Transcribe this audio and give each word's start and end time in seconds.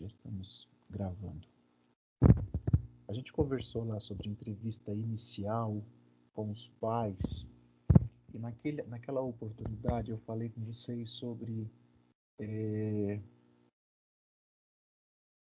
Já 0.00 0.06
estamos 0.06 0.66
gravando. 0.88 1.46
A 3.06 3.12
gente 3.12 3.34
conversou 3.34 3.84
lá 3.84 4.00
sobre 4.00 4.30
entrevista 4.30 4.94
inicial 4.94 5.84
com 6.32 6.50
os 6.50 6.68
pais 6.80 7.46
e 8.32 8.38
naquele, 8.38 8.82
naquela 8.84 9.20
oportunidade 9.20 10.10
eu 10.10 10.16
falei 10.20 10.48
com 10.48 10.62
vocês 10.62 11.10
sobre 11.10 11.70
é, 12.38 13.20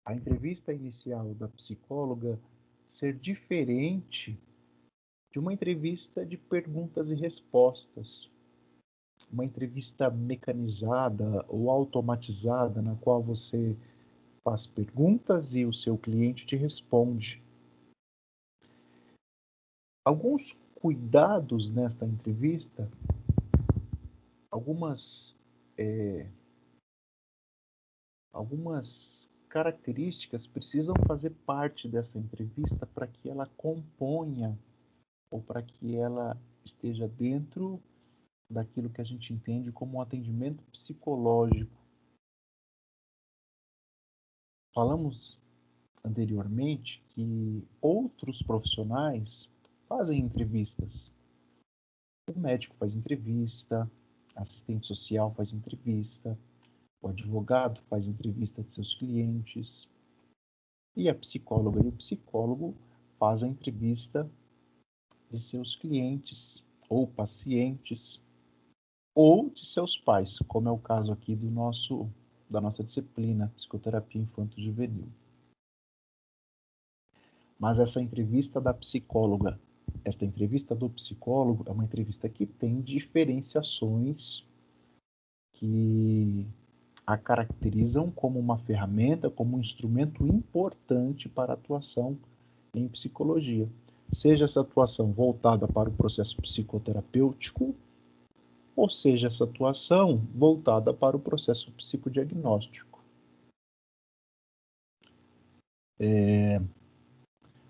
a 0.05 0.13
entrevista 0.13 0.71
inicial 0.71 1.33
da 1.33 1.49
psicóloga 1.49 2.39
ser 2.85 3.13
diferente 3.19 4.39
de 5.33 5.39
uma 5.39 5.51
entrevista 5.51 6.25
de 6.25 6.37
perguntas 6.37 7.11
e 7.11 7.15
respostas, 7.15 8.31
uma 9.29 9.43
entrevista 9.43 10.09
mecanizada 10.09 11.43
ou 11.49 11.69
automatizada 11.69 12.81
na 12.81 12.95
qual 12.95 13.21
você 13.21 13.75
faz 14.45 14.67
perguntas 14.67 15.55
e 15.55 15.65
o 15.65 15.73
seu 15.73 15.97
cliente 15.97 16.45
te 16.45 16.55
responde. 16.55 17.41
Alguns 20.05 20.53
cuidados 20.75 21.67
nesta 21.71 22.05
entrevista, 22.05 22.87
algumas 24.51 25.35
é, 25.75 26.29
algumas 28.31 29.27
características 29.49 30.45
precisam 30.45 30.93
fazer 31.07 31.31
parte 31.45 31.87
dessa 31.87 32.19
entrevista 32.19 32.85
para 32.85 33.07
que 33.07 33.27
ela 33.27 33.47
componha 33.57 34.55
ou 35.31 35.41
para 35.41 35.63
que 35.63 35.95
ela 35.95 36.37
esteja 36.63 37.07
dentro 37.07 37.81
daquilo 38.47 38.91
que 38.91 39.01
a 39.01 39.03
gente 39.03 39.33
entende 39.33 39.71
como 39.71 39.97
um 39.97 40.01
atendimento 40.01 40.63
psicológico. 40.65 41.84
Falamos 44.75 45.39
anteriormente 46.03 47.01
que 47.11 47.65
outros 47.81 48.41
profissionais 48.41 49.49
fazem 49.87 50.19
entrevistas. 50.19 51.09
O 52.29 52.37
médico 52.37 52.75
faz 52.75 52.93
entrevista, 52.93 53.89
assistente 54.35 54.85
social 54.85 55.33
faz 55.33 55.53
entrevista, 55.53 56.37
o 57.01 57.07
advogado 57.07 57.81
faz 57.83 58.09
entrevista 58.09 58.63
de 58.63 58.73
seus 58.73 58.93
clientes 58.95 59.87
e 60.93 61.07
a 61.07 61.15
psicóloga 61.15 61.81
e 61.81 61.87
o 61.87 61.93
psicólogo 61.93 62.75
fazem 63.17 63.51
entrevista 63.51 64.29
de 65.31 65.39
seus 65.39 65.73
clientes 65.73 66.61
ou 66.89 67.07
pacientes 67.07 68.21
ou 69.15 69.49
de 69.51 69.65
seus 69.65 69.97
pais, 69.97 70.37
como 70.49 70.67
é 70.67 70.71
o 70.71 70.77
caso 70.77 71.13
aqui 71.13 71.33
do 71.33 71.49
nosso 71.49 72.09
da 72.49 72.61
nossa 72.61 72.83
disciplina 72.83 73.51
psicoterapia 73.55 74.21
infanto 74.21 74.61
juvenil. 74.61 75.07
Mas 77.57 77.79
essa 77.79 78.01
entrevista 78.01 78.59
da 78.59 78.73
psicóloga, 78.73 79.59
esta 80.03 80.25
entrevista 80.25 80.75
do 80.75 80.89
psicólogo 80.89 81.63
é 81.67 81.71
uma 81.71 81.85
entrevista 81.85 82.27
que 82.27 82.45
tem 82.45 82.81
diferenciações 82.81 84.45
que 85.53 86.45
a 87.07 87.17
caracterizam 87.17 88.09
como 88.11 88.39
uma 88.39 88.57
ferramenta, 88.57 89.29
como 89.29 89.57
um 89.57 89.61
instrumento 89.61 90.25
importante 90.25 91.29
para 91.29 91.53
a 91.53 91.55
atuação 91.55 92.17
em 92.73 92.87
psicologia. 92.87 93.69
Seja 94.11 94.45
essa 94.45 94.61
atuação 94.61 95.11
voltada 95.11 95.67
para 95.67 95.89
o 95.89 95.93
processo 95.93 96.35
psicoterapêutico, 96.41 97.75
ou 98.75 98.89
seja 98.89 99.27
essa 99.27 99.45
atuação 99.45 100.17
voltada 100.33 100.93
para 100.93 101.15
o 101.15 101.19
processo 101.19 101.71
psicodiagnóstico. 101.71 103.03
É, 105.97 106.61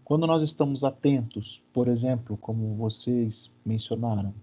quando 0.04 0.26
nós 0.26 0.42
estamos 0.42 0.84
atentos, 0.84 1.64
por 1.72 1.88
exemplo, 1.88 2.36
como 2.38 2.76
vocês 2.76 3.52
mencionaram, 3.66 4.34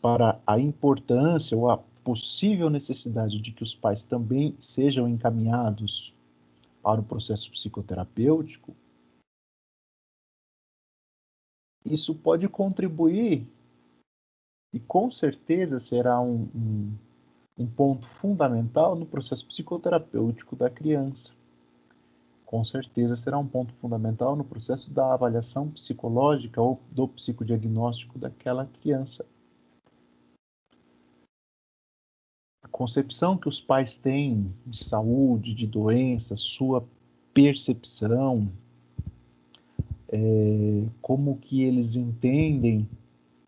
para 0.00 0.40
a 0.46 0.60
importância 0.60 1.56
ou 1.56 1.70
a 1.70 1.78
possível 1.78 2.70
necessidade 2.70 3.40
de 3.40 3.50
que 3.50 3.62
os 3.62 3.74
pais 3.74 4.04
também 4.04 4.54
sejam 4.60 5.08
encaminhados 5.08 6.14
para 6.82 7.00
o 7.00 7.04
processo 7.04 7.50
psicoterapêutico, 7.50 8.76
isso 11.84 12.14
pode 12.14 12.48
contribuir 12.48 13.46
e 14.72 14.80
com 14.80 15.10
certeza 15.10 15.80
será 15.80 16.20
um, 16.20 16.48
um, 16.54 16.92
um 17.58 17.66
ponto 17.66 18.06
fundamental 18.20 18.94
no 18.94 19.06
processo 19.06 19.46
psicoterapêutico 19.46 20.54
da 20.56 20.68
criança. 20.68 21.32
Com 22.44 22.64
certeza 22.64 23.16
será 23.16 23.38
um 23.38 23.46
ponto 23.46 23.74
fundamental 23.74 24.36
no 24.36 24.44
processo 24.44 24.90
da 24.90 25.12
avaliação 25.12 25.68
psicológica 25.70 26.60
ou 26.60 26.80
do 26.90 27.08
psicodiagnóstico 27.08 28.18
daquela 28.18 28.66
criança. 28.66 29.24
concepção 32.76 33.38
que 33.38 33.48
os 33.48 33.58
pais 33.58 33.96
têm 33.96 34.52
de 34.66 34.84
saúde, 34.84 35.54
de 35.54 35.66
doença, 35.66 36.36
sua 36.36 36.86
percepção, 37.32 38.52
é, 40.10 40.84
como 41.00 41.38
que 41.38 41.62
eles 41.62 41.94
entendem 41.94 42.86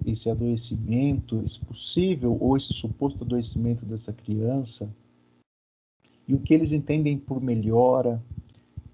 esse 0.04 0.30
adoecimento, 0.30 1.42
esse 1.44 1.58
possível 1.60 2.36
ou 2.40 2.56
esse 2.56 2.72
suposto 2.72 3.24
adoecimento 3.24 3.84
dessa 3.84 4.12
criança, 4.12 4.88
e 6.26 6.34
o 6.34 6.40
que 6.40 6.52
eles 6.52 6.72
entendem 6.72 7.18
por 7.18 7.40
melhora, 7.40 8.22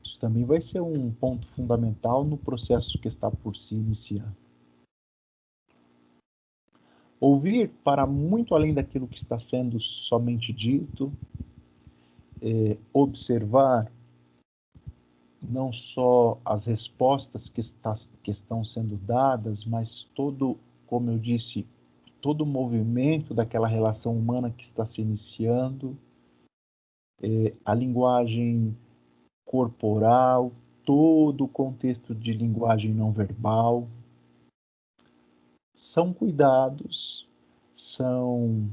isso 0.03 0.19
também 0.19 0.45
vai 0.45 0.61
ser 0.61 0.81
um 0.81 1.11
ponto 1.11 1.47
fundamental 1.49 2.25
no 2.25 2.37
processo 2.37 2.99
que 2.99 3.09
está 3.09 3.31
por 3.31 3.57
se 3.57 3.75
iniciar. 3.75 4.33
Ouvir 7.19 7.71
para 7.83 8.07
muito 8.07 8.55
além 8.55 8.75
daquilo 8.75 9.09
que 9.09 9.17
está 9.17 9.39
sendo 9.39 9.81
somente 9.81 10.53
dito, 10.53 11.13
é, 12.41 12.77
observar 12.93 13.91
não 15.43 15.73
só 15.73 16.39
as 16.45 16.67
respostas 16.67 17.49
que, 17.49 17.61
está, 17.61 17.95
que 18.23 18.31
estão 18.31 18.65
sendo 18.65 18.97
dadas, 18.97 19.65
mas 19.65 20.05
todo, 20.15 20.59
como 20.87 21.11
eu 21.11 21.19
disse, 21.19 21.67
todo 22.21 22.43
o 22.43 22.47
movimento 22.47 23.35
daquela 23.35 23.69
relação 23.69 24.17
humana 24.17 24.51
que 24.51 24.65
está 24.65 24.87
se 24.87 25.03
iniciando, 25.03 25.97
é, 27.23 27.55
a 27.65 27.75
linguagem 27.75 28.77
corporal, 29.45 30.53
todo 30.85 31.45
o 31.45 31.49
contexto 31.49 32.15
de 32.15 32.33
linguagem 32.33 32.93
não 32.93 33.13
verbal, 33.13 33.89
são 35.75 36.13
cuidados, 36.13 37.29
são, 37.75 38.71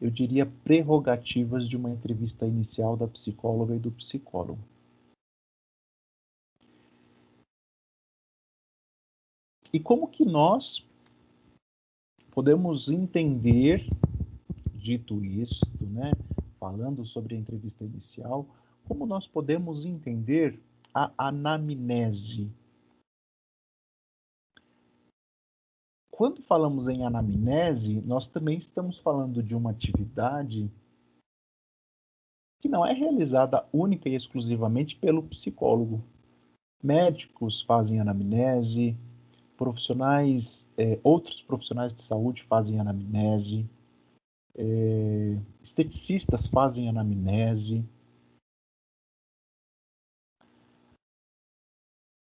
eu 0.00 0.10
diria, 0.10 0.46
prerrogativas 0.64 1.68
de 1.68 1.76
uma 1.76 1.90
entrevista 1.90 2.46
inicial 2.46 2.96
da 2.96 3.08
psicóloga 3.08 3.74
e 3.74 3.78
do 3.78 3.90
psicólogo. 3.90 4.71
E 9.72 9.80
como 9.80 10.08
que 10.08 10.24
nós 10.24 10.86
podemos 12.30 12.88
entender, 12.88 13.86
dito 14.74 15.24
isto, 15.24 15.66
né, 15.80 16.12
falando 16.58 17.04
sobre 17.04 17.34
a 17.34 17.38
entrevista 17.38 17.84
inicial, 17.84 18.46
como 18.86 19.06
nós 19.06 19.26
podemos 19.26 19.84
entender 19.84 20.60
a 20.94 21.10
anamnese 21.16 22.50
Quando 26.22 26.42
falamos 26.42 26.88
em 26.88 27.04
anamnese, 27.04 28.02
nós 28.02 28.28
também 28.28 28.58
estamos 28.58 28.98
falando 28.98 29.42
de 29.42 29.56
uma 29.56 29.70
atividade 29.70 30.70
que 32.60 32.68
não 32.68 32.86
é 32.86 32.92
realizada 32.92 33.66
única 33.72 34.10
e 34.10 34.14
exclusivamente 34.14 34.94
pelo 34.94 35.22
psicólogo. 35.22 36.04
Médicos 36.80 37.62
fazem 37.62 37.98
anamnese, 37.98 38.94
profissionais, 39.62 40.66
é, 40.76 40.98
outros 41.04 41.40
profissionais 41.40 41.92
de 41.92 42.02
saúde 42.02 42.42
fazem 42.42 42.80
anamnese, 42.80 43.64
é, 44.56 45.38
esteticistas 45.62 46.48
fazem 46.48 46.88
anamnese, 46.88 47.84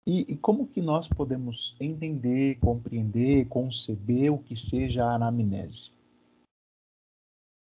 E, 0.06 0.34
e, 0.34 0.36
como 0.36 0.68
que 0.68 0.82
nós 0.82 1.08
podemos 1.08 1.76
entender, 1.80 2.58
compreender, 2.60 3.48
conceber 3.48 4.34
o 4.34 4.40
que 4.40 4.56
seja 4.56 5.06
a 5.06 5.14
anamnese? 5.14 5.92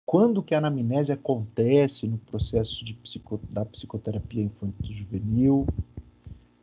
Quando 0.05 0.41
que 0.41 0.55
a 0.55 0.57
anamnese 0.57 1.11
acontece 1.11 2.07
no 2.07 2.17
processo 2.17 2.85
de 2.85 2.93
psico, 2.95 3.37
da 3.49 3.65
psicoterapia 3.65 4.43
infantil-juvenil? 4.43 5.67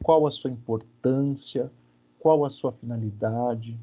Qual 0.02 0.26
a 0.26 0.31
sua 0.31 0.50
importância? 0.50 1.70
Qual 2.19 2.44
a 2.44 2.50
sua 2.50 2.73
finalidade? 2.73 3.79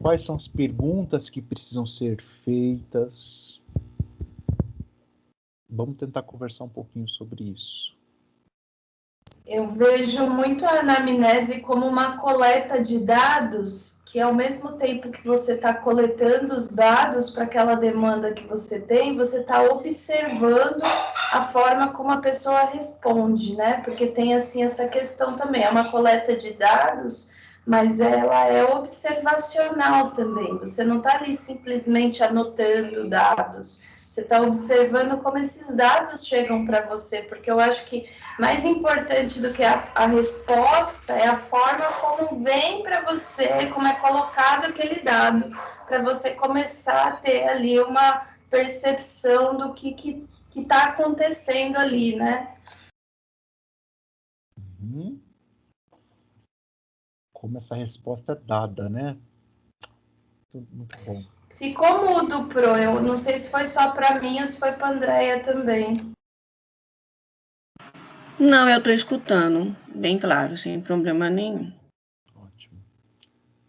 Quais 0.00 0.22
são 0.22 0.36
as 0.36 0.46
perguntas 0.46 1.30
que 1.30 1.40
precisam 1.40 1.86
ser 1.86 2.22
feitas? 2.44 3.60
Vamos 5.68 5.96
tentar 5.96 6.22
conversar 6.22 6.64
um 6.64 6.68
pouquinho 6.68 7.08
sobre 7.08 7.44
isso. 7.44 7.96
Eu 9.46 9.68
vejo 9.68 10.26
muito 10.26 10.66
a 10.66 10.80
anamnese 10.80 11.60
como 11.60 11.86
uma 11.86 12.18
coleta 12.18 12.82
de 12.82 12.98
dados, 12.98 14.00
que 14.04 14.20
ao 14.20 14.34
mesmo 14.34 14.72
tempo 14.72 15.10
que 15.10 15.24
você 15.24 15.52
está 15.52 15.72
coletando 15.72 16.52
os 16.52 16.68
dados 16.74 17.30
para 17.30 17.44
aquela 17.44 17.76
demanda 17.76 18.32
que 18.32 18.44
você 18.44 18.80
tem, 18.80 19.16
você 19.16 19.40
está 19.40 19.62
observando 19.62 20.82
a 21.32 21.42
forma 21.42 21.92
como 21.92 22.10
a 22.10 22.16
pessoa 22.16 22.64
responde, 22.64 23.54
né? 23.54 23.82
Porque 23.84 24.08
tem 24.08 24.34
assim 24.34 24.64
essa 24.64 24.88
questão 24.88 25.36
também, 25.36 25.62
é 25.62 25.70
uma 25.70 25.92
coleta 25.92 26.36
de 26.36 26.52
dados, 26.52 27.30
mas 27.66 28.00
ela 28.00 28.46
é 28.46 28.64
observacional 28.64 30.12
também. 30.12 30.56
Você 30.58 30.84
não 30.84 30.98
está 30.98 31.16
ali 31.16 31.34
simplesmente 31.34 32.22
anotando 32.22 33.08
dados 33.08 33.82
você 34.06 34.20
está 34.20 34.40
observando 34.40 35.20
como 35.20 35.36
esses 35.36 35.74
dados 35.74 36.24
chegam 36.26 36.64
para 36.64 36.86
você, 36.86 37.22
porque 37.22 37.50
eu 37.50 37.58
acho 37.58 37.84
que 37.84 38.08
mais 38.38 38.64
importante 38.64 39.40
do 39.40 39.52
que 39.52 39.64
a, 39.64 39.90
a 39.94 40.06
resposta 40.06 41.12
é 41.12 41.26
a 41.26 41.36
forma 41.36 41.84
como 42.00 42.42
vem 42.42 42.82
para 42.82 43.02
você, 43.02 43.66
como 43.74 43.86
é 43.86 43.94
colocado 43.96 44.66
aquele 44.66 45.02
dado, 45.02 45.50
para 45.86 46.02
você 46.02 46.30
começar 46.30 47.08
a 47.08 47.16
ter 47.16 47.48
ali 47.48 47.80
uma 47.80 48.26
percepção 48.48 49.56
do 49.56 49.74
que 49.74 49.92
que 49.92 50.26
está 50.56 50.84
acontecendo 50.84 51.76
ali, 51.76 52.16
né? 52.16 52.56
Uhum. 54.80 55.20
Como 57.46 57.58
essa 57.58 57.76
resposta 57.76 58.32
é 58.32 58.34
dada, 58.34 58.88
né? 58.88 59.16
Muito 60.52 60.96
bom. 61.04 61.22
Ficou 61.54 62.04
mudo, 62.04 62.48
Pro. 62.48 62.76
Eu 62.76 63.00
não 63.00 63.16
sei 63.16 63.38
se 63.38 63.48
foi 63.48 63.64
só 63.64 63.92
para 63.92 64.20
mim 64.20 64.40
ou 64.40 64.46
se 64.48 64.58
foi 64.58 64.72
para 64.72 64.88
Andréia 64.88 65.40
também. 65.40 65.96
Não, 68.36 68.68
eu 68.68 68.78
estou 68.78 68.92
escutando, 68.92 69.76
bem 69.94 70.18
claro, 70.18 70.56
sem 70.56 70.80
problema 70.82 71.30
nenhum. 71.30 71.72
Ótimo. 72.34 72.82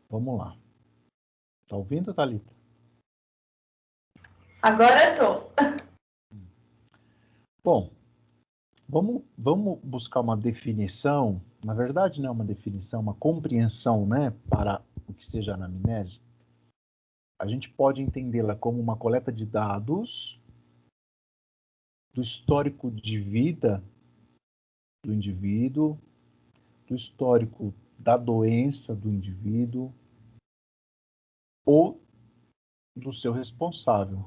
Vamos 0.10 0.40
lá. 0.40 0.58
Tá 1.68 1.76
ouvindo, 1.76 2.16
Thalita? 2.16 2.52
Agora 4.64 5.12
estou. 5.14 5.54
Bom, 7.64 7.92
vamos, 8.90 9.22
vamos 9.38 9.80
buscar 9.84 10.22
uma 10.22 10.36
definição, 10.36 11.40
na 11.64 11.74
verdade 11.74 12.22
não 12.22 12.30
é 12.30 12.32
uma 12.32 12.46
definição, 12.46 13.02
uma 13.02 13.14
compreensão, 13.14 14.06
né, 14.06 14.34
para 14.50 14.82
o 15.08 15.14
que 15.14 15.26
seja 15.26 15.54
anamnese 15.54 16.20
a 17.40 17.46
gente 17.46 17.70
pode 17.70 18.02
entendê-la 18.02 18.56
como 18.56 18.82
uma 18.82 18.98
coleta 18.98 19.32
de 19.32 19.46
dados 19.46 20.42
do 22.14 22.22
histórico 22.22 22.90
de 22.90 23.20
vida 23.20 23.84
do 25.06 25.14
indivíduo, 25.14 26.00
do 26.88 26.96
histórico 26.96 27.74
da 28.00 28.18
doença 28.18 28.96
do 28.96 29.10
indivíduo 29.10 29.94
ou 31.64 32.02
do 32.96 33.14
seu 33.14 33.32
responsável, 33.32 34.26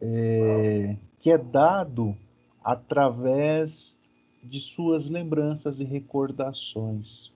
é, 0.00 0.96
que 1.18 1.32
é 1.32 1.38
dado 1.38 2.16
através 2.62 3.98
de 4.42 4.60
suas 4.60 5.08
lembranças 5.08 5.80
e 5.80 5.84
recordações. 5.84 7.32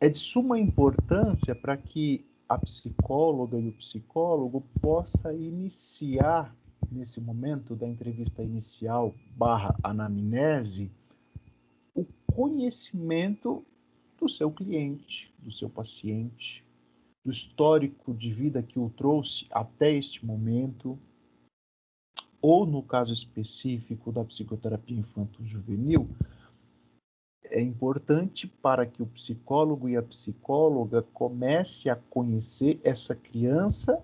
é 0.00 0.08
de 0.08 0.18
suma 0.18 0.58
importância 0.58 1.54
para 1.54 1.76
que 1.76 2.24
a 2.48 2.56
psicóloga 2.56 3.58
e 3.58 3.68
o 3.68 3.72
psicólogo 3.72 4.64
possa 4.80 5.34
iniciar 5.34 6.54
nesse 6.90 7.20
momento 7.20 7.74
da 7.74 7.86
entrevista 7.86 8.42
inicial 8.42 9.14
barra 9.36 9.74
anamnese 9.82 10.90
o 11.94 12.06
conhecimento 12.32 13.64
do 14.18 14.28
seu 14.28 14.50
cliente, 14.50 15.32
do 15.38 15.50
seu 15.50 15.68
paciente, 15.68 16.64
do 17.24 17.32
histórico 17.32 18.14
de 18.14 18.32
vida 18.32 18.62
que 18.62 18.78
o 18.78 18.88
trouxe 18.90 19.46
até 19.50 19.92
este 19.92 20.24
momento, 20.24 20.98
ou 22.40 22.64
no 22.64 22.82
caso 22.82 23.12
específico 23.12 24.12
da 24.12 24.24
psicoterapia 24.24 24.98
infanto-juvenil, 24.98 26.06
é 27.44 27.60
importante 27.60 28.46
para 28.46 28.86
que 28.86 29.02
o 29.02 29.06
psicólogo 29.06 29.88
e 29.88 29.96
a 29.96 30.02
psicóloga 30.02 31.02
comece 31.14 31.88
a 31.88 31.96
conhecer 31.96 32.78
essa 32.84 33.14
criança 33.14 34.02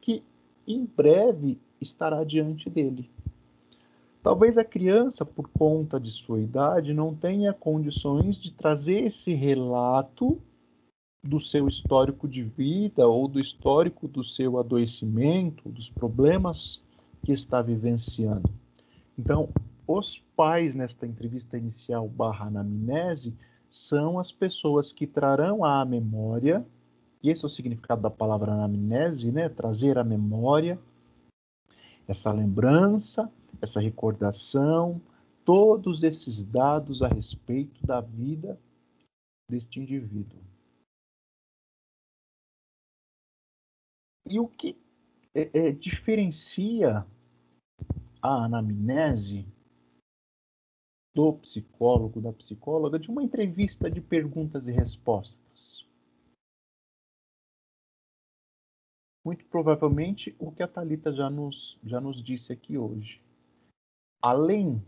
que 0.00 0.22
em 0.66 0.84
breve 0.84 1.58
estará 1.80 2.24
diante 2.24 2.70
dele. 2.70 3.10
Talvez 4.22 4.56
a 4.56 4.64
criança, 4.64 5.24
por 5.24 5.48
conta 5.48 6.00
de 6.00 6.10
sua 6.10 6.40
idade, 6.40 6.94
não 6.94 7.14
tenha 7.14 7.52
condições 7.52 8.36
de 8.36 8.50
trazer 8.52 9.04
esse 9.04 9.34
relato 9.34 10.40
do 11.22 11.38
seu 11.38 11.68
histórico 11.68 12.26
de 12.26 12.42
vida 12.42 13.06
ou 13.06 13.28
do 13.28 13.40
histórico 13.40 14.08
do 14.08 14.24
seu 14.24 14.58
adoecimento, 14.58 15.68
dos 15.68 15.90
problemas 15.90 16.82
que 17.24 17.32
está 17.32 17.62
vivenciando. 17.62 18.48
Então, 19.18 19.48
os 19.86 20.18
pais, 20.36 20.74
nesta 20.74 21.06
entrevista 21.06 21.56
inicial 21.56 22.08
barra 22.08 22.46
anamnese, 22.46 23.34
são 23.70 24.18
as 24.18 24.30
pessoas 24.30 24.92
que 24.92 25.06
trarão 25.06 25.64
à 25.64 25.84
memória, 25.84 26.64
e 27.22 27.30
esse 27.30 27.44
é 27.44 27.46
o 27.46 27.50
significado 27.50 28.02
da 28.02 28.10
palavra 28.10 28.52
anamnese, 28.52 29.32
né? 29.32 29.48
Trazer 29.48 29.98
à 29.98 30.04
memória 30.04 30.78
essa 32.06 32.30
lembrança, 32.30 33.30
essa 33.60 33.80
recordação, 33.80 35.00
todos 35.44 36.02
esses 36.02 36.44
dados 36.44 37.02
a 37.02 37.08
respeito 37.08 37.84
da 37.86 38.00
vida 38.00 38.58
deste 39.48 39.80
indivíduo. 39.80 40.38
E 44.26 44.38
o 44.38 44.46
que 44.46 44.76
é, 45.34 45.50
é, 45.52 45.72
diferencia 45.72 47.04
a 48.24 48.46
anamnese 48.46 49.46
do 51.14 51.34
psicólogo, 51.34 52.22
da 52.22 52.32
psicóloga, 52.32 52.98
de 52.98 53.10
uma 53.10 53.22
entrevista 53.22 53.90
de 53.90 54.00
perguntas 54.00 54.66
e 54.66 54.72
respostas. 54.72 55.86
Muito 59.22 59.44
provavelmente 59.44 60.34
o 60.38 60.50
que 60.50 60.62
a 60.62 60.68
Talita 60.68 61.12
já 61.12 61.28
nos, 61.28 61.78
já 61.84 62.00
nos 62.00 62.24
disse 62.24 62.50
aqui 62.50 62.78
hoje. 62.78 63.20
Além 64.22 64.82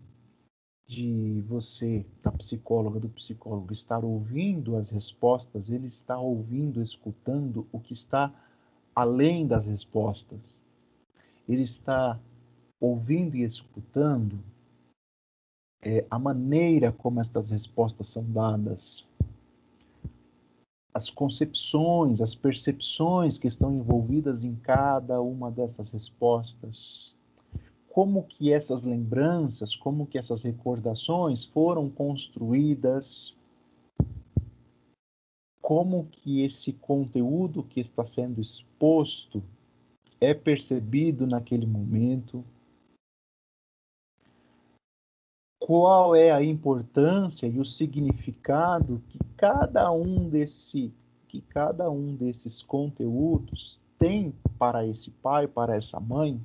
de 0.86 1.42
você, 1.42 2.06
da 2.22 2.32
psicóloga, 2.32 2.98
do 2.98 3.10
psicólogo, 3.10 3.74
estar 3.74 4.02
ouvindo 4.02 4.76
as 4.76 4.88
respostas, 4.88 5.68
ele 5.68 5.88
está 5.88 6.18
ouvindo, 6.18 6.82
escutando 6.82 7.68
o 7.70 7.78
que 7.78 7.92
está 7.92 8.32
além 8.94 9.46
das 9.46 9.66
respostas. 9.66 10.62
Ele 11.46 11.62
está 11.62 12.18
ouvindo 12.80 13.36
e 13.36 13.42
escutando 13.42 14.38
é, 15.82 16.04
a 16.10 16.18
maneira 16.18 16.90
como 16.90 17.20
estas 17.20 17.50
respostas 17.50 18.08
são 18.08 18.24
dadas, 18.24 19.06
as 20.92 21.10
concepções, 21.10 22.22
as 22.22 22.34
percepções 22.34 23.36
que 23.36 23.46
estão 23.46 23.76
envolvidas 23.76 24.42
em 24.42 24.54
cada 24.56 25.20
uma 25.20 25.50
dessas 25.50 25.90
respostas, 25.90 27.14
como 27.88 28.22
que 28.24 28.52
essas 28.52 28.84
lembranças, 28.84 29.76
como 29.76 30.06
que 30.06 30.18
essas 30.18 30.42
recordações 30.42 31.44
foram 31.44 31.88
construídas, 31.90 33.34
como 35.60 36.06
que 36.06 36.42
esse 36.42 36.72
conteúdo 36.72 37.62
que 37.62 37.80
está 37.80 38.06
sendo 38.06 38.40
exposto 38.40 39.42
é 40.20 40.32
percebido 40.32 41.26
naquele 41.26 41.66
momento 41.66 42.44
qual 45.66 46.14
é 46.14 46.30
a 46.30 46.40
importância 46.40 47.44
e 47.44 47.58
o 47.58 47.64
significado 47.64 49.02
que 49.08 49.18
cada 49.36 49.90
um 49.90 50.28
desse 50.28 50.94
que 51.26 51.40
cada 51.40 51.90
um 51.90 52.14
desses 52.14 52.62
conteúdos 52.62 53.80
tem 53.98 54.32
para 54.60 54.86
esse 54.86 55.10
pai, 55.10 55.48
para 55.48 55.74
essa 55.74 55.98
mãe, 55.98 56.40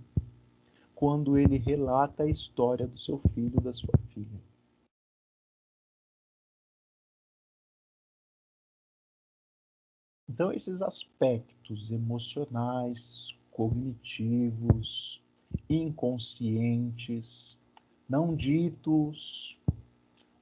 quando 0.96 1.40
ele 1.40 1.60
relata 1.60 2.24
a 2.24 2.28
história 2.28 2.88
do 2.88 2.98
seu 2.98 3.20
filho, 3.36 3.62
da 3.62 3.72
sua 3.72 3.96
filha. 4.12 4.42
Então, 10.28 10.52
esses 10.52 10.82
aspectos 10.82 11.92
emocionais, 11.92 13.38
cognitivos, 13.52 15.22
inconscientes, 15.70 17.61
não 18.12 18.36
ditos, 18.36 19.58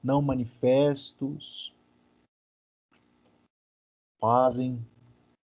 não 0.03 0.23
manifestos, 0.23 1.71
fazem 4.19 4.83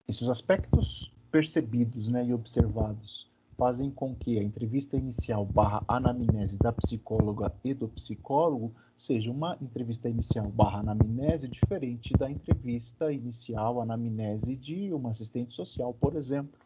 esses 0.07 0.27
aspectos 0.27 1.13
percebidos 1.29 2.07
né, 2.07 2.25
e 2.25 2.33
observados 2.33 3.29
fazem 3.55 3.91
com 3.91 4.15
que 4.15 4.39
a 4.39 4.43
entrevista 4.43 4.95
inicial 4.95 5.45
barra 5.45 5.83
anamnese 5.87 6.57
da 6.57 6.71
psicóloga 6.71 7.53
e 7.63 7.73
do 7.73 7.87
psicólogo 7.87 8.73
seja 8.97 9.31
uma 9.31 9.55
entrevista 9.61 10.09
inicial 10.09 10.47
barra 10.49 10.79
anamnese 10.79 11.47
diferente 11.47 12.13
da 12.13 12.29
entrevista 12.29 13.11
inicial 13.11 13.79
anamnese 13.79 14.55
de 14.55 14.91
uma 14.91 15.11
assistente 15.11 15.53
social, 15.53 15.93
por 15.93 16.15
exemplo, 16.15 16.59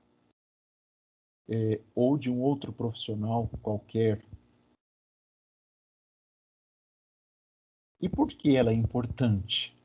é, 1.50 1.82
ou 1.94 2.18
de 2.18 2.30
um 2.30 2.40
outro 2.42 2.72
profissional 2.72 3.44
qualquer. 3.62 4.24
E 8.02 8.10
por 8.10 8.30
que 8.30 8.56
ela 8.56 8.72
é 8.72 8.74
importante? 8.74 9.76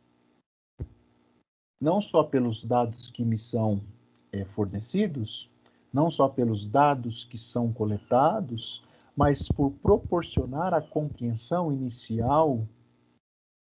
Não 1.79 2.01
só 2.01 2.23
pelos 2.23 2.65
dados 2.65 3.11
que 3.11 3.23
me 3.23 3.37
são 3.37 3.83
é, 4.33 4.45
fornecidos, 4.47 5.51
não 5.93 6.11
só 6.11 6.27
pelos 6.27 6.67
dados 6.67 7.25
que 7.25 7.37
são 7.37 7.71
coletados, 7.71 8.83
mas 9.15 9.49
por 9.49 9.71
proporcionar 9.71 10.73
a 10.73 10.81
compreensão 10.81 11.71
inicial 11.71 12.67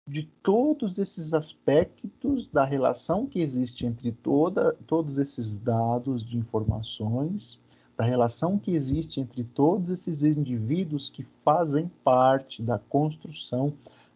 de 0.09 0.25
todos 0.43 0.99
esses 0.99 1.33
aspectos 1.33 2.49
da 2.49 2.65
relação 2.65 3.27
que 3.27 3.41
existe 3.41 3.87
entre 3.87 4.11
toda, 4.11 4.73
todos 4.87 5.19
esses 5.19 5.57
dados 5.57 6.25
de 6.25 6.37
informações, 6.37 7.61
da 7.97 8.05
relação 8.05 8.59
que 8.59 8.73
existe 8.73 9.21
entre 9.21 9.45
todos 9.45 9.89
esses 9.91 10.25
indivíduos 10.25 11.09
que 11.09 11.23
fazem 11.45 11.89
parte 12.03 12.61
da 12.61 12.79
construção 12.79 13.73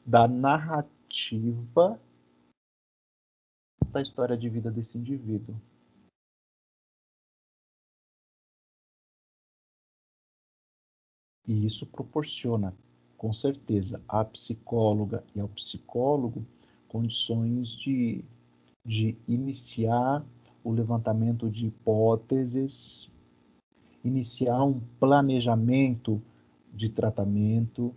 da 0.06 0.28
narrativa 0.28 2.00
da 3.90 4.00
história 4.00 4.36
de 4.36 4.48
vida 4.48 4.70
desse 4.70 4.96
indivíduo. 4.96 5.60
E 11.46 11.64
isso 11.64 11.86
proporciona, 11.86 12.74
com 13.16 13.32
certeza, 13.32 14.02
à 14.06 14.24
psicóloga 14.24 15.24
e 15.34 15.40
ao 15.40 15.48
psicólogo 15.48 16.46
condições 16.88 17.70
de, 17.70 18.24
de 18.84 19.16
iniciar 19.26 20.24
o 20.62 20.72
levantamento 20.72 21.48
de 21.48 21.66
hipóteses, 21.66 23.08
iniciar 24.04 24.62
um 24.64 24.80
planejamento 24.98 26.20
de 26.72 26.88
tratamento, 26.88 27.94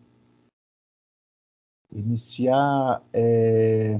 iniciar 1.91 3.03
é, 3.13 3.99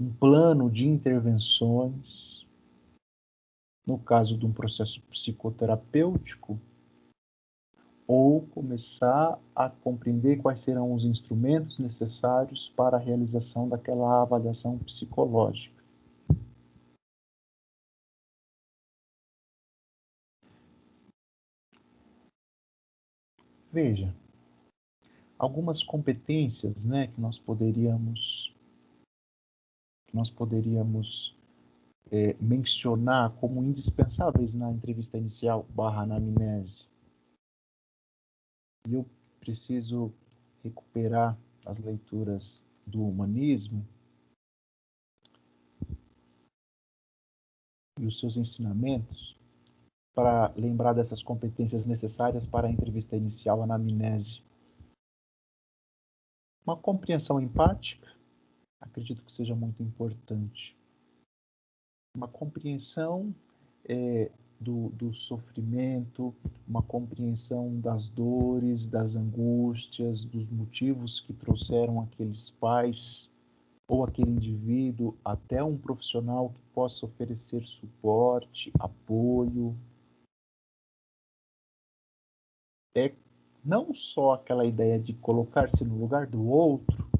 um 0.00 0.12
plano 0.12 0.70
de 0.70 0.86
intervenções. 0.86 2.46
No 3.86 3.98
caso 3.98 4.38
de 4.38 4.46
um 4.46 4.52
processo 4.52 5.02
psicoterapêutico, 5.02 6.58
ou 8.06 8.42
começar 8.48 9.40
a 9.54 9.70
compreender 9.70 10.40
quais 10.40 10.60
serão 10.60 10.92
os 10.92 11.04
instrumentos 11.04 11.78
necessários 11.78 12.68
para 12.76 12.96
a 12.96 13.00
realização 13.00 13.68
daquela 13.68 14.22
avaliação 14.22 14.78
psicológica. 14.78 15.82
Veja, 23.72 24.14
algumas 25.42 25.82
competências, 25.82 26.84
né, 26.84 27.08
que 27.08 27.20
nós 27.20 27.36
poderíamos 27.38 28.54
que 30.08 30.14
nós 30.16 30.30
poderíamos 30.30 31.36
é, 32.10 32.34
mencionar 32.40 33.32
como 33.36 33.64
indispensáveis 33.64 34.54
na 34.54 34.70
entrevista 34.70 35.18
inicial 35.18 35.66
barra 35.74 36.02
anamnese 36.02 36.86
eu 38.88 39.06
preciso 39.40 40.12
recuperar 40.62 41.36
as 41.64 41.78
leituras 41.78 42.62
do 42.86 43.02
humanismo 43.06 43.86
e 47.98 48.06
os 48.06 48.18
seus 48.18 48.36
ensinamentos 48.36 49.36
para 50.14 50.52
lembrar 50.56 50.92
dessas 50.92 51.22
competências 51.22 51.84
necessárias 51.84 52.46
para 52.46 52.68
a 52.68 52.70
entrevista 52.70 53.16
inicial, 53.16 53.62
anamnese. 53.62 54.42
Uma 56.64 56.76
compreensão 56.76 57.40
empática, 57.40 58.08
acredito 58.80 59.24
que 59.24 59.34
seja 59.34 59.54
muito 59.54 59.82
importante. 59.82 60.76
Uma 62.16 62.28
compreensão 62.28 63.34
é, 63.84 64.30
do, 64.60 64.90
do 64.90 65.12
sofrimento, 65.12 66.34
uma 66.66 66.82
compreensão 66.82 67.80
das 67.80 68.08
dores, 68.08 68.86
das 68.86 69.16
angústias, 69.16 70.24
dos 70.24 70.48
motivos 70.48 71.18
que 71.20 71.32
trouxeram 71.32 72.00
aqueles 72.00 72.50
pais 72.50 73.28
ou 73.88 74.04
aquele 74.04 74.30
indivíduo 74.30 75.16
até 75.24 75.62
um 75.64 75.76
profissional 75.76 76.50
que 76.50 76.62
possa 76.72 77.04
oferecer 77.04 77.66
suporte, 77.66 78.70
apoio. 78.78 79.76
É 82.94 83.08
não 83.64 83.94
só 83.94 84.34
aquela 84.34 84.66
ideia 84.66 84.98
de 84.98 85.12
colocar-se 85.14 85.84
no 85.84 85.96
lugar 85.96 86.26
do 86.26 86.48
outro, 86.48 87.10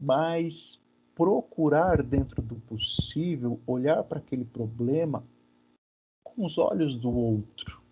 mas 0.00 0.82
procurar, 1.14 2.02
dentro 2.02 2.42
do 2.42 2.56
possível, 2.56 3.60
olhar 3.66 4.04
para 4.04 4.18
aquele 4.18 4.44
problema 4.44 5.26
com 6.22 6.44
os 6.44 6.58
olhos 6.58 6.98
do 7.00 7.10
outro. 7.10 7.82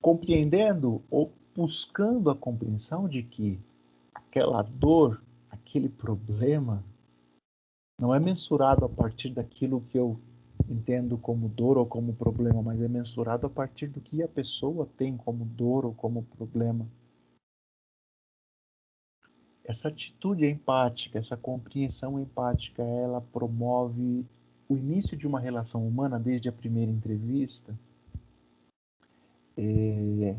Compreendendo 0.00 1.02
ou 1.10 1.32
buscando 1.54 2.30
a 2.30 2.36
compreensão 2.36 3.08
de 3.08 3.22
que 3.22 3.60
aquela 4.14 4.62
dor, 4.62 5.22
aquele 5.50 5.88
problema, 5.88 6.84
não 8.00 8.14
é 8.14 8.20
mensurado 8.20 8.84
a 8.84 8.88
partir 8.88 9.30
daquilo 9.30 9.82
que 9.82 9.98
eu 9.98 10.18
entendo 10.70 11.18
como 11.18 11.48
dor 11.48 11.76
ou 11.76 11.84
como 11.84 12.14
problema, 12.14 12.62
mas 12.62 12.80
é 12.80 12.86
mensurado 12.86 13.46
a 13.46 13.50
partir 13.50 13.88
do 13.88 14.00
que 14.00 14.22
a 14.22 14.28
pessoa 14.28 14.88
tem 14.96 15.16
como 15.16 15.44
dor 15.44 15.84
ou 15.84 15.92
como 15.92 16.22
problema. 16.22 16.86
Essa 19.64 19.88
atitude 19.88 20.46
empática, 20.46 21.18
essa 21.18 21.36
compreensão 21.36 22.18
empática, 22.18 22.82
ela 22.82 23.20
promove 23.20 24.24
o 24.68 24.76
início 24.76 25.16
de 25.16 25.26
uma 25.26 25.40
relação 25.40 25.86
humana 25.86 26.18
desde 26.18 26.48
a 26.48 26.52
primeira 26.52 26.90
entrevista, 26.90 27.76
é, 29.56 30.36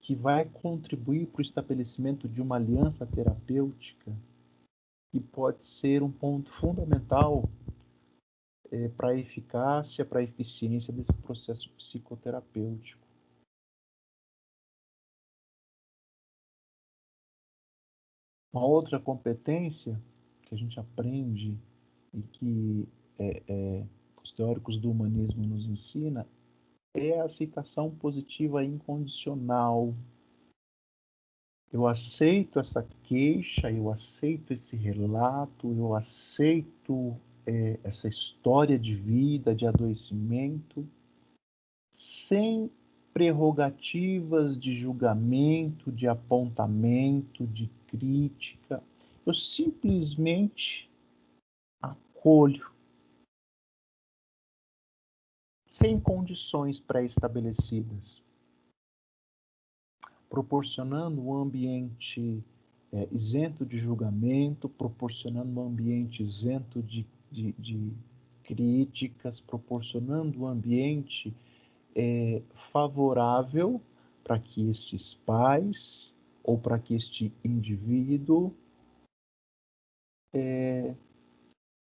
que 0.00 0.14
vai 0.14 0.46
contribuir 0.46 1.26
para 1.26 1.40
o 1.40 1.42
estabelecimento 1.42 2.26
de 2.26 2.40
uma 2.40 2.56
aliança 2.56 3.06
terapêutica 3.06 4.10
que 5.10 5.20
pode 5.20 5.64
ser 5.64 6.02
um 6.02 6.10
ponto 6.10 6.52
fundamental 6.52 7.48
é, 8.70 8.88
para 8.88 9.10
a 9.10 9.16
eficácia, 9.16 10.04
para 10.04 10.20
a 10.20 10.22
eficiência 10.22 10.92
desse 10.92 11.14
processo 11.14 11.70
psicoterapêutico. 11.72 13.06
Uma 18.52 18.66
outra 18.66 18.98
competência 18.98 20.00
que 20.42 20.54
a 20.54 20.58
gente 20.58 20.78
aprende 20.78 21.56
e 22.12 22.22
que 22.22 22.88
é, 23.18 23.42
é, 23.46 23.86
os 24.20 24.32
teóricos 24.32 24.76
do 24.76 24.90
humanismo 24.90 25.46
nos 25.46 25.66
ensina 25.66 26.26
é 26.94 27.20
a 27.20 27.24
aceitação 27.24 27.94
positiva 27.94 28.64
incondicional. 28.64 29.94
Eu 31.72 31.86
aceito 31.86 32.58
essa 32.58 32.82
queixa, 33.04 33.70
eu 33.70 33.90
aceito 33.90 34.52
esse 34.52 34.76
relato, 34.76 35.72
eu 35.72 35.94
aceito 35.94 37.16
é, 37.46 37.78
essa 37.82 38.08
história 38.08 38.78
de 38.78 38.94
vida, 38.94 39.54
de 39.54 39.66
adoecimento, 39.66 40.86
sem 41.92 42.70
prerrogativas 43.12 44.58
de 44.58 44.74
julgamento, 44.74 45.90
de 45.90 46.06
apontamento, 46.06 47.46
de 47.46 47.68
crítica. 47.86 48.82
Eu 49.26 49.34
simplesmente 49.34 50.88
acolho, 51.82 52.70
sem 55.68 55.98
condições 55.98 56.80
pré-estabelecidas, 56.80 58.22
proporcionando 60.28 61.20
um 61.20 61.34
ambiente 61.34 62.42
é, 62.92 63.08
isento 63.12 63.64
de 63.64 63.78
julgamento, 63.78 64.68
proporcionando 64.68 65.60
um 65.60 65.66
ambiente 65.66 66.22
isento 66.22 66.82
de, 66.82 67.06
de, 67.30 67.52
de 67.52 67.92
críticas, 68.42 69.40
proporcionando 69.40 70.42
um 70.42 70.46
ambiente 70.46 71.34
é, 71.94 72.42
favorável 72.72 73.80
para 74.24 74.38
que 74.38 74.68
esses 74.70 75.14
pais 75.14 76.14
ou 76.42 76.58
para 76.58 76.78
que 76.78 76.94
este 76.94 77.32
indivíduo 77.44 78.54
é, 80.32 80.94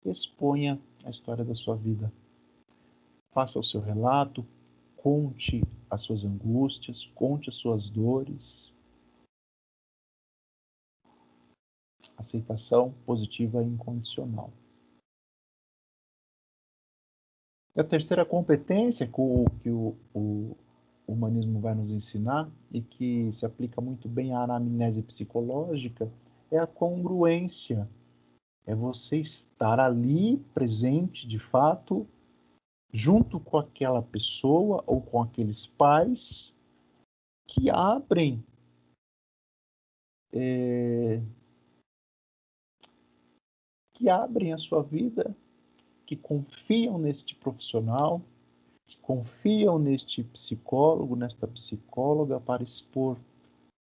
exponha 0.04 0.80
a 1.04 1.10
história 1.10 1.44
da 1.44 1.54
sua 1.54 1.76
vida. 1.76 2.12
Faça 3.32 3.58
o 3.58 3.64
seu 3.64 3.80
relato, 3.80 4.46
conte 4.96 5.62
as 5.90 6.02
suas 6.02 6.24
angústias, 6.24 7.06
conte 7.14 7.48
as 7.48 7.56
suas 7.56 7.88
dores. 7.88 8.72
Aceitação 12.16 12.92
positiva 13.04 13.62
e 13.62 13.66
incondicional. 13.66 14.52
E 17.74 17.80
a 17.80 17.84
terceira 17.84 18.24
competência 18.24 19.06
que 19.06 19.20
o, 19.20 19.44
que 19.60 19.70
o, 19.70 19.96
o 20.12 20.56
humanismo 21.06 21.58
vai 21.58 21.74
nos 21.74 21.90
ensinar 21.90 22.50
e 22.70 22.82
que 22.82 23.32
se 23.32 23.46
aplica 23.46 23.80
muito 23.80 24.08
bem 24.08 24.34
à 24.34 24.42
anamnese 24.42 25.02
psicológica 25.02 26.10
é 26.50 26.58
a 26.58 26.66
congruência. 26.66 27.88
É 28.66 28.74
você 28.74 29.16
estar 29.16 29.80
ali 29.80 30.36
presente 30.54 31.26
de 31.26 31.38
fato, 31.38 32.06
junto 32.92 33.40
com 33.40 33.56
aquela 33.56 34.02
pessoa 34.02 34.84
ou 34.86 35.00
com 35.00 35.22
aqueles 35.22 35.66
pais 35.66 36.54
que 37.46 37.70
abrem 37.70 38.44
é, 40.32 41.20
que 43.94 44.08
abrem 44.08 44.52
a 44.52 44.58
sua 44.58 44.82
vida 44.82 45.34
que 46.12 46.16
confiam 46.16 46.98
neste 46.98 47.34
profissional, 47.34 48.20
que 48.86 48.98
confiam 48.98 49.78
neste 49.78 50.22
psicólogo, 50.22 51.16
nesta 51.16 51.48
psicóloga 51.48 52.38
para 52.38 52.62
expor 52.62 53.16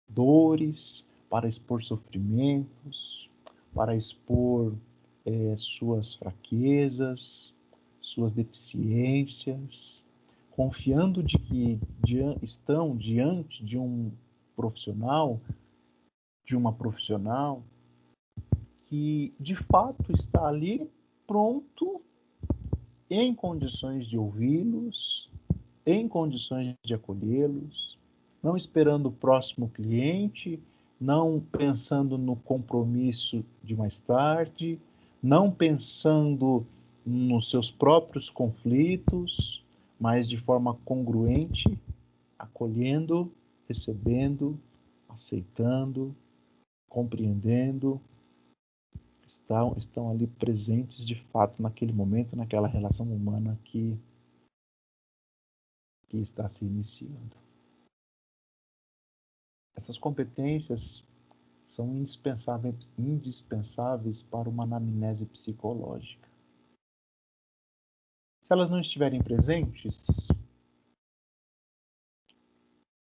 dores, 0.09 1.05
para 1.29 1.49
expor 1.49 1.83
sofrimentos, 1.83 3.29
para 3.75 3.97
expor 3.97 4.77
é, 5.25 5.57
suas 5.57 6.15
fraquezas, 6.15 7.53
suas 8.01 8.31
deficiências, 8.31 10.05
confiando 10.53 11.25
de 11.25 11.37
que 11.37 11.81
estão 12.43 12.97
diante 12.97 13.65
de 13.65 13.77
um 13.77 14.13
profissional, 14.55 15.41
de 16.47 16.55
uma 16.55 16.73
profissional 16.73 17.61
que 18.87 19.35
de 19.41 19.57
fato 19.57 20.13
está 20.13 20.47
ali 20.47 20.89
pronto 21.27 22.01
em 23.11 23.35
condições 23.35 24.07
de 24.07 24.17
ouvi-los, 24.17 25.29
em 25.85 26.07
condições 26.07 26.77
de 26.85 26.95
acolhê-los, 26.95 27.99
não 28.41 28.57
esperando 28.57 29.07
o 29.07 29.13
próximo 29.13 29.69
cliente, 29.69 30.61
não 31.01 31.43
pensando 31.53 32.17
no 32.17 32.37
compromisso 32.37 33.45
de 33.65 33.75
mais 33.75 33.99
tarde, 33.99 34.79
não 35.23 35.51
pensando 35.51 36.65
nos 37.05 37.51
seus 37.51 37.71
próprios 37.71 38.31
conflitos, 38.31 39.65
mas 39.99 40.29
de 40.29 40.37
forma 40.37 40.75
congruente, 40.85 41.79
acolhendo, 42.39 43.31
recebendo, 43.69 44.59
aceitando, 45.09 46.15
compreendendo, 46.89 48.01
estão, 49.31 49.75
estão 49.77 50.11
ali 50.11 50.27
presentes 50.27 51.07
de 51.07 51.15
fato 51.15 51.63
naquele 51.63 51.93
momento, 51.93 52.35
naquela 52.35 52.67
relação 52.67 53.07
humana 53.07 53.59
que, 53.65 53.97
que 56.09 56.19
está 56.19 56.49
se 56.49 56.65
iniciando. 56.65 57.37
Essas 59.77 59.97
competências 59.97 61.05
são 61.67 61.97
indispensáveis, 61.97 62.91
indispensáveis 62.99 64.21
para 64.21 64.49
uma 64.49 64.65
anamnese 64.65 65.25
psicológica. 65.27 66.29
Se 68.43 68.53
elas 68.53 68.69
não 68.69 68.81
estiverem 68.81 69.21
presentes, 69.21 70.27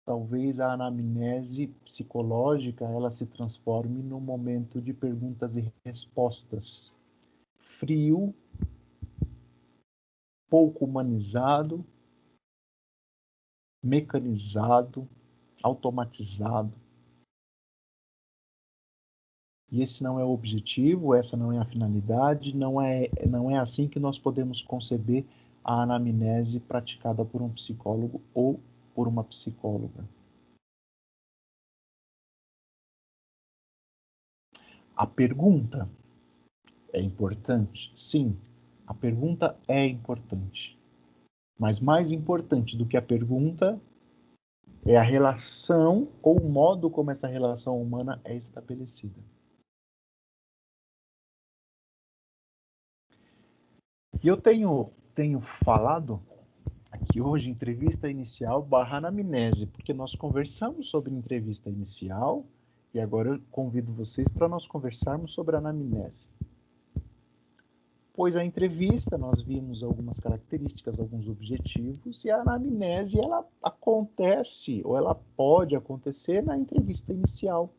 talvez 0.07 0.61
a 0.61 0.73
anamnese 0.73 1.67
psicológica 1.85 2.85
ela 2.85 3.11
se 3.11 3.27
transforme 3.27 4.01
num 4.03 4.21
momento 4.21 4.81
de 4.81 4.95
perguntas 4.95 5.57
e 5.57 5.73
respostas 5.85 6.93
frio, 7.81 8.33
pouco 10.49 10.85
humanizado, 10.85 11.85
mecanizado, 13.83 15.09
automatizado. 15.61 16.73
E 19.71 19.83
esse 19.83 20.03
não 20.05 20.21
é 20.21 20.25
o 20.25 20.31
objetivo, 20.31 21.15
essa 21.15 21.37
não 21.37 21.53
é 21.53 21.59
a 21.59 21.65
finalidade, 21.65 22.57
não 22.57 22.81
é, 22.81 23.11
não 23.29 23.51
é 23.51 23.59
assim 23.59 23.89
que 23.89 23.99
nós 23.99 24.17
podemos 24.17 24.63
conceber 24.63 25.27
a 25.65 25.83
anamnese 25.83 26.61
praticada 26.61 27.25
por 27.25 27.43
um 27.43 27.51
psicólogo 27.51 28.23
ou 28.33 28.61
por 28.97 29.07
uma 29.07 29.23
psicóloga. 29.23 30.09
A 34.97 35.07
pergunta 35.07 35.87
é 36.95 37.03
importante? 37.03 37.93
Sim, 37.95 38.41
a 38.87 38.95
pergunta 38.95 39.55
é 39.69 39.85
importante. 39.85 40.81
Mas 41.59 41.79
mais 41.79 42.11
importante 42.11 42.75
do 42.75 42.87
que 42.87 42.97
a 42.97 43.03
pergunta 43.03 43.79
é 44.89 44.97
a 44.97 45.03
relação 45.03 46.09
ou 46.23 46.41
o 46.41 46.49
modo 46.49 46.89
como 46.89 47.11
essa 47.11 47.27
relação 47.27 47.79
humana 47.81 48.19
é 48.25 48.35
estabelecida. 48.35 49.21
E 54.23 54.27
eu 54.27 54.39
tenho, 54.39 54.91
tenho 55.15 55.43
falado 55.43 56.23
aqui 57.17 57.21
hoje 57.23 57.49
entrevista 57.49 58.11
inicial 58.11 58.63
barra 58.63 58.99
anamnese, 58.99 59.67
porque 59.67 59.95
nós 59.95 60.15
conversamos 60.15 60.91
sobre 60.91 61.15
entrevista 61.15 61.71
inicial 61.71 62.45
e 62.93 63.01
agora 63.01 63.31
eu 63.31 63.41
convido 63.51 63.91
vocês 63.91 64.29
para 64.29 64.47
nós 64.47 64.67
conversarmos 64.67 65.33
sobre 65.33 65.57
anamnese. 65.57 66.29
Pois 68.13 68.37
a 68.37 68.45
entrevista 68.45 69.17
nós 69.19 69.41
vimos 69.41 69.83
algumas 69.83 70.21
características, 70.21 70.99
alguns 70.99 71.27
objetivos 71.27 72.23
e 72.23 72.31
a 72.31 72.43
anamnese 72.43 73.19
ela 73.19 73.47
acontece 73.63 74.83
ou 74.85 74.95
ela 74.95 75.15
pode 75.37 75.75
acontecer 75.75 76.45
na 76.45 76.57
entrevista 76.59 77.15
inicial, 77.15 77.73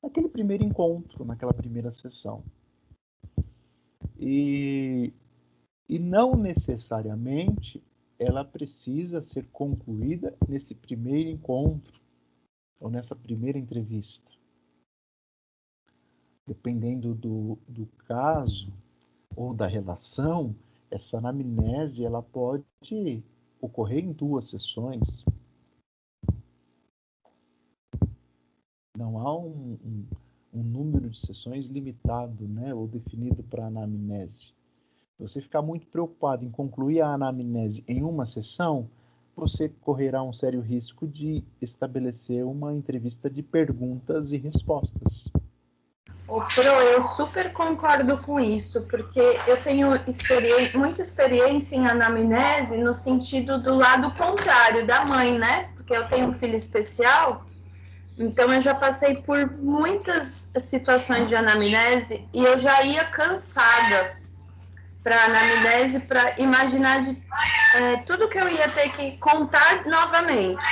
naquele 0.00 0.28
primeiro 0.28 0.62
encontro, 0.62 1.24
naquela 1.24 1.52
primeira 1.52 1.90
sessão. 1.90 2.44
E, 4.20 5.12
e 5.88 5.98
não 5.98 6.36
necessariamente 6.36 7.82
ela 8.18 8.44
precisa 8.44 9.22
ser 9.22 9.46
concluída 9.48 10.36
nesse 10.48 10.74
primeiro 10.74 11.30
encontro 11.30 12.00
ou 12.80 12.90
nessa 12.90 13.16
primeira 13.16 13.58
entrevista. 13.58 14.30
Dependendo 16.46 17.14
do, 17.14 17.58
do 17.66 17.86
caso 18.06 18.72
ou 19.36 19.54
da 19.54 19.66
relação, 19.66 20.54
essa 20.90 21.18
anamnese 21.18 22.04
ela 22.04 22.22
pode 22.22 23.22
ocorrer 23.60 24.04
em 24.04 24.12
duas 24.12 24.48
sessões. 24.48 25.24
Não 28.96 29.18
há 29.18 29.36
um, 29.36 29.78
um, 29.84 30.06
um 30.52 30.62
número 30.62 31.10
de 31.10 31.18
sessões 31.18 31.68
limitado 31.68 32.46
né, 32.46 32.72
ou 32.72 32.86
definido 32.86 33.42
para 33.42 33.66
anamnese 33.66 34.52
você 35.18 35.40
ficar 35.40 35.62
muito 35.62 35.86
preocupado 35.86 36.44
em 36.44 36.50
concluir 36.50 37.00
a 37.00 37.08
anamnese 37.08 37.84
em 37.86 38.02
uma 38.02 38.26
sessão, 38.26 38.88
você 39.36 39.68
correrá 39.80 40.22
um 40.22 40.32
sério 40.32 40.60
risco 40.60 41.06
de 41.06 41.42
estabelecer 41.60 42.44
uma 42.44 42.72
entrevista 42.72 43.28
de 43.28 43.42
perguntas 43.42 44.32
e 44.32 44.36
respostas. 44.36 45.30
O 46.26 46.40
Pro, 46.40 46.62
eu 46.62 47.02
super 47.02 47.52
concordo 47.52 48.16
com 48.18 48.40
isso, 48.40 48.86
porque 48.88 49.20
eu 49.46 49.60
tenho 49.62 49.88
muita 50.74 51.00
experiência 51.02 51.76
em 51.76 51.86
anamnese 51.86 52.78
no 52.78 52.92
sentido 52.92 53.60
do 53.60 53.74
lado 53.74 54.10
contrário 54.14 54.86
da 54.86 55.04
mãe, 55.04 55.38
né? 55.38 55.70
Porque 55.76 55.94
eu 55.94 56.08
tenho 56.08 56.28
um 56.28 56.32
filho 56.32 56.56
especial, 56.56 57.44
então 58.18 58.50
eu 58.52 58.60
já 58.60 58.74
passei 58.74 59.16
por 59.16 59.52
muitas 59.52 60.50
situações 60.58 61.28
de 61.28 61.34
anamnese 61.34 62.26
e 62.32 62.42
eu 62.42 62.56
já 62.56 62.82
ia 62.82 63.04
cansada 63.04 64.23
para 65.04 65.24
anamnese 65.26 66.00
para 66.00 66.34
imaginar 66.40 67.02
de, 67.02 67.22
é, 67.74 67.96
tudo 67.98 68.28
que 68.28 68.38
eu 68.38 68.48
ia 68.48 68.68
ter 68.70 68.88
que 68.90 69.18
contar 69.18 69.84
novamente, 69.86 70.64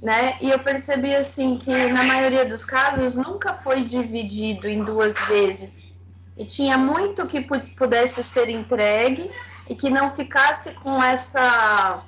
né? 0.00 0.38
E 0.40 0.50
eu 0.50 0.60
percebi 0.60 1.14
assim 1.14 1.58
que 1.58 1.88
na 1.88 2.04
maioria 2.04 2.44
dos 2.44 2.64
casos 2.64 3.16
nunca 3.16 3.54
foi 3.54 3.82
dividido 3.82 4.68
em 4.68 4.84
duas 4.84 5.14
vezes 5.26 5.96
e 6.36 6.44
tinha 6.44 6.78
muito 6.78 7.26
que 7.26 7.40
pudesse 7.40 8.22
ser 8.22 8.48
entregue 8.48 9.30
e 9.68 9.74
que 9.74 9.90
não 9.90 10.08
ficasse 10.08 10.72
com 10.74 11.02
essa 11.02 12.02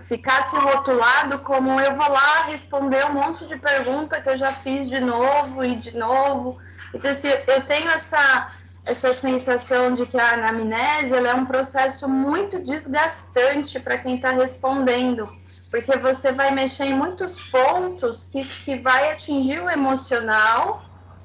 ficasse 0.00 0.54
rotulado 0.56 1.38
como 1.38 1.80
eu 1.80 1.96
vou 1.96 2.08
lá 2.10 2.42
responder 2.42 3.06
um 3.06 3.14
monte 3.14 3.46
de 3.46 3.56
pergunta 3.56 4.20
que 4.20 4.28
eu 4.28 4.36
já 4.36 4.52
fiz 4.52 4.86
de 4.86 5.00
novo 5.00 5.64
e 5.64 5.76
de 5.76 5.96
novo. 5.96 6.58
Então, 6.92 7.10
assim, 7.10 7.28
eu 7.28 7.64
tenho 7.64 7.88
essa 7.88 8.52
essa 8.84 9.12
sensação 9.12 9.92
de 9.94 10.06
que 10.06 10.18
a 10.18 10.34
anamnese 10.34 11.14
é 11.14 11.34
um 11.34 11.46
processo 11.46 12.08
muito 12.08 12.60
desgastante 12.60 13.78
para 13.78 13.98
quem 13.98 14.16
está 14.16 14.32
respondendo, 14.32 15.28
porque 15.70 15.96
você 15.96 16.32
vai 16.32 16.50
mexer 16.50 16.86
em 16.86 16.94
muitos 16.94 17.38
pontos 17.50 18.24
que, 18.24 18.42
que 18.64 18.76
vai 18.76 19.12
atingir 19.12 19.62
o 19.62 19.70
emocional, 19.70 20.82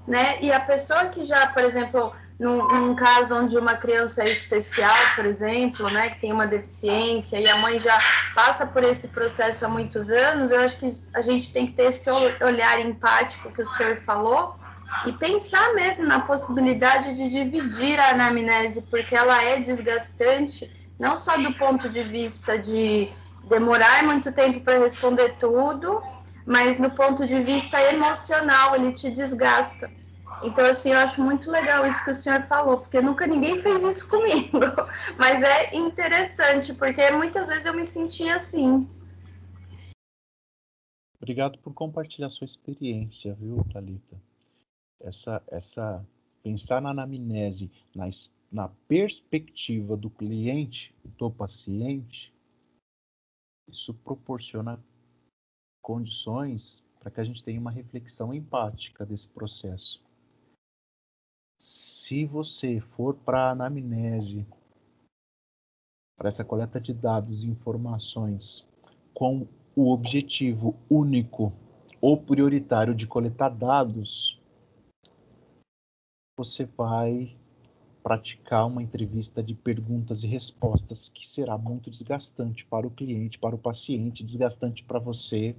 né? 0.08 0.38
E 0.40 0.52
a 0.52 0.60
pessoa 0.60 1.06
que 1.06 1.24
já, 1.24 1.48
por 1.48 1.64
exemplo, 1.64 2.14
num, 2.40 2.68
num, 2.68 2.96
caso 2.96 3.36
onde 3.36 3.58
uma 3.58 3.76
criança 3.76 4.24
é 4.24 4.30
especial, 4.30 4.96
por 5.16 5.26
exemplo, 5.26 5.90
né, 5.90 6.10
que 6.10 6.22
tem 6.22 6.32
uma 6.32 6.46
deficiência 6.46 7.40
e 7.40 7.50
a 7.50 7.58
mãe 7.58 7.80
já 7.80 7.98
passa 8.36 8.68
por 8.68 8.84
esse 8.84 9.08
processo 9.08 9.66
há 9.66 9.68
muitos 9.68 10.12
anos, 10.12 10.52
eu 10.52 10.60
acho 10.60 10.78
que 10.78 10.96
a 11.16 11.22
gente 11.22 11.52
tem 11.52 11.66
que 11.66 11.74
ter 11.74 11.86
esse 11.86 12.10
olhar 12.42 12.80
empático 12.80 13.52
que 13.52 13.64
o 13.64 13.66
senhor 13.66 13.98
falou 13.98 14.56
e 15.06 15.12
pensar 15.14 15.74
mesmo 15.74 16.06
na 16.06 16.20
possibilidade 16.20 17.14
de 17.14 17.30
dividir 17.30 18.00
a 18.00 18.12
anamnese, 18.12 18.82
porque 18.84 19.16
ela 19.16 19.44
é 19.44 19.60
desgastante, 19.60 20.72
não 21.00 21.16
só 21.16 21.38
do 21.38 21.54
ponto 21.54 21.90
de 21.90 22.04
vista 22.04 22.58
de 22.58 23.10
demorar 23.50 24.04
muito 24.04 24.32
tempo 24.32 24.62
para 24.62 24.80
responder 24.80 25.38
tudo, 25.38 26.02
mas 26.46 26.80
no 26.80 26.90
ponto 26.90 27.26
de 27.26 27.42
vista 27.42 27.82
emocional, 27.94 28.76
ele 28.76 28.92
te 28.92 29.10
desgasta. 29.10 29.90
Então, 30.44 30.66
assim, 30.66 30.92
eu 30.92 31.00
acho 31.00 31.22
muito 31.22 31.50
legal 31.50 31.86
isso 31.86 32.04
que 32.04 32.12
o 32.12 32.14
senhor 32.14 32.42
falou, 32.44 32.78
porque 32.78 33.02
nunca 33.02 33.26
ninguém 33.26 33.58
fez 33.58 33.84
isso 33.84 34.08
comigo. 34.10 34.60
Mas 35.18 35.42
é 35.42 35.76
interessante, 35.76 36.74
porque 36.74 37.10
muitas 37.12 37.48
vezes 37.48 37.66
eu 37.66 37.74
me 37.74 37.86
sentia 37.86 38.36
assim. 38.36 38.88
Obrigado 41.20 41.58
por 41.60 41.74
compartilhar 41.74 42.30
sua 42.30 42.46
experiência, 42.46 43.34
viu, 43.34 43.66
Thalita? 43.74 44.27
Essa, 45.08 45.42
essa, 45.48 46.06
pensar 46.44 46.82
na 46.82 46.90
anamnese, 46.90 47.72
na, 47.96 48.10
na 48.52 48.68
perspectiva 48.90 49.96
do 49.96 50.10
cliente, 50.10 50.94
do 51.18 51.32
paciente, 51.32 52.34
isso 53.70 53.94
proporciona 53.94 54.78
condições 55.82 56.84
para 57.00 57.10
que 57.10 57.22
a 57.22 57.24
gente 57.24 57.42
tenha 57.42 57.58
uma 57.58 57.72
reflexão 57.72 58.34
empática 58.34 59.06
desse 59.06 59.30
processo. 59.30 60.04
Se 61.58 62.26
você 62.26 62.82
for 62.82 63.16
para 63.16 63.48
a 63.48 63.52
anamnese, 63.52 64.46
para 66.18 66.28
essa 66.28 66.44
coleta 66.44 66.82
de 66.82 66.94
dados 66.94 67.46
e 67.46 67.48
informações, 67.48 68.68
com 69.14 69.48
o 69.74 69.90
objetivo 69.90 70.76
único 70.90 71.54
ou 72.02 72.22
prioritário 72.22 72.94
de 72.94 73.08
coletar 73.08 73.50
dados, 73.50 74.37
você 76.38 76.66
vai 76.66 77.36
praticar 78.04 78.68
uma 78.68 78.82
entrevista 78.82 79.44
de 79.44 79.54
perguntas 79.54 80.24
e 80.24 80.28
respostas 80.28 81.10
que 81.10 81.28
será 81.28 81.58
muito 81.58 81.90
desgastante 81.90 82.64
para 82.66 82.88
o 82.88 82.92
cliente, 82.92 83.40
para 83.40 83.56
o 83.56 83.60
paciente, 83.60 84.24
desgastante 84.24 84.84
para 84.84 85.00
você, 85.00 85.56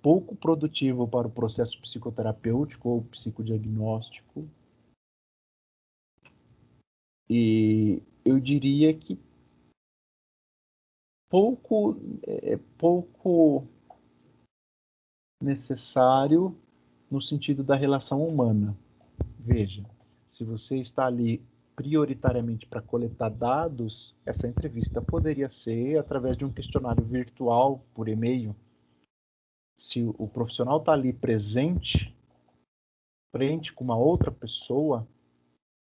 pouco 0.00 0.34
produtivo 0.36 1.06
para 1.06 1.26
o 1.26 1.30
processo 1.30 1.78
psicoterapêutico 1.80 2.88
ou 2.88 3.02
psicodiagnóstico 3.02 4.48
e 7.32 8.02
eu 8.24 8.40
diria 8.40 8.92
que 8.92 9.16
pouco, 11.28 11.96
é, 12.24 12.56
pouco 12.76 13.64
necessário 15.40 16.58
no 17.08 17.22
sentido 17.22 17.62
da 17.62 17.76
relação 17.76 18.26
humana. 18.26 18.76
Veja, 19.38 19.84
se 20.30 20.44
você 20.44 20.76
está 20.76 21.06
ali 21.06 21.42
prioritariamente 21.74 22.64
para 22.64 22.80
coletar 22.80 23.30
dados, 23.30 24.14
essa 24.24 24.46
entrevista 24.46 25.00
poderia 25.00 25.50
ser 25.50 25.98
através 25.98 26.36
de 26.36 26.44
um 26.44 26.52
questionário 26.52 27.04
virtual 27.04 27.84
por 27.92 28.08
e-mail. 28.08 28.54
Se 29.76 30.04
o 30.04 30.28
profissional 30.28 30.78
está 30.78 30.92
ali 30.92 31.12
presente, 31.12 32.14
frente 33.32 33.72
com 33.72 33.82
uma 33.82 33.96
outra 33.96 34.30
pessoa, 34.30 35.04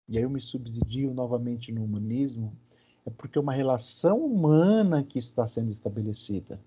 e 0.08 0.18
aí 0.18 0.24
eu 0.24 0.30
me 0.30 0.40
subsidio 0.40 1.14
novamente 1.14 1.70
no 1.74 1.84
humanismo, 1.84 2.56
é 3.06 3.10
porque 3.10 3.38
é 3.38 3.42
uma 3.42 3.54
relação 3.54 4.18
humana 4.18 5.04
que 5.04 5.20
está 5.20 5.46
sendo 5.46 5.72
estabelecida. 5.72 6.58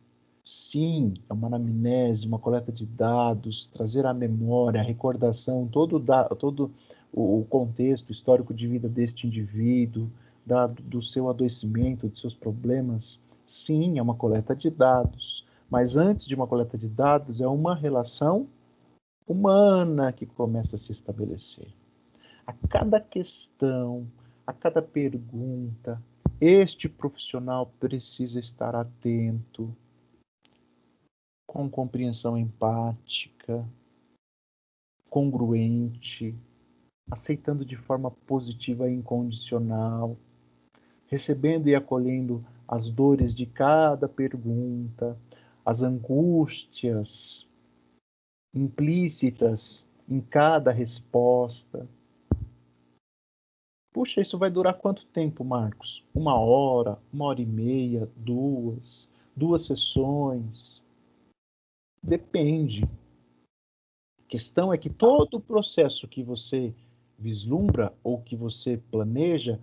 Sim, 0.45 1.15
é 1.31 1.33
uma 1.33 1.47
anamnese, 1.47 2.27
uma 2.27 2.39
coleta 2.39 2.71
de 2.71 2.85
dados, 2.85 3.67
trazer 3.69 4.05
à 4.05 4.13
memória, 4.13 4.83
a 4.83 4.85
recordação, 4.85 5.67
todo, 5.67 5.99
da, 5.99 6.25
todo 6.29 6.71
o 7.17 7.45
contexto 7.49 8.11
histórico 8.11 8.53
de 8.53 8.67
vida 8.67 8.89
deste 8.89 9.27
indivíduo, 9.27 10.11
da, 10.45 10.67
do 10.67 11.01
seu 11.01 11.29
adoecimento, 11.29 12.09
dos 12.09 12.21
seus 12.21 12.35
problemas. 12.35 13.21
Sim, 13.47 13.99
é 13.99 14.03
uma 14.03 14.15
coleta 14.15 14.55
de 14.55 14.71
dados. 14.71 15.47
Mas 15.71 15.97
antes 15.97 16.27
de 16.27 16.35
uma 16.35 16.47
coleta 16.47 16.77
de 16.77 16.89
dados, 16.89 17.41
é 17.41 17.47
uma 17.47 17.75
relação 17.75 18.49
humana 19.27 20.13
que 20.13 20.27
começa 20.27 20.77
a 20.77 20.79
se 20.79 20.93
estabelecer 20.93 21.69
a 22.47 22.53
cada 22.69 23.01
questão, 23.01 24.07
a 24.47 24.53
cada 24.53 24.83
pergunta, 24.83 26.03
este 26.41 26.89
profissional 26.89 27.73
precisa 27.81 28.39
estar 28.39 28.75
atento, 28.75 29.75
com 31.47 31.71
compreensão 31.71 32.37
empática, 32.37 33.67
congruente, 35.09 36.35
aceitando 37.11 37.65
de 37.65 37.77
forma 37.77 38.11
positiva 38.11 38.89
e 38.89 38.95
incondicional, 38.95 40.17
recebendo 41.07 41.69
e 41.69 41.75
acolhendo 41.75 42.45
as 42.67 42.89
dores 42.89 43.35
de 43.35 43.47
cada 43.47 44.09
pergunta, 44.09 45.19
as 45.65 45.83
angústias 45.83 47.47
implícitas 48.55 49.87
em 50.09 50.21
cada 50.21 50.71
resposta 50.71 51.89
Puxa, 53.95 54.21
isso 54.21 54.37
vai 54.37 54.51
durar 54.51 54.81
quanto 54.81 55.07
tempo, 55.07 55.45
Marcos? 55.45 56.05
Uma 56.13 56.37
hora, 56.37 56.99
uma 57.13 57.27
hora 57.27 57.41
e 57.41 57.47
meia, 57.47 58.11
duas, 58.17 59.09
duas 59.37 59.63
sessões? 59.63 60.83
Depende. 62.03 62.83
A 62.83 64.27
questão 64.27 64.73
é 64.73 64.79
que 64.79 64.93
todo 64.93 65.37
o 65.37 65.41
processo 65.41 66.09
que 66.09 66.25
você 66.25 66.75
vislumbra 67.19 67.93
ou 68.03 68.21
que 68.21 68.37
você 68.37 68.77
planeja, 68.91 69.59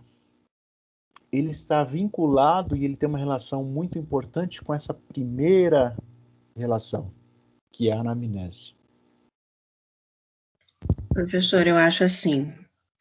ele 1.32 1.50
está 1.50 1.84
vinculado 1.84 2.76
e 2.76 2.84
ele 2.84 2.96
tem 2.96 3.08
uma 3.08 3.18
relação 3.18 3.64
muito 3.64 3.98
importante 3.98 4.62
com 4.62 4.74
essa 4.74 4.94
primeira 4.94 5.96
relação, 6.56 7.14
que 7.72 7.90
é 7.90 7.94
a 7.94 8.00
anamnese. 8.00 8.74
Professor, 11.14 11.66
eu 11.66 11.78
acho 11.78 12.04
assim, 12.04 12.54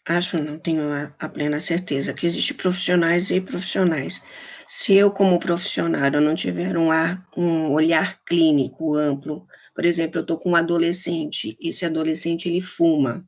acho, 0.06 0.42
não 0.42 0.58
tenho 0.58 0.82
a, 0.92 1.14
a, 1.18 1.28
plena 1.28 1.60
certeza, 1.60 2.12
que 2.12 2.26
existem 2.26 2.56
profissionais 2.56 3.30
e 3.30 3.40
profissionais. 3.40 4.22
Se 4.66 4.94
eu, 4.94 5.10
como 5.10 5.40
profissional, 5.40 6.10
eu 6.12 6.20
não 6.20 6.34
tiver 6.34 6.76
um, 6.76 6.92
ar, 6.92 7.26
um 7.36 7.72
olhar 7.72 8.22
clínico 8.24 8.94
amplo, 8.94 9.46
por 9.74 9.84
exemplo, 9.84 10.18
eu 10.18 10.22
estou 10.22 10.38
com 10.38 10.50
um 10.50 10.56
adolescente, 10.56 11.56
esse 11.60 11.84
adolescente, 11.84 12.48
ele 12.48 12.60
fuma, 12.60 13.24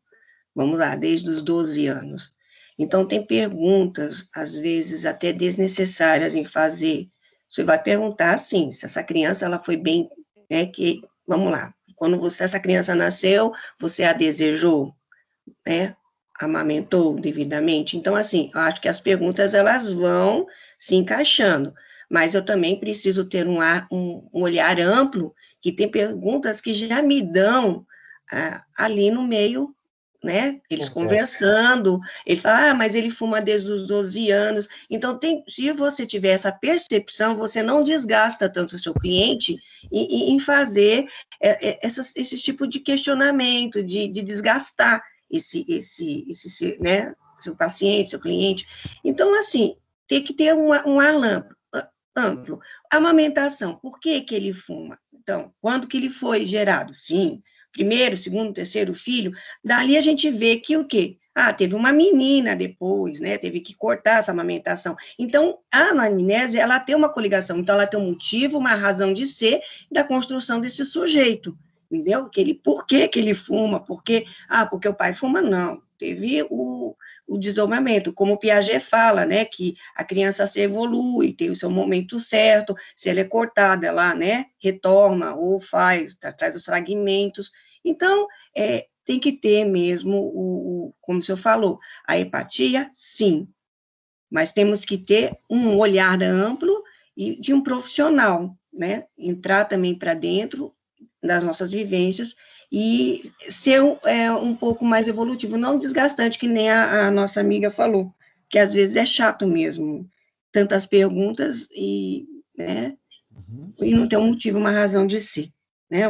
vamos 0.54 0.78
lá, 0.78 0.94
desde 0.94 1.30
os 1.30 1.42
12 1.42 1.86
anos. 1.86 2.32
Então, 2.78 3.06
tem 3.06 3.24
perguntas, 3.24 4.28
às 4.34 4.56
vezes, 4.56 5.04
até 5.06 5.32
desnecessárias 5.32 6.34
em 6.34 6.44
fazer. 6.44 7.08
Você 7.48 7.62
vai 7.62 7.80
perguntar, 7.82 8.38
sim, 8.38 8.70
se 8.70 8.84
essa 8.84 9.02
criança, 9.02 9.44
ela 9.44 9.58
foi 9.58 9.76
bem, 9.76 10.08
né, 10.50 10.66
que, 10.66 11.02
vamos 11.26 11.52
lá, 11.52 11.74
quando 11.96 12.18
você, 12.18 12.44
essa 12.44 12.58
criança 12.58 12.94
nasceu, 12.94 13.52
você 13.78 14.02
a 14.02 14.12
desejou, 14.12 14.94
né? 15.66 15.94
amamentou 16.40 17.14
devidamente? 17.14 17.96
Então, 17.96 18.16
assim, 18.16 18.50
eu 18.54 18.60
acho 18.60 18.80
que 18.80 18.88
as 18.88 19.00
perguntas 19.00 19.54
elas 19.54 19.88
vão 19.88 20.46
se 20.78 20.94
encaixando, 20.94 21.72
mas 22.10 22.34
eu 22.34 22.44
também 22.44 22.78
preciso 22.78 23.24
ter 23.24 23.46
um, 23.46 23.60
ar, 23.60 23.86
um, 23.90 24.28
um 24.32 24.42
olhar 24.42 24.80
amplo, 24.80 25.34
que 25.60 25.72
tem 25.72 25.88
perguntas 25.88 26.60
que 26.60 26.74
já 26.74 27.00
me 27.00 27.22
dão 27.22 27.86
ah, 28.30 28.64
ali 28.76 29.10
no 29.10 29.22
meio, 29.22 29.74
né? 30.22 30.60
Eles 30.70 30.88
conversando, 30.88 32.00
ele 32.24 32.40
fala, 32.40 32.70
ah, 32.70 32.74
mas 32.74 32.94
ele 32.94 33.10
fuma 33.10 33.40
desde 33.40 33.70
os 33.70 33.86
12 33.86 34.30
anos. 34.30 34.68
Então, 34.88 35.18
tem, 35.18 35.42
se 35.48 35.72
você 35.72 36.06
tiver 36.06 36.30
essa 36.30 36.52
percepção, 36.52 37.36
você 37.36 37.62
não 37.62 37.82
desgasta 37.82 38.48
tanto 38.48 38.76
o 38.76 38.78
seu 38.78 38.94
cliente 38.94 39.56
em, 39.90 40.32
em 40.32 40.38
fazer 40.38 41.06
é, 41.40 41.70
é, 41.70 41.78
essas, 41.82 42.14
esse 42.14 42.38
tipo 42.38 42.66
de 42.66 42.78
questionamento, 42.78 43.82
de, 43.82 44.06
de 44.06 44.22
desgastar 44.22 45.02
esse, 45.28 45.64
esse, 45.68 46.24
esse 46.28 46.78
né, 46.80 47.14
seu 47.40 47.56
paciente, 47.56 48.10
seu 48.10 48.20
cliente. 48.20 48.66
Então, 49.02 49.36
assim, 49.38 49.74
tem 50.06 50.22
que 50.22 50.32
ter 50.32 50.54
um, 50.54 50.68
um 50.68 51.00
ar 51.00 51.14
amplo. 52.14 52.60
Amamentação, 52.90 53.76
por 53.76 53.98
que, 53.98 54.20
que 54.20 54.34
ele 54.34 54.52
fuma? 54.52 54.98
Então, 55.12 55.52
quando 55.60 55.86
que 55.86 55.96
ele 55.96 56.10
foi 56.10 56.44
gerado? 56.44 56.94
Sim, 56.94 57.42
primeiro, 57.72 58.16
segundo, 58.16 58.52
terceiro 58.52 58.94
filho, 58.94 59.32
dali 59.64 59.96
a 59.96 60.00
gente 60.00 60.30
vê 60.30 60.56
que 60.56 60.76
o 60.76 60.84
quê? 60.84 61.16
Ah, 61.34 61.52
teve 61.52 61.74
uma 61.74 61.92
menina 61.92 62.54
depois, 62.54 63.18
né? 63.18 63.38
Teve 63.38 63.60
que 63.60 63.74
cortar 63.74 64.18
essa 64.18 64.32
amamentação. 64.32 64.94
Então, 65.18 65.58
a 65.72 65.88
anamnese, 65.88 66.58
ela 66.58 66.78
tem 66.78 66.94
uma 66.94 67.08
coligação. 67.08 67.58
Então, 67.58 67.74
ela 67.74 67.86
tem 67.86 67.98
um 67.98 68.10
motivo, 68.10 68.58
uma 68.58 68.74
razão 68.74 69.14
de 69.14 69.26
ser 69.26 69.62
da 69.90 70.04
construção 70.04 70.60
desse 70.60 70.84
sujeito, 70.84 71.56
entendeu? 71.90 72.28
Que 72.28 72.40
ele, 72.40 72.54
por 72.54 72.86
que, 72.86 73.08
que 73.08 73.18
ele 73.18 73.32
fuma? 73.32 73.80
Porque, 73.80 74.26
ah, 74.46 74.66
porque 74.66 74.86
o 74.86 74.94
pai 74.94 75.14
fuma? 75.14 75.40
Não. 75.40 75.80
Teve 76.02 76.44
o, 76.50 76.96
o 77.28 77.38
desdobramento, 77.38 78.12
como 78.12 78.32
o 78.32 78.36
Piaget 78.36 78.80
fala, 78.80 79.24
né? 79.24 79.44
Que 79.44 79.76
a 79.94 80.02
criança 80.02 80.44
se 80.48 80.60
evolui, 80.60 81.32
tem 81.32 81.48
o 81.48 81.54
seu 81.54 81.70
momento 81.70 82.18
certo. 82.18 82.74
Se 82.96 83.08
ela 83.08 83.20
é 83.20 83.24
cortada, 83.24 83.86
ela, 83.86 84.12
né? 84.12 84.46
Retorna 84.58 85.32
ou 85.36 85.60
faz, 85.60 86.16
traz 86.36 86.56
os 86.56 86.64
fragmentos. 86.64 87.52
Então, 87.84 88.26
é, 88.52 88.88
tem 89.04 89.20
que 89.20 89.30
ter 89.30 89.64
mesmo, 89.64 90.16
o, 90.16 90.86
o, 90.88 90.94
como 91.00 91.20
o 91.20 91.22
senhor 91.22 91.38
falou, 91.38 91.78
a 92.04 92.18
empatia, 92.18 92.90
sim, 92.92 93.46
mas 94.28 94.52
temos 94.52 94.84
que 94.84 94.98
ter 94.98 95.38
um 95.48 95.78
olhar 95.78 96.20
amplo 96.20 96.82
e 97.16 97.40
de 97.40 97.54
um 97.54 97.62
profissional, 97.62 98.58
né? 98.72 99.04
Entrar 99.16 99.66
também 99.66 99.96
para 99.96 100.14
dentro 100.14 100.74
das 101.22 101.44
nossas 101.44 101.70
vivências 101.70 102.34
e 102.72 103.30
ser 103.50 103.82
é, 104.04 104.32
um 104.32 104.56
pouco 104.56 104.82
mais 104.82 105.06
evolutivo, 105.06 105.58
não 105.58 105.78
desgastante, 105.78 106.38
que 106.38 106.48
nem 106.48 106.70
a, 106.70 107.08
a 107.08 107.10
nossa 107.10 107.38
amiga 107.38 107.68
falou, 107.68 108.14
que 108.48 108.58
às 108.58 108.72
vezes 108.72 108.96
é 108.96 109.04
chato 109.04 109.46
mesmo, 109.46 110.08
tantas 110.50 110.86
perguntas 110.86 111.68
e, 111.70 112.26
né, 112.56 112.96
uhum. 113.30 113.74
e 113.78 113.90
não 113.90 114.08
tem 114.08 114.18
um 114.18 114.28
motivo, 114.28 114.58
uma 114.58 114.70
razão 114.70 115.06
de 115.06 115.20
ser, 115.20 115.50
né? 115.90 116.04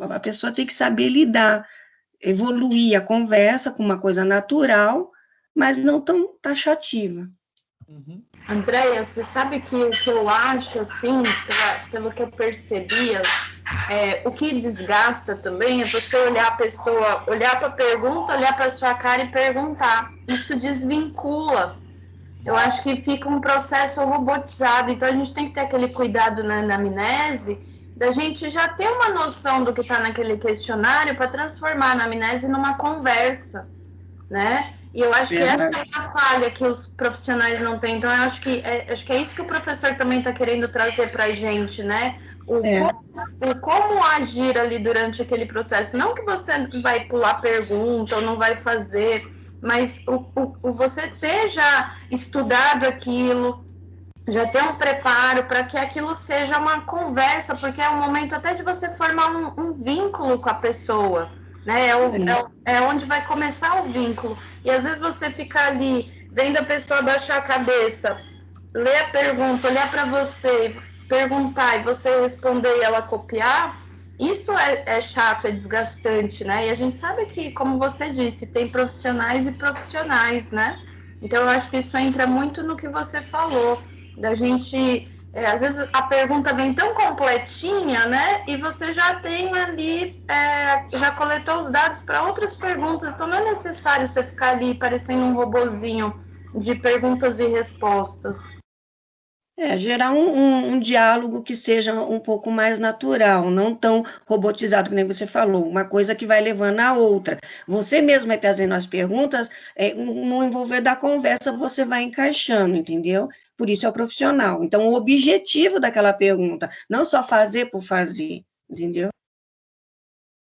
A 0.00 0.20
pessoa 0.20 0.52
tem 0.52 0.66
que 0.66 0.74
saber 0.74 1.08
lidar 1.08 1.64
evoluir 2.20 2.96
a 2.96 3.00
conversa 3.00 3.70
com 3.70 3.82
uma 3.82 3.98
coisa 3.98 4.24
natural, 4.24 5.10
mas 5.54 5.78
não 5.78 6.00
tão 6.00 6.36
taxativa. 6.42 7.28
Uhum. 7.88 8.22
Andréia, 8.48 9.02
você 9.02 9.24
sabe 9.24 9.60
que 9.60 9.74
o 9.74 9.90
que 9.90 10.10
eu 10.10 10.28
acho, 10.28 10.80
assim, 10.80 11.22
pela, 11.22 11.88
pelo 11.90 12.12
que 12.12 12.22
eu 12.22 12.30
percebia, 12.30 13.22
é, 13.88 14.22
o 14.26 14.30
que 14.30 14.60
desgasta 14.60 15.36
também 15.36 15.82
é 15.82 15.84
você 15.84 16.16
olhar 16.16 16.48
a 16.48 16.52
pessoa, 16.52 17.24
olhar 17.26 17.58
para 17.58 17.68
a 17.68 17.72
pergunta, 17.72 18.36
olhar 18.36 18.56
para 18.56 18.66
a 18.66 18.70
sua 18.70 18.94
cara 18.94 19.22
e 19.22 19.28
perguntar. 19.30 20.12
Isso 20.26 20.56
desvincula. 20.56 21.76
Eu 22.44 22.56
acho 22.56 22.82
que 22.82 23.00
fica 23.00 23.28
um 23.28 23.40
processo 23.40 24.02
robotizado. 24.02 24.90
Então 24.90 25.08
a 25.08 25.12
gente 25.12 25.32
tem 25.32 25.48
que 25.48 25.54
ter 25.54 25.60
aquele 25.60 25.88
cuidado 25.88 26.42
na 26.42 26.60
anamnese 26.60 27.58
da 27.96 28.10
gente 28.10 28.48
já 28.48 28.66
ter 28.66 28.88
uma 28.88 29.10
noção 29.10 29.62
do 29.62 29.74
que 29.74 29.82
está 29.82 30.00
naquele 30.00 30.38
questionário 30.38 31.14
para 31.14 31.28
transformar 31.28 31.88
a 31.88 31.92
anamnese 31.92 32.48
numa 32.48 32.74
conversa, 32.74 33.68
né? 34.30 34.74
E 34.92 35.00
eu 35.00 35.14
acho 35.14 35.28
que 35.28 35.38
essa 35.38 35.64
é 35.64 35.82
a 35.94 36.10
falha 36.10 36.50
que 36.50 36.64
os 36.64 36.88
profissionais 36.88 37.60
não 37.60 37.78
têm. 37.78 37.96
Então, 37.96 38.10
eu 38.10 38.22
acho 38.22 38.40
que 38.40 38.60
é, 38.64 38.92
acho 38.92 39.04
que 39.04 39.12
é 39.12 39.22
isso 39.22 39.34
que 39.34 39.42
o 39.42 39.46
professor 39.46 39.94
também 39.94 40.18
está 40.18 40.32
querendo 40.32 40.66
trazer 40.68 41.12
para 41.12 41.26
a 41.26 41.32
gente, 41.32 41.82
né? 41.82 42.18
O, 42.46 42.58
é. 42.66 42.80
como, 42.80 43.50
o, 43.52 43.60
como, 43.60 44.04
agir 44.04 44.58
ali 44.58 44.80
durante 44.80 45.22
aquele 45.22 45.46
processo. 45.46 45.96
Não 45.96 46.14
que 46.14 46.22
você 46.22 46.66
vai 46.82 47.04
pular 47.04 47.34
pergunta 47.40 48.16
ou 48.16 48.22
não 48.22 48.36
vai 48.36 48.56
fazer, 48.56 49.30
mas 49.62 50.02
o, 50.08 50.26
o, 50.34 50.56
o 50.62 50.72
você 50.72 51.06
ter 51.06 51.48
já 51.48 51.96
estudado 52.10 52.84
aquilo, 52.84 53.64
já 54.26 54.46
ter 54.46 54.62
um 54.62 54.74
preparo 54.74 55.44
para 55.44 55.62
que 55.62 55.76
aquilo 55.76 56.16
seja 56.16 56.58
uma 56.58 56.80
conversa, 56.80 57.54
porque 57.54 57.80
é 57.80 57.88
o 57.88 57.96
momento 57.96 58.34
até 58.34 58.54
de 58.54 58.64
você 58.64 58.90
formar 58.90 59.30
um, 59.30 59.54
um 59.56 59.72
vínculo 59.74 60.40
com 60.40 60.50
a 60.50 60.54
pessoa, 60.54 61.30
né? 61.64 61.88
É, 61.88 61.96
o, 61.96 62.14
é, 62.14 62.76
é, 62.76 62.80
onde 62.82 63.04
vai 63.04 63.24
começar 63.24 63.82
o 63.82 63.84
vínculo. 63.84 64.36
E 64.64 64.70
às 64.70 64.84
vezes 64.84 65.00
você 65.00 65.30
fica 65.30 65.66
ali, 65.66 66.28
vendo 66.32 66.58
a 66.58 66.64
pessoa 66.64 67.02
baixar 67.02 67.38
a 67.38 67.42
cabeça, 67.42 68.20
ler 68.74 68.98
a 68.98 69.08
pergunta, 69.08 69.68
olhar 69.68 69.90
para 69.90 70.04
você, 70.06 70.76
perguntar 71.08 71.76
e 71.76 71.82
você 71.82 72.20
responder 72.20 72.74
e 72.78 72.82
ela 72.82 73.02
copiar, 73.02 73.76
isso 74.20 74.52
é, 74.52 74.82
é, 74.84 75.00
chato, 75.00 75.46
é 75.46 75.50
desgastante, 75.50 76.44
né? 76.44 76.66
E 76.66 76.70
a 76.70 76.74
gente 76.74 76.94
sabe 76.94 77.24
que, 77.26 77.50
como 77.52 77.78
você 77.78 78.10
disse, 78.10 78.46
tem 78.46 78.68
profissionais 78.68 79.46
e 79.46 79.52
profissionais, 79.52 80.52
né? 80.52 80.78
Então 81.22 81.42
eu 81.42 81.48
acho 81.48 81.70
que 81.70 81.78
isso 81.78 81.96
entra 81.96 82.26
muito 82.26 82.62
no 82.62 82.76
que 82.76 82.88
você 82.88 83.22
falou 83.22 83.82
da 84.18 84.34
gente. 84.34 85.08
É, 85.32 85.46
às 85.46 85.60
vezes 85.60 85.88
a 85.92 86.02
pergunta 86.02 86.52
vem 86.52 86.74
tão 86.74 86.92
completinha, 86.92 88.06
né? 88.06 88.42
E 88.48 88.56
você 88.56 88.90
já 88.90 89.14
tem 89.16 89.56
ali, 89.56 90.22
é, 90.28 90.96
já 90.96 91.12
coletou 91.12 91.58
os 91.58 91.70
dados 91.70 92.02
para 92.02 92.24
outras 92.24 92.56
perguntas, 92.56 93.14
então 93.14 93.28
não 93.28 93.38
é 93.38 93.44
necessário 93.44 94.06
você 94.06 94.24
ficar 94.24 94.50
ali 94.50 94.74
parecendo 94.74 95.22
um 95.22 95.34
robozinho 95.34 96.12
de 96.56 96.74
perguntas 96.74 97.38
e 97.38 97.46
respostas. 97.46 98.48
É, 99.56 99.78
gerar 99.78 100.10
um, 100.10 100.16
um, 100.18 100.72
um, 100.72 100.80
diálogo 100.80 101.42
que 101.42 101.54
seja 101.54 101.92
um 101.92 102.18
pouco 102.18 102.50
mais 102.50 102.78
natural, 102.78 103.50
não 103.50 103.74
tão 103.74 104.02
robotizado, 104.26 104.88
como 104.88 105.06
você 105.06 105.26
falou, 105.26 105.68
uma 105.68 105.84
coisa 105.84 106.14
que 106.14 106.26
vai 106.26 106.40
levando 106.40 106.80
a 106.80 106.94
outra. 106.94 107.38
Você 107.68 108.00
mesmo 108.00 108.28
vai 108.28 108.38
trazendo 108.38 108.72
as 108.72 108.86
perguntas, 108.86 109.50
é, 109.76 109.92
no 109.92 110.42
envolver 110.42 110.80
da 110.80 110.96
conversa 110.96 111.52
você 111.52 111.84
vai 111.84 112.02
encaixando, 112.04 112.74
entendeu? 112.74 113.28
Por 113.60 113.68
isso 113.68 113.84
é 113.84 113.90
o 113.90 113.92
profissional. 113.92 114.64
Então, 114.64 114.88
o 114.88 114.94
objetivo 114.94 115.78
daquela 115.78 116.14
pergunta, 116.14 116.70
não 116.88 117.04
só 117.04 117.22
fazer 117.22 117.66
por 117.66 117.82
fazer, 117.82 118.42
entendeu? 118.70 119.10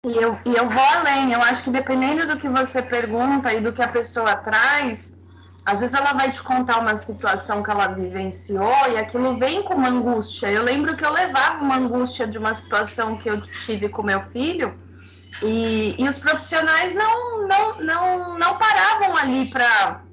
E 0.04 0.12
eu, 0.12 0.36
e 0.44 0.56
eu 0.56 0.68
vou 0.68 0.84
além, 0.96 1.32
eu 1.32 1.40
acho 1.40 1.62
que 1.62 1.70
dependendo 1.70 2.26
do 2.26 2.36
que 2.36 2.48
você 2.48 2.82
pergunta 2.82 3.54
e 3.54 3.60
do 3.60 3.72
que 3.72 3.80
a 3.80 3.86
pessoa 3.86 4.34
traz, 4.34 5.20
às 5.64 5.78
vezes 5.78 5.94
ela 5.94 6.14
vai 6.14 6.32
te 6.32 6.42
contar 6.42 6.80
uma 6.80 6.96
situação 6.96 7.62
que 7.62 7.70
ela 7.70 7.86
vivenciou 7.86 8.74
e 8.90 8.96
aquilo 8.96 9.38
vem 9.38 9.62
com 9.62 9.74
uma 9.74 9.90
angústia. 9.90 10.50
Eu 10.50 10.64
lembro 10.64 10.96
que 10.96 11.06
eu 11.06 11.12
levava 11.12 11.62
uma 11.62 11.76
angústia 11.76 12.26
de 12.26 12.38
uma 12.38 12.54
situação 12.54 13.16
que 13.16 13.30
eu 13.30 13.40
tive 13.40 13.88
com 13.88 14.02
meu 14.02 14.20
filho 14.20 14.76
e, 15.44 15.94
e 15.96 16.08
os 16.08 16.18
profissionais 16.18 16.92
não, 16.92 17.46
não, 17.46 17.80
não, 17.80 18.36
não 18.36 18.58
paravam 18.58 19.16
ali 19.16 19.48
para 19.48 20.05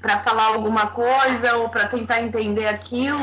para 0.00 0.18
falar 0.20 0.48
alguma 0.48 0.88
coisa 0.88 1.56
ou 1.56 1.68
para 1.68 1.86
tentar 1.86 2.22
entender 2.22 2.66
aquilo. 2.66 3.20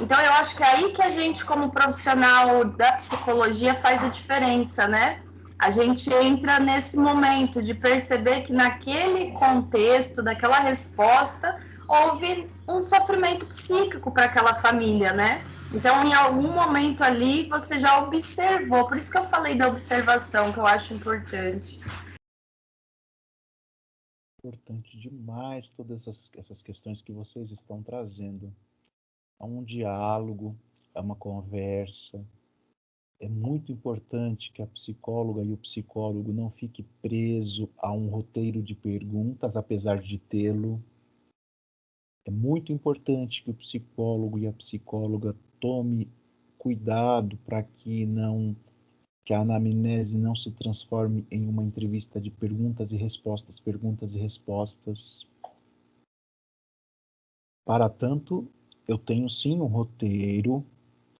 Então 0.00 0.20
eu 0.20 0.32
acho 0.34 0.54
que 0.56 0.62
é 0.62 0.66
aí 0.66 0.92
que 0.92 1.02
a 1.02 1.10
gente 1.10 1.44
como 1.44 1.70
profissional 1.70 2.64
da 2.64 2.92
psicologia 2.92 3.74
faz 3.74 4.04
a 4.04 4.08
diferença, 4.08 4.86
né? 4.86 5.20
a 5.60 5.70
gente 5.70 6.10
entra 6.10 6.58
nesse 6.58 6.96
momento 6.96 7.62
de 7.62 7.74
perceber 7.74 8.40
que 8.40 8.52
naquele 8.52 9.32
contexto, 9.32 10.22
daquela 10.22 10.58
resposta, 10.58 11.60
houve 11.86 12.50
um 12.66 12.80
sofrimento 12.80 13.44
psíquico 13.44 14.10
para 14.10 14.24
aquela 14.24 14.54
família, 14.54 15.12
né? 15.12 15.44
Então, 15.70 16.02
em 16.02 16.14
algum 16.14 16.50
momento 16.50 17.04
ali, 17.04 17.46
você 17.46 17.78
já 17.78 17.98
observou. 18.02 18.88
Por 18.88 18.96
isso 18.96 19.12
que 19.12 19.18
eu 19.18 19.24
falei 19.24 19.54
da 19.54 19.68
observação, 19.68 20.50
que 20.50 20.58
eu 20.58 20.66
acho 20.66 20.94
importante. 20.94 21.78
Importante 24.42 24.89
demais 25.00 25.70
todas 25.70 26.06
essas, 26.06 26.30
essas 26.36 26.62
questões 26.62 27.00
que 27.00 27.12
vocês 27.12 27.50
estão 27.50 27.82
trazendo. 27.82 28.54
É 29.40 29.44
um 29.44 29.64
diálogo, 29.64 30.56
é 30.94 31.00
uma 31.00 31.16
conversa, 31.16 32.24
é 33.20 33.28
muito 33.28 33.70
importante 33.70 34.50
que 34.50 34.62
a 34.62 34.66
psicóloga 34.66 35.42
e 35.42 35.52
o 35.52 35.58
psicólogo 35.58 36.32
não 36.32 36.50
fique 36.50 36.82
preso 37.02 37.68
a 37.76 37.92
um 37.92 38.08
roteiro 38.08 38.62
de 38.62 38.74
perguntas, 38.74 39.56
apesar 39.56 40.00
de 40.00 40.18
tê-lo. 40.18 40.82
É 42.26 42.30
muito 42.30 42.72
importante 42.72 43.42
que 43.42 43.50
o 43.50 43.54
psicólogo 43.54 44.38
e 44.38 44.46
a 44.46 44.52
psicóloga 44.52 45.36
tome 45.60 46.10
cuidado 46.56 47.36
para 47.44 47.62
que 47.62 48.06
não 48.06 48.56
que 49.30 49.34
a 49.34 49.42
anamnese 49.42 50.18
não 50.18 50.34
se 50.34 50.50
transforme 50.50 51.24
em 51.30 51.46
uma 51.48 51.62
entrevista 51.62 52.20
de 52.20 52.32
perguntas 52.32 52.90
e 52.90 52.96
respostas, 52.96 53.60
perguntas 53.60 54.12
e 54.12 54.18
respostas. 54.18 55.24
Para 57.64 57.88
tanto, 57.88 58.50
eu 58.88 58.98
tenho 58.98 59.30
sim 59.30 59.60
um 59.60 59.66
roteiro 59.66 60.66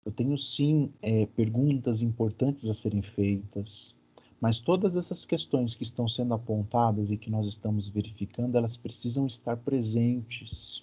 eu 0.04 0.10
tenho 0.10 0.36
sim 0.36 0.92
é, 1.00 1.24
perguntas 1.26 2.02
importantes 2.02 2.68
a 2.68 2.74
serem 2.74 3.00
feitas, 3.00 3.94
mas 4.40 4.58
todas 4.58 4.96
essas 4.96 5.24
questões 5.24 5.76
que 5.76 5.84
estão 5.84 6.08
sendo 6.08 6.34
apontadas 6.34 7.12
e 7.12 7.16
que 7.16 7.30
nós 7.30 7.46
estamos 7.46 7.88
verificando, 7.88 8.56
elas 8.56 8.76
precisam 8.76 9.24
estar 9.24 9.56
presentes, 9.58 10.82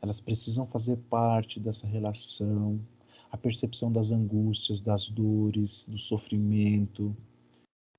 elas 0.00 0.20
precisam 0.20 0.68
fazer 0.68 0.98
parte 1.08 1.58
dessa 1.58 1.84
relação, 1.84 2.78
a 3.30 3.36
percepção 3.36 3.92
das 3.92 4.10
angústias, 4.10 4.80
das 4.80 5.08
dores, 5.08 5.86
do 5.86 5.98
sofrimento, 5.98 7.16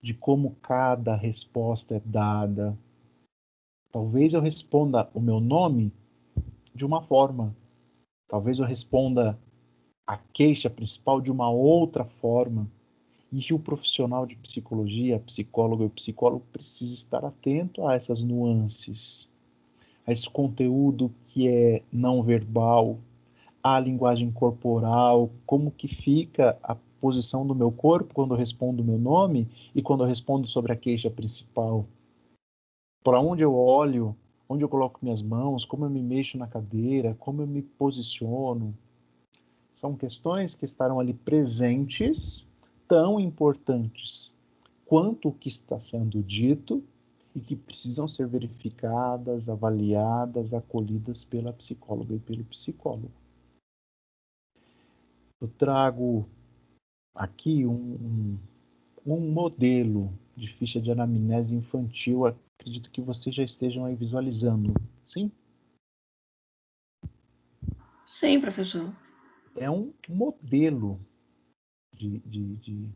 de 0.01 0.13
como 0.13 0.55
cada 0.61 1.15
resposta 1.15 1.95
é 1.95 2.01
dada. 2.03 2.77
Talvez 3.91 4.33
eu 4.33 4.41
responda 4.41 5.09
o 5.13 5.19
meu 5.19 5.39
nome 5.39 5.91
de 6.73 6.85
uma 6.85 7.01
forma, 7.01 7.55
talvez 8.27 8.59
eu 8.59 8.65
responda 8.65 9.37
a 10.07 10.17
queixa 10.17 10.69
principal 10.69 11.21
de 11.21 11.31
uma 11.31 11.49
outra 11.49 12.05
forma. 12.05 12.69
E 13.31 13.53
o 13.53 13.59
profissional 13.59 14.25
de 14.25 14.35
psicologia, 14.35 15.17
psicólogo 15.19 15.85
e 15.85 15.89
psicólogo 15.89 16.43
precisa 16.51 16.93
estar 16.93 17.23
atento 17.23 17.87
a 17.87 17.93
essas 17.95 18.21
nuances, 18.21 19.25
a 20.05 20.11
esse 20.11 20.29
conteúdo 20.29 21.09
que 21.29 21.47
é 21.47 21.81
não 21.89 22.21
verbal, 22.21 22.99
a 23.63 23.79
linguagem 23.79 24.31
corporal, 24.31 25.29
como 25.45 25.71
que 25.71 25.87
fica 25.87 26.57
a 26.63 26.75
posição 26.99 27.45
do 27.45 27.55
meu 27.55 27.71
corpo 27.71 28.13
quando 28.13 28.33
eu 28.33 28.37
respondo 28.37 28.81
o 28.81 28.85
meu 28.85 28.97
nome 28.97 29.47
e 29.73 29.81
quando 29.81 30.03
eu 30.03 30.07
respondo 30.07 30.47
sobre 30.47 30.71
a 30.71 30.75
queixa 30.75 31.09
principal. 31.09 31.85
Para 33.03 33.19
onde 33.19 33.41
eu 33.41 33.55
olho, 33.55 34.15
onde 34.47 34.63
eu 34.63 34.69
coloco 34.69 34.99
minhas 35.01 35.21
mãos, 35.21 35.65
como 35.65 35.85
eu 35.85 35.89
me 35.89 36.01
mexo 36.01 36.37
na 36.37 36.45
cadeira, 36.45 37.15
como 37.19 37.41
eu 37.41 37.47
me 37.47 37.61
posiciono. 37.61 38.75
São 39.73 39.95
questões 39.95 40.53
que 40.53 40.65
estarão 40.65 40.99
ali 40.99 41.13
presentes, 41.13 42.45
tão 42.87 43.19
importantes 43.19 44.33
quanto 44.85 45.29
o 45.29 45.31
que 45.31 45.47
está 45.47 45.79
sendo 45.79 46.21
dito 46.21 46.83
e 47.33 47.39
que 47.39 47.55
precisam 47.55 48.07
ser 48.07 48.27
verificadas, 48.27 49.47
avaliadas, 49.47 50.53
acolhidas 50.53 51.23
pela 51.23 51.53
psicóloga 51.53 52.13
e 52.13 52.19
pelo 52.19 52.43
psicólogo. 52.43 53.20
Eu 55.41 55.47
trago 55.47 56.29
aqui 57.15 57.65
um, 57.65 57.73
um, 57.73 58.39
um 59.03 59.31
modelo 59.31 60.13
de 60.37 60.47
ficha 60.47 60.79
de 60.79 60.91
anamnese 60.91 61.55
infantil. 61.55 62.27
Acredito 62.27 62.91
que 62.91 63.01
vocês 63.01 63.33
já 63.33 63.43
estejam 63.43 63.83
aí 63.83 63.95
visualizando, 63.95 64.71
sim? 65.03 65.31
Sim, 68.05 68.39
professor. 68.39 68.95
É 69.55 69.69
um 69.69 69.91
modelo 70.07 70.99
de, 71.91 72.19
de, 72.19 72.55
de, 72.57 72.89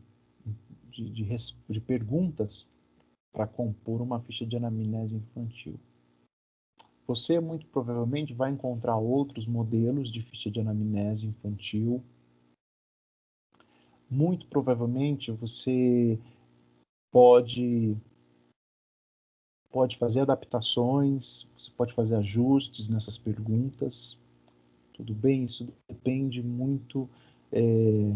de, 0.92 1.10
de, 1.10 1.54
de 1.68 1.80
perguntas 1.80 2.64
para 3.32 3.48
compor 3.48 4.00
uma 4.00 4.20
ficha 4.20 4.46
de 4.46 4.56
anamnese 4.56 5.16
infantil. 5.16 5.80
Você 7.08 7.40
muito 7.40 7.66
provavelmente 7.66 8.32
vai 8.32 8.52
encontrar 8.52 8.96
outros 8.96 9.48
modelos 9.48 10.12
de 10.12 10.22
ficha 10.22 10.48
de 10.48 10.60
anamnese 10.60 11.26
infantil 11.26 12.04
muito 14.10 14.46
provavelmente 14.46 15.30
você 15.32 16.18
pode 17.10 17.96
pode 19.70 19.98
fazer 19.98 20.20
adaptações, 20.20 21.46
você 21.56 21.70
pode 21.76 21.92
fazer 21.92 22.16
ajustes 22.16 22.88
nessas 22.88 23.18
perguntas. 23.18 24.16
Tudo 24.94 25.12
bem? 25.12 25.44
Isso 25.44 25.68
depende 25.86 26.42
muito 26.42 27.06
é, 27.52 28.14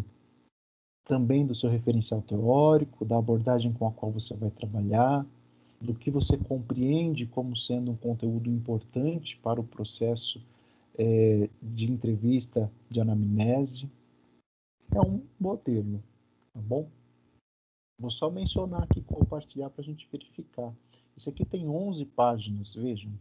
também 1.04 1.44
do 1.44 1.54
seu 1.54 1.68
referencial 1.68 2.22
teórico, 2.22 3.04
da 3.04 3.18
abordagem 3.18 3.72
com 3.74 3.86
a 3.86 3.90
qual 3.90 4.10
você 4.10 4.32
vai 4.32 4.50
trabalhar, 4.50 5.26
do 5.80 5.94
que 5.94 6.10
você 6.10 6.38
compreende 6.38 7.26
como 7.26 7.54
sendo 7.54 7.90
um 7.90 7.96
conteúdo 7.96 8.48
importante 8.48 9.36
para 9.38 9.60
o 9.60 9.64
processo 9.64 10.42
é, 10.96 11.50
de 11.62 11.90
entrevista 11.90 12.70
de 12.88 13.00
anamnese 13.00 13.86
é 14.94 15.00
um 15.00 15.26
modelo, 15.38 16.02
tá 16.52 16.60
bom? 16.60 16.90
Vou 17.98 18.10
só 18.10 18.30
mencionar 18.30 18.82
aqui, 18.82 19.02
compartilhar 19.02 19.70
para 19.70 19.82
a 19.82 19.84
gente 19.84 20.08
verificar. 20.10 20.74
Isso 21.16 21.28
aqui 21.28 21.44
tem 21.44 21.68
11 21.68 22.06
páginas, 22.06 22.74
vejam. 22.74 23.12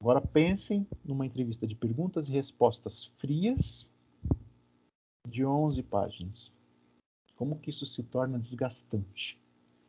Agora 0.00 0.20
pensem 0.20 0.86
numa 1.04 1.26
entrevista 1.26 1.66
de 1.66 1.74
perguntas 1.74 2.28
e 2.28 2.32
respostas 2.32 3.06
frias 3.18 3.84
de 5.28 5.44
11 5.44 5.82
páginas. 5.82 6.52
Como 7.34 7.58
que 7.58 7.70
isso 7.70 7.84
se 7.84 8.02
torna 8.04 8.38
desgastante 8.38 9.40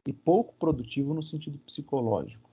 e 0.07 0.11
pouco 0.11 0.55
produtivo 0.55 1.13
no 1.13 1.21
sentido 1.21 1.59
psicológico. 1.59 2.48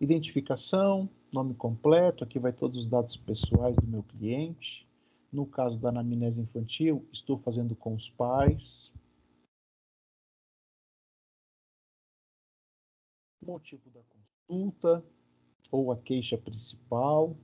Identificação, 0.00 1.08
nome 1.32 1.54
completo, 1.54 2.24
aqui 2.24 2.38
vai 2.38 2.52
todos 2.52 2.76
os 2.76 2.88
dados 2.88 3.16
pessoais 3.16 3.76
do 3.76 3.86
meu 3.86 4.02
cliente. 4.02 4.86
No 5.32 5.46
caso 5.46 5.78
da 5.78 5.88
anamnese 5.88 6.40
infantil, 6.40 7.08
estou 7.12 7.38
fazendo 7.38 7.76
com 7.76 7.94
os 7.94 8.10
pais. 8.10 8.92
Motivo 13.40 13.88
da 13.90 14.00
consulta 14.48 15.04
ou 15.70 15.92
a 15.92 15.96
queixa 15.96 16.36
principal. 16.38 17.36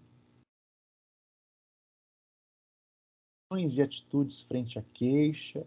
E 3.53 3.83
atitudes 3.83 4.41
frente 4.43 4.79
à 4.79 4.83
queixa. 4.83 5.67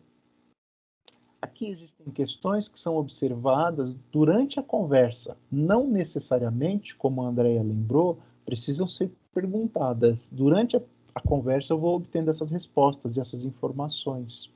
Aqui 1.44 1.68
existem 1.68 2.10
questões 2.10 2.70
que 2.70 2.80
são 2.80 2.96
observadas 2.96 3.98
durante 4.14 4.62
a 4.62 4.64
conversa, 4.64 5.36
não 5.52 5.86
necessariamente, 5.86 6.96
como 6.96 7.22
a 7.22 7.28
Andrea 7.28 7.62
lembrou, 7.62 8.18
precisam 8.46 8.88
ser 8.88 9.12
perguntadas. 9.34 10.30
Durante 10.32 10.78
a, 10.78 10.82
a 11.14 11.20
conversa 11.20 11.74
eu 11.74 11.78
vou 11.78 11.98
obtendo 11.98 12.32
essas 12.32 12.50
respostas 12.50 13.18
e 13.18 13.20
essas 13.20 13.44
informações. 13.44 14.50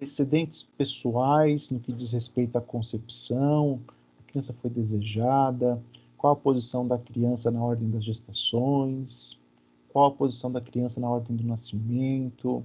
Excedentes 0.00 0.62
pessoais 0.62 1.70
no 1.70 1.78
que 1.78 1.92
diz 1.92 2.10
respeito 2.10 2.56
à 2.56 2.62
concepção, 2.62 3.82
a 4.18 4.22
criança 4.30 4.54
foi 4.54 4.70
desejada, 4.70 5.78
qual 6.16 6.32
a 6.32 6.36
posição 6.36 6.88
da 6.88 6.96
criança 6.96 7.50
na 7.50 7.62
ordem 7.62 7.90
das 7.90 8.02
gestações, 8.02 9.38
qual 9.90 10.06
a 10.06 10.10
posição 10.10 10.50
da 10.50 10.62
criança 10.62 10.98
na 10.98 11.10
ordem 11.10 11.36
do 11.36 11.44
nascimento, 11.44 12.64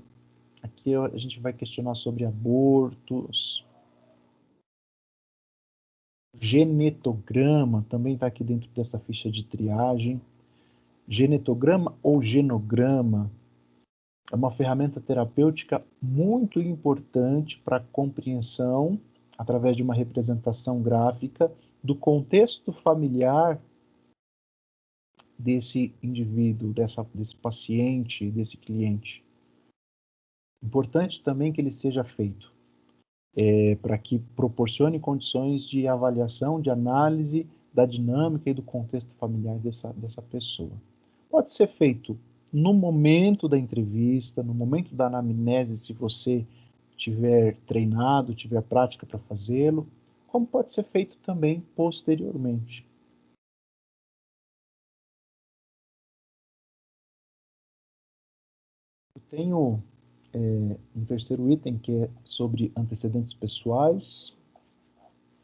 Aqui 0.61 0.93
a 0.95 1.17
gente 1.17 1.39
vai 1.39 1.53
questionar 1.53 1.95
sobre 1.95 2.25
abortos. 2.25 3.65
Genetograma 6.39 7.85
também 7.89 8.13
está 8.13 8.27
aqui 8.27 8.43
dentro 8.43 8.69
dessa 8.71 8.99
ficha 8.99 9.29
de 9.29 9.43
triagem. 9.43 10.21
Genetograma 11.07 11.95
ou 12.03 12.21
genograma 12.21 13.31
é 14.31 14.35
uma 14.35 14.51
ferramenta 14.51 15.01
terapêutica 15.01 15.83
muito 16.01 16.59
importante 16.59 17.59
para 17.59 17.77
a 17.77 17.83
compreensão, 17.91 18.99
através 19.37 19.75
de 19.75 19.81
uma 19.81 19.93
representação 19.93 20.81
gráfica, 20.81 21.51
do 21.83 21.95
contexto 21.95 22.71
familiar 22.71 23.59
desse 25.37 25.93
indivíduo, 26.03 26.73
dessa, 26.73 27.05
desse 27.13 27.35
paciente, 27.35 28.29
desse 28.29 28.57
cliente. 28.57 29.23
Importante 30.61 31.23
também 31.23 31.51
que 31.51 31.61
ele 31.61 31.71
seja 31.71 32.03
feito 32.03 32.51
é, 33.35 33.75
para 33.75 33.97
que 33.97 34.19
proporcione 34.35 34.99
condições 34.99 35.65
de 35.65 35.87
avaliação, 35.87 36.59
de 36.59 36.69
análise 36.69 37.47
da 37.73 37.85
dinâmica 37.85 38.49
e 38.49 38.53
do 38.53 38.61
contexto 38.61 39.13
familiar 39.15 39.57
dessa, 39.59 39.93
dessa 39.93 40.21
pessoa. 40.21 40.71
Pode 41.29 41.53
ser 41.53 41.67
feito 41.67 42.17
no 42.51 42.73
momento 42.73 43.47
da 43.47 43.57
entrevista, 43.57 44.41
no 44.41 44.53
momento 44.53 44.93
da 44.95 45.05
anamnese, 45.05 45.77
se 45.77 45.93
você 45.93 46.45
tiver 46.97 47.55
treinado, 47.67 48.33
tiver 48.33 48.61
prática 48.63 49.05
para 49.05 49.19
fazê-lo, 49.19 49.87
como 50.27 50.45
pode 50.45 50.73
ser 50.73 50.83
feito 50.83 51.17
também 51.19 51.61
posteriormente. 51.75 52.85
Eu 59.15 59.21
tenho 59.29 59.83
é, 60.33 60.77
um 60.95 61.05
terceiro 61.05 61.49
item 61.51 61.77
que 61.77 61.91
é 61.91 62.09
sobre 62.23 62.71
antecedentes 62.75 63.33
pessoais, 63.33 64.33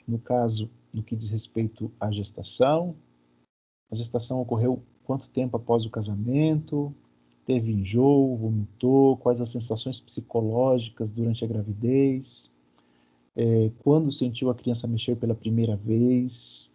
no 0.07 0.19
caso, 0.19 0.69
no 0.93 1.03
que 1.03 1.15
diz 1.15 1.29
respeito 1.29 1.91
à 1.99 2.11
gestação. 2.11 2.95
A 3.91 3.95
gestação 3.95 4.39
ocorreu 4.41 4.81
quanto 5.03 5.29
tempo 5.29 5.57
após 5.57 5.85
o 5.85 5.89
casamento? 5.89 6.93
Teve 7.45 7.71
enjoo, 7.71 8.37
vomitou? 8.37 9.17
Quais 9.17 9.39
as 9.39 9.49
sensações 9.49 9.99
psicológicas 9.99 11.11
durante 11.11 11.43
a 11.43 11.47
gravidez? 11.47 12.49
É, 13.35 13.69
quando 13.79 14.11
sentiu 14.11 14.49
a 14.49 14.55
criança 14.55 14.87
mexer 14.87 15.15
pela 15.15 15.35
primeira 15.35 15.75
vez? 15.75 16.69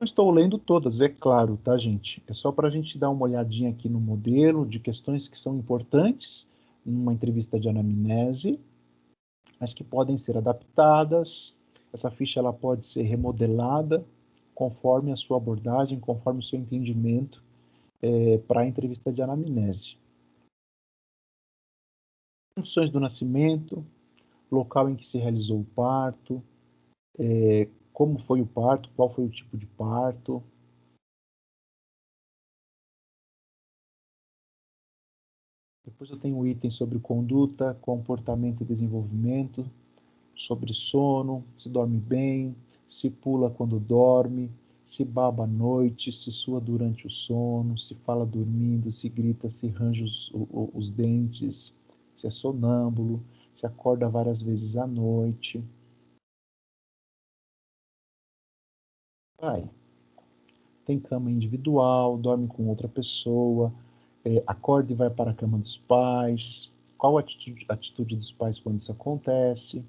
Não 0.00 0.06
estou 0.06 0.30
lendo 0.30 0.56
todas, 0.56 1.02
é 1.02 1.10
claro, 1.10 1.58
tá, 1.58 1.76
gente? 1.76 2.22
É 2.26 2.32
só 2.32 2.50
para 2.50 2.68
a 2.68 2.70
gente 2.70 2.96
dar 2.96 3.10
uma 3.10 3.26
olhadinha 3.26 3.68
aqui 3.68 3.86
no 3.86 4.00
modelo 4.00 4.64
de 4.64 4.80
questões 4.80 5.28
que 5.28 5.38
são 5.38 5.58
importantes 5.58 6.48
numa 6.82 7.12
entrevista 7.12 7.60
de 7.60 7.68
anamnese, 7.68 8.58
mas 9.60 9.74
que 9.74 9.84
podem 9.84 10.16
ser 10.16 10.38
adaptadas. 10.38 11.54
Essa 11.92 12.10
ficha 12.10 12.40
ela 12.40 12.50
pode 12.50 12.86
ser 12.86 13.02
remodelada 13.02 14.02
conforme 14.54 15.12
a 15.12 15.16
sua 15.16 15.36
abordagem, 15.36 16.00
conforme 16.00 16.40
o 16.40 16.42
seu 16.42 16.58
entendimento 16.58 17.44
é, 18.00 18.38
para 18.38 18.62
a 18.62 18.66
entrevista 18.66 19.12
de 19.12 19.20
anamnese. 19.20 19.98
Condições 22.54 22.88
do 22.88 22.98
nascimento, 22.98 23.84
local 24.50 24.88
em 24.88 24.96
que 24.96 25.06
se 25.06 25.18
realizou 25.18 25.60
o 25.60 25.64
parto, 25.64 26.42
é, 27.18 27.68
como 27.92 28.18
foi 28.18 28.40
o 28.40 28.46
parto, 28.46 28.90
qual 28.96 29.12
foi 29.12 29.24
o 29.24 29.30
tipo 29.30 29.56
de 29.56 29.66
parto. 29.66 30.42
Depois 35.84 36.10
eu 36.10 36.18
tenho 36.18 36.36
um 36.36 36.46
item 36.46 36.70
sobre 36.70 36.98
conduta, 36.98 37.76
comportamento 37.80 38.62
e 38.62 38.66
desenvolvimento, 38.66 39.68
sobre 40.34 40.72
sono, 40.72 41.44
se 41.56 41.68
dorme 41.68 41.98
bem, 41.98 42.54
se 42.86 43.10
pula 43.10 43.50
quando 43.50 43.78
dorme, 43.78 44.50
se 44.84 45.04
baba 45.04 45.44
à 45.44 45.46
noite, 45.46 46.12
se 46.12 46.32
sua 46.32 46.60
durante 46.60 47.06
o 47.06 47.10
sono, 47.10 47.78
se 47.78 47.94
fala 47.94 48.26
dormindo, 48.26 48.90
se 48.90 49.08
grita, 49.08 49.48
se 49.48 49.68
range 49.68 50.02
os, 50.02 50.30
os, 50.32 50.68
os 50.74 50.90
dentes, 50.90 51.74
se 52.14 52.26
é 52.26 52.30
sonâmbulo, 52.30 53.22
se 53.54 53.66
acorda 53.66 54.08
várias 54.08 54.42
vezes 54.42 54.76
à 54.76 54.86
noite. 54.86 55.62
Vai. 59.40 59.68
Tem 60.84 61.00
cama 61.00 61.30
individual, 61.30 62.18
dorme 62.18 62.46
com 62.46 62.68
outra 62.68 62.88
pessoa, 62.88 63.72
é, 64.24 64.42
acorda 64.46 64.92
e 64.92 64.94
vai 64.94 65.08
para 65.08 65.30
a 65.30 65.34
cama 65.34 65.58
dos 65.58 65.78
pais. 65.78 66.70
Qual 66.98 67.16
a 67.16 67.20
atitude, 67.20 67.64
atitude 67.68 68.16
dos 68.16 68.32
pais 68.32 68.58
quando 68.58 68.80
isso 68.80 68.92
acontece? 68.92 69.82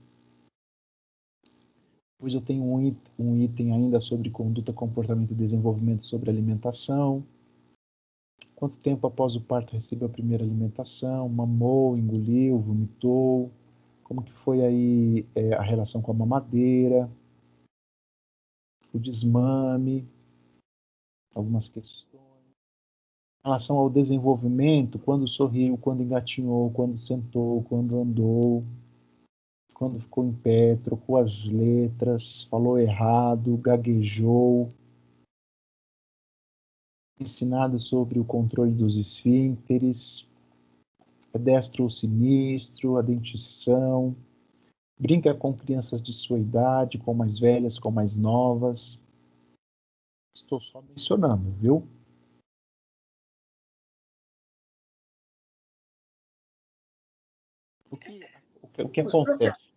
Depois 2.18 2.34
eu 2.34 2.42
tenho 2.42 2.64
um 2.64 2.80
item, 2.80 3.12
um 3.20 3.36
item 3.42 3.74
ainda 3.74 4.00
sobre 4.00 4.30
conduta, 4.30 4.72
comportamento 4.72 5.32
e 5.32 5.36
desenvolvimento 5.36 6.06
sobre 6.06 6.30
alimentação. 6.30 7.24
Quanto 8.56 8.78
tempo 8.78 9.08
após 9.08 9.36
o 9.36 9.42
parto 9.42 9.74
recebeu 9.74 10.08
a 10.08 10.12
primeira 10.12 10.44
alimentação? 10.44 11.28
Mamou, 11.28 11.98
engoliu, 11.98 12.60
vomitou? 12.60 13.52
Como 14.04 14.22
que 14.22 14.32
foi 14.32 14.64
aí 14.64 15.26
é, 15.34 15.54
a 15.56 15.64
relação 15.64 16.00
com 16.00 16.12
a 16.12 16.14
mamadeira? 16.14 17.10
O 18.94 19.00
desmame? 19.00 20.08
Algumas 21.34 21.68
questões. 21.68 22.22
Em 23.44 23.48
relação 23.48 23.78
ao 23.78 23.90
desenvolvimento, 23.90 25.00
quando 25.00 25.28
sorriu, 25.28 25.78
quando 25.78 26.04
engatinhou, 26.04 26.70
quando 26.72 26.98
sentou, 26.98 27.64
quando 27.64 28.00
andou, 28.00 28.64
quando 29.74 30.00
ficou 30.00 30.26
em 30.26 30.34
pé, 30.34 30.76
trocou 30.76 31.18
as 31.18 31.46
letras, 31.46 32.44
falou 32.44 32.78
errado, 32.78 33.58
gaguejou. 33.58 34.70
Ensinado 37.20 37.80
sobre 37.80 38.20
o 38.20 38.26
controle 38.26 38.72
dos 38.72 38.96
esfíncteres, 38.96 40.30
é 41.34 41.40
destro 41.40 41.86
ou 41.86 41.90
sinistro, 41.90 42.98
a 42.98 43.02
dentição, 43.02 44.16
brinca 45.02 45.34
com 45.34 45.52
crianças 45.52 46.00
de 46.00 46.14
sua 46.14 46.38
idade, 46.38 47.00
com 47.00 47.12
mais 47.12 47.40
velhas, 47.40 47.80
com 47.80 47.90
mais 47.90 48.16
novas. 48.16 49.00
Estou 50.36 50.60
só 50.60 50.80
mencionando, 50.82 51.52
viu? 51.54 51.88
O 57.90 57.98
que, 57.98 58.30
o 58.62 58.68
que, 58.68 58.82
o 58.84 58.90
que 58.90 59.02
acontece? 59.02 59.70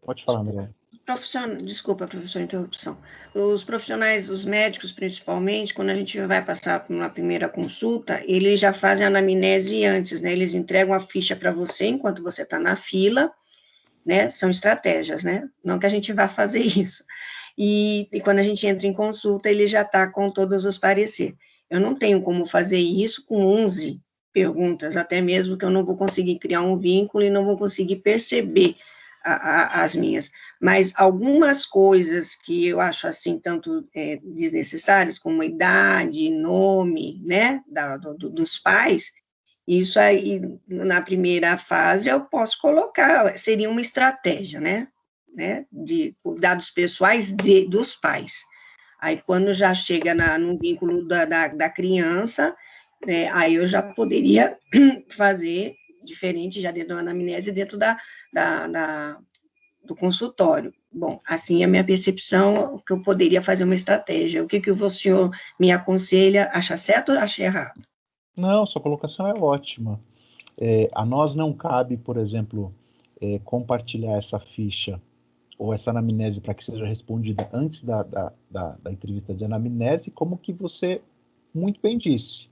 Pode 0.00 0.24
falar, 0.24 0.40
André. 0.40 0.70
Profissional, 1.04 1.56
desculpa, 1.56 2.06
professor, 2.06 2.40
interrupção. 2.40 2.96
Os 3.34 3.64
profissionais, 3.64 4.30
os 4.30 4.44
médicos 4.44 4.92
principalmente, 4.92 5.74
quando 5.74 5.90
a 5.90 5.94
gente 5.94 6.20
vai 6.20 6.44
passar 6.44 6.86
por 6.86 6.94
uma 6.94 7.10
primeira 7.10 7.48
consulta, 7.48 8.22
eles 8.24 8.60
já 8.60 8.72
fazem 8.72 9.04
a 9.04 9.08
anamnese 9.08 9.84
antes, 9.84 10.20
né? 10.20 10.32
Eles 10.32 10.54
entregam 10.54 10.94
a 10.94 11.00
ficha 11.00 11.34
para 11.36 11.52
você 11.52 11.86
enquanto 11.86 12.22
você 12.22 12.42
está 12.42 12.58
na 12.58 12.76
fila, 12.76 13.32
né? 14.06 14.30
São 14.30 14.48
estratégias, 14.48 15.24
né? 15.24 15.48
Não 15.64 15.78
que 15.78 15.86
a 15.86 15.90
gente 15.90 16.12
vá 16.12 16.28
fazer 16.28 16.60
isso. 16.62 17.04
E, 17.58 18.08
e 18.12 18.20
quando 18.20 18.38
a 18.38 18.42
gente 18.42 18.66
entra 18.66 18.86
em 18.86 18.92
consulta, 18.92 19.50
ele 19.50 19.66
já 19.66 19.82
está 19.82 20.06
com 20.06 20.30
todos 20.30 20.64
os 20.64 20.78
pareceres. 20.78 21.34
Eu 21.68 21.80
não 21.80 21.96
tenho 21.96 22.22
como 22.22 22.46
fazer 22.46 22.78
isso 22.78 23.26
com 23.26 23.44
11 23.44 24.00
perguntas, 24.32 24.96
até 24.96 25.20
mesmo 25.20 25.56
que 25.58 25.64
eu 25.64 25.70
não 25.70 25.84
vou 25.84 25.96
conseguir 25.96 26.38
criar 26.38 26.60
um 26.60 26.78
vínculo 26.78 27.24
e 27.24 27.30
não 27.30 27.44
vou 27.44 27.56
conseguir 27.56 27.96
perceber 27.96 28.76
a, 29.24 29.32
a, 29.32 29.84
as 29.84 29.94
minhas. 29.96 30.30
Mas 30.60 30.92
algumas 30.94 31.66
coisas 31.66 32.36
que 32.36 32.66
eu 32.66 32.80
acho 32.80 33.08
assim, 33.08 33.38
tanto 33.38 33.88
é, 33.94 34.20
desnecessárias, 34.22 35.18
como 35.18 35.42
idade, 35.42 36.30
nome, 36.30 37.20
né, 37.24 37.62
da, 37.66 37.96
do, 37.96 38.28
dos 38.28 38.58
pais, 38.58 39.10
isso 39.66 39.98
aí, 39.98 40.40
na 40.68 41.00
primeira 41.00 41.58
fase, 41.58 42.08
eu 42.08 42.20
posso 42.20 42.60
colocar, 42.60 43.36
seria 43.36 43.68
uma 43.68 43.80
estratégia, 43.80 44.60
né, 44.60 44.88
né 45.34 45.66
de 45.72 46.14
dados 46.38 46.70
pessoais 46.70 47.32
de, 47.32 47.68
dos 47.68 47.96
pais. 47.96 48.44
Aí, 49.00 49.20
quando 49.20 49.52
já 49.52 49.74
chega 49.74 50.14
na, 50.14 50.38
no 50.38 50.56
vínculo 50.58 51.06
da, 51.06 51.24
da, 51.24 51.48
da 51.48 51.68
criança, 51.68 52.54
né, 53.04 53.28
aí 53.32 53.56
eu 53.56 53.66
já 53.66 53.82
poderia 53.82 54.56
fazer 55.10 55.74
diferente 56.04 56.60
já 56.60 56.70
dentro 56.70 56.94
da 56.94 57.00
anamnese, 57.00 57.50
dentro 57.50 57.76
da, 57.76 57.98
da, 58.32 58.68
da, 58.68 59.18
do 59.84 59.94
consultório. 59.94 60.72
Bom, 60.90 61.20
assim 61.26 61.64
a 61.64 61.68
minha 61.68 61.84
percepção, 61.84 62.80
que 62.86 62.92
eu 62.92 63.02
poderia 63.02 63.42
fazer 63.42 63.64
uma 63.64 63.74
estratégia. 63.74 64.42
O 64.42 64.46
que, 64.46 64.60
que 64.60 64.70
o 64.70 64.90
senhor 64.90 65.30
me 65.58 65.70
aconselha? 65.72 66.50
Acha 66.54 66.76
certo 66.76 67.12
ou 67.12 67.18
acha 67.18 67.42
errado? 67.42 67.82
Não, 68.36 68.66
sua 68.66 68.82
colocação 68.82 69.26
é 69.26 69.32
ótima. 69.32 69.98
É, 70.58 70.90
a 70.94 71.04
nós 71.04 71.34
não 71.34 71.52
cabe, 71.52 71.96
por 71.96 72.16
exemplo, 72.18 72.72
é, 73.20 73.38
compartilhar 73.40 74.16
essa 74.16 74.38
ficha 74.38 75.00
ou 75.58 75.72
essa 75.72 75.90
anamnese 75.90 76.40
para 76.40 76.52
que 76.52 76.64
seja 76.64 76.84
respondida 76.86 77.48
antes 77.52 77.82
da, 77.82 78.02
da, 78.02 78.32
da, 78.50 78.76
da 78.82 78.92
entrevista 78.92 79.34
de 79.34 79.44
anamnese, 79.44 80.10
como 80.10 80.36
que 80.36 80.52
você 80.52 81.00
muito 81.54 81.80
bem 81.80 81.96
disse. 81.96 82.48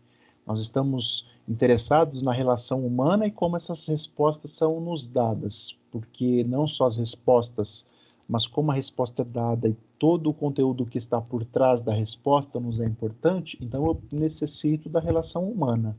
Nós 0.47 0.61
estamos 0.61 1.26
interessados 1.47 2.22
na 2.22 2.32
relação 2.32 2.85
humana 2.87 3.26
e 3.26 3.30
como 3.30 3.57
essas 3.57 3.87
respostas 3.87 4.53
são 4.53 4.80
nos 4.80 5.07
dadas, 5.07 5.76
porque 5.91 6.45
não 6.45 6.66
só 6.66 6.87
as 6.87 6.97
respostas, 6.97 7.87
mas 8.26 8.47
como 8.47 8.70
a 8.70 8.74
resposta 8.74 9.20
é 9.20 9.24
dada 9.24 9.68
e 9.68 9.76
todo 10.05 10.28
o 10.28 10.34
conteúdo 10.34 10.84
que 10.84 10.98
está 10.98 11.18
por 11.18 11.46
trás 11.46 11.80
da 11.80 11.94
resposta 11.94 12.61
nos 12.61 12.78
é 12.78 12.84
importante, 12.84 13.57
então 13.59 13.82
eu 13.86 13.98
necessito 14.12 14.86
da 14.86 15.00
relação 15.00 15.48
humana. 15.48 15.96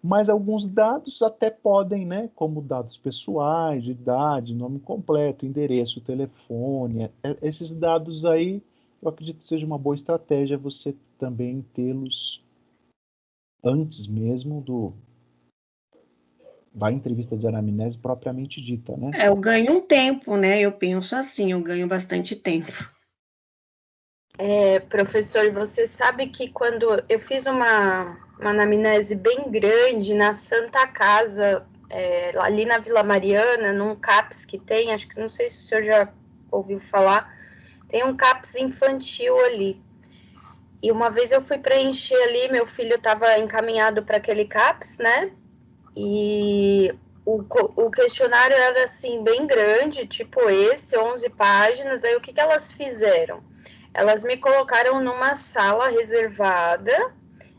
Mas 0.00 0.30
alguns 0.30 0.68
dados 0.68 1.20
até 1.20 1.50
podem, 1.50 2.06
né, 2.06 2.30
como 2.36 2.62
dados 2.62 2.96
pessoais, 2.96 3.88
idade, 3.88 4.54
nome 4.54 4.78
completo, 4.78 5.44
endereço, 5.44 6.00
telefone, 6.00 7.10
é, 7.20 7.36
esses 7.42 7.72
dados 7.72 8.24
aí, 8.24 8.62
eu 9.02 9.08
acredito 9.08 9.40
que 9.40 9.46
seja 9.48 9.66
uma 9.66 9.76
boa 9.76 9.96
estratégia 9.96 10.56
você 10.56 10.94
também 11.18 11.64
tê-los 11.74 12.40
antes 13.64 14.06
mesmo 14.06 14.60
do 14.60 14.92
da 16.72 16.92
entrevista 16.92 17.36
de 17.36 17.44
anamnese 17.48 17.98
propriamente 17.98 18.62
dita, 18.62 18.96
né? 18.96 19.10
É, 19.14 19.26
eu 19.26 19.34
ganho 19.34 19.78
um 19.78 19.80
tempo, 19.80 20.36
né? 20.36 20.60
Eu 20.60 20.70
penso 20.70 21.16
assim, 21.16 21.50
eu 21.50 21.60
ganho 21.60 21.88
bastante 21.88 22.36
tempo. 22.36 22.99
É, 24.38 24.80
professor, 24.80 25.50
você 25.52 25.86
sabe 25.86 26.28
que 26.28 26.50
quando 26.50 27.02
eu 27.08 27.20
fiz 27.20 27.46
uma, 27.46 28.16
uma 28.38 28.50
anamnese 28.50 29.14
bem 29.14 29.50
grande 29.50 30.14
na 30.14 30.32
Santa 30.32 30.86
Casa, 30.86 31.66
é, 31.90 32.32
ali 32.38 32.64
na 32.64 32.78
Vila 32.78 33.02
Mariana, 33.02 33.72
num 33.72 33.96
CAPS 33.96 34.44
que 34.44 34.58
tem, 34.58 34.92
acho 34.92 35.08
que 35.08 35.20
não 35.20 35.28
sei 35.28 35.48
se 35.48 35.58
o 35.58 35.60
senhor 35.60 35.82
já 35.82 36.12
ouviu 36.50 36.78
falar, 36.78 37.34
tem 37.88 38.04
um 38.04 38.16
CAPS 38.16 38.56
infantil 38.56 39.38
ali. 39.44 39.82
E 40.82 40.90
uma 40.90 41.10
vez 41.10 41.32
eu 41.32 41.42
fui 41.42 41.58
preencher 41.58 42.16
ali, 42.22 42.50
meu 42.50 42.66
filho 42.66 42.94
estava 42.94 43.36
encaminhado 43.38 44.02
para 44.02 44.16
aquele 44.16 44.46
CAPS, 44.46 44.98
né? 44.98 45.32
E 45.94 46.94
o, 47.26 47.44
o 47.76 47.90
questionário 47.90 48.56
era 48.56 48.84
assim, 48.84 49.22
bem 49.22 49.46
grande, 49.46 50.06
tipo 50.06 50.48
esse, 50.48 50.96
11 50.96 51.28
páginas. 51.30 52.04
Aí 52.04 52.16
o 52.16 52.20
que, 52.20 52.32
que 52.32 52.40
elas 52.40 52.72
fizeram? 52.72 53.42
Elas 53.92 54.22
me 54.24 54.36
colocaram 54.36 55.00
numa 55.00 55.34
sala 55.34 55.88
reservada, 55.88 57.12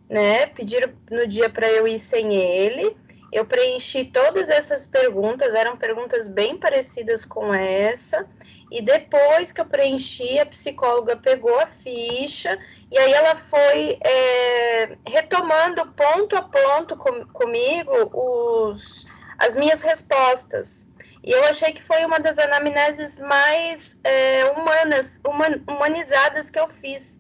né? 0.10 0.46
Pediram 0.48 0.92
no 1.10 1.28
dia 1.28 1.50
para 1.50 1.70
eu 1.70 1.88
ir 1.88 2.00
sem 2.00 2.34
ele. 2.34 2.96
Eu 3.32 3.46
preenchi 3.46 4.06
todas 4.06 4.50
essas 4.50 4.86
perguntas, 4.86 5.56
eram 5.56 5.78
perguntas 5.78 6.28
bem 6.28 6.58
parecidas 6.58 7.24
com 7.24 7.54
essa. 7.54 8.28
E 8.70 8.82
depois 8.82 9.52
que 9.52 9.60
eu 9.60 9.66
preenchi, 9.66 10.40
a 10.40 10.46
psicóloga 10.46 11.18
pegou 11.18 11.60
a 11.60 11.68
ficha 11.68 12.58
e 12.90 12.98
aí 12.98 13.12
ela 13.12 13.36
foi 13.36 13.98
é, 14.02 14.98
retomando 15.08 15.86
ponto 15.94 16.36
a 16.38 16.42
ponto 16.42 16.96
com, 16.96 17.26
comigo 17.28 17.92
os, 18.14 19.06
as 19.38 19.56
minhas 19.56 19.82
respostas. 19.82 20.88
E 21.24 21.32
eu 21.32 21.44
achei 21.46 21.72
que 21.72 21.84
foi 21.84 22.04
uma 22.04 22.20
das 22.20 22.40
anamneses 22.40 23.20
mais 23.20 23.98
é, 24.04 24.46
humanas, 24.46 25.20
human, 25.26 25.62
humanizadas 25.68 26.50
que 26.50 26.60
eu 26.60 26.68
fiz. 26.68 27.20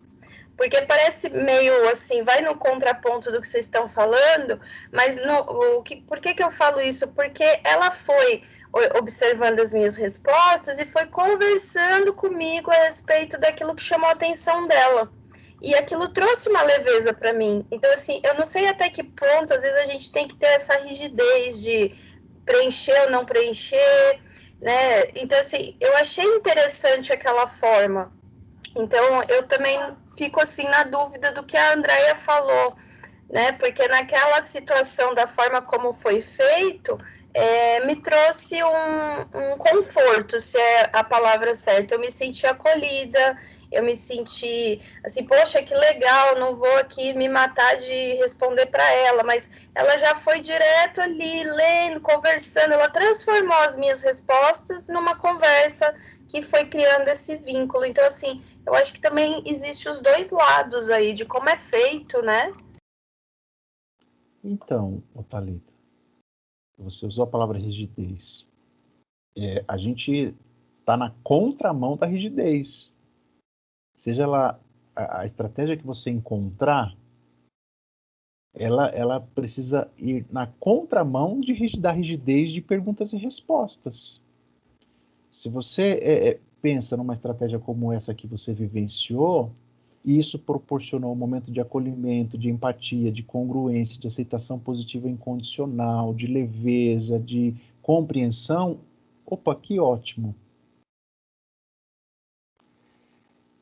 Porque 0.57 0.81
parece 0.83 1.29
meio 1.29 1.89
assim, 1.89 2.23
vai 2.23 2.41
no 2.41 2.55
contraponto 2.55 3.31
do 3.31 3.41
que 3.41 3.47
vocês 3.47 3.65
estão 3.65 3.87
falando, 3.87 4.59
mas 4.91 5.17
no, 5.23 5.39
o 5.39 5.81
que, 5.81 5.97
por 6.01 6.19
que, 6.19 6.33
que 6.33 6.43
eu 6.43 6.51
falo 6.51 6.79
isso? 6.81 7.07
Porque 7.09 7.59
ela 7.63 7.89
foi 7.89 8.43
observando 8.97 9.59
as 9.59 9.73
minhas 9.73 9.95
respostas 9.95 10.79
e 10.79 10.85
foi 10.85 11.05
conversando 11.07 12.13
comigo 12.13 12.71
a 12.71 12.83
respeito 12.83 13.39
daquilo 13.39 13.75
que 13.75 13.83
chamou 13.83 14.09
a 14.09 14.13
atenção 14.13 14.67
dela. 14.67 15.11
E 15.61 15.75
aquilo 15.75 16.07
trouxe 16.09 16.49
uma 16.49 16.63
leveza 16.63 17.13
para 17.13 17.33
mim. 17.33 17.65
Então, 17.69 17.91
assim, 17.93 18.19
eu 18.23 18.33
não 18.33 18.45
sei 18.45 18.67
até 18.67 18.89
que 18.89 19.03
ponto, 19.03 19.53
às 19.53 19.61
vezes, 19.61 19.77
a 19.77 19.85
gente 19.85 20.11
tem 20.11 20.27
que 20.27 20.35
ter 20.35 20.47
essa 20.47 20.75
rigidez 20.77 21.61
de 21.61 21.95
preencher 22.45 22.99
ou 23.01 23.09
não 23.09 23.25
preencher, 23.25 24.19
né? 24.59 25.05
Então, 25.15 25.39
assim, 25.39 25.75
eu 25.79 25.95
achei 25.97 26.25
interessante 26.25 27.11
aquela 27.11 27.47
forma. 27.47 28.11
Então, 28.75 29.23
eu 29.27 29.47
também 29.47 29.79
fico, 30.17 30.41
assim, 30.41 30.63
na 30.63 30.83
dúvida 30.83 31.31
do 31.31 31.43
que 31.43 31.57
a 31.57 31.73
Andrea 31.73 32.15
falou, 32.15 32.75
né? 33.29 33.51
Porque 33.53 33.87
naquela 33.87 34.41
situação, 34.41 35.13
da 35.13 35.27
forma 35.27 35.61
como 35.61 35.93
foi 35.93 36.21
feito, 36.21 36.97
é, 37.33 37.85
me 37.85 37.95
trouxe 37.95 38.61
um, 38.63 39.21
um 39.33 39.57
conforto, 39.57 40.39
se 40.39 40.57
é 40.57 40.89
a 40.93 41.03
palavra 41.03 41.53
certa. 41.55 41.95
Eu 41.95 41.99
me 41.99 42.11
senti 42.11 42.45
acolhida, 42.45 43.37
eu 43.71 43.81
me 43.83 43.95
senti 43.95 44.81
assim, 45.03 45.25
poxa, 45.25 45.63
que 45.63 45.73
legal, 45.73 46.37
não 46.37 46.55
vou 46.55 46.77
aqui 46.77 47.13
me 47.13 47.29
matar 47.29 47.77
de 47.77 48.15
responder 48.15 48.65
para 48.65 48.83
ela, 48.91 49.23
mas 49.23 49.49
ela 49.73 49.97
já 49.97 50.13
foi 50.13 50.41
direto 50.41 50.99
ali, 50.99 51.43
lendo, 51.43 52.01
conversando, 52.01 52.73
ela 52.73 52.89
transformou 52.89 53.57
as 53.57 53.77
minhas 53.77 54.01
respostas 54.01 54.89
numa 54.89 55.15
conversa 55.15 55.95
que 56.27 56.41
foi 56.41 56.65
criando 56.65 57.07
esse 57.07 57.37
vínculo. 57.37 57.85
Então, 57.85 58.05
assim, 58.05 58.41
eu 58.65 58.73
acho 58.75 58.93
que 58.93 58.99
também 58.99 59.41
existe 59.45 59.87
os 59.87 60.01
dois 60.01 60.31
lados 60.31 60.89
aí 60.89 61.13
de 61.13 61.25
como 61.25 61.49
é 61.49 61.55
feito, 61.55 62.21
né? 62.21 62.51
Então, 64.43 65.03
Otalita, 65.13 65.71
você 66.77 67.05
usou 67.05 67.23
a 67.23 67.27
palavra 67.27 67.57
rigidez. 67.57 68.45
É, 69.37 69.63
a 69.67 69.77
gente 69.77 70.35
está 70.79 70.97
na 70.97 71.13
contramão 71.23 71.95
da 71.95 72.05
rigidez 72.05 72.91
seja 73.95 74.25
lá 74.27 74.59
a, 74.95 75.21
a 75.21 75.25
estratégia 75.25 75.77
que 75.77 75.85
você 75.85 76.09
encontrar, 76.09 76.95
ela, 78.53 78.87
ela 78.87 79.19
precisa 79.19 79.89
ir 79.97 80.25
na 80.29 80.47
contramão 80.47 81.39
de, 81.39 81.79
da 81.79 81.91
rigidez 81.91 82.51
de 82.51 82.61
perguntas 82.61 83.13
e 83.13 83.17
respostas. 83.17 84.21
Se 85.29 85.47
você 85.47 85.93
é, 86.01 86.29
é, 86.29 86.39
pensa 86.61 86.97
numa 86.97 87.13
estratégia 87.13 87.57
como 87.59 87.93
essa 87.93 88.13
que 88.13 88.27
você 88.27 88.53
vivenciou, 88.53 89.51
e 90.03 90.17
isso 90.17 90.37
proporcionou 90.37 91.13
um 91.13 91.15
momento 91.15 91.51
de 91.51 91.61
acolhimento, 91.61 92.37
de 92.37 92.49
empatia, 92.49 93.11
de 93.11 93.23
congruência, 93.23 93.99
de 93.99 94.07
aceitação 94.07 94.57
positiva 94.59 95.07
incondicional, 95.07 96.13
de 96.13 96.27
leveza, 96.27 97.19
de 97.19 97.55
compreensão, 97.81 98.79
opa, 99.25 99.55
que 99.55 99.79
ótimo. 99.79 100.35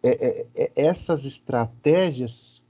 É, 0.01 0.09
é, 0.09 0.47
é, 0.55 0.71
essas 0.75 1.25
estratégias 1.25 2.61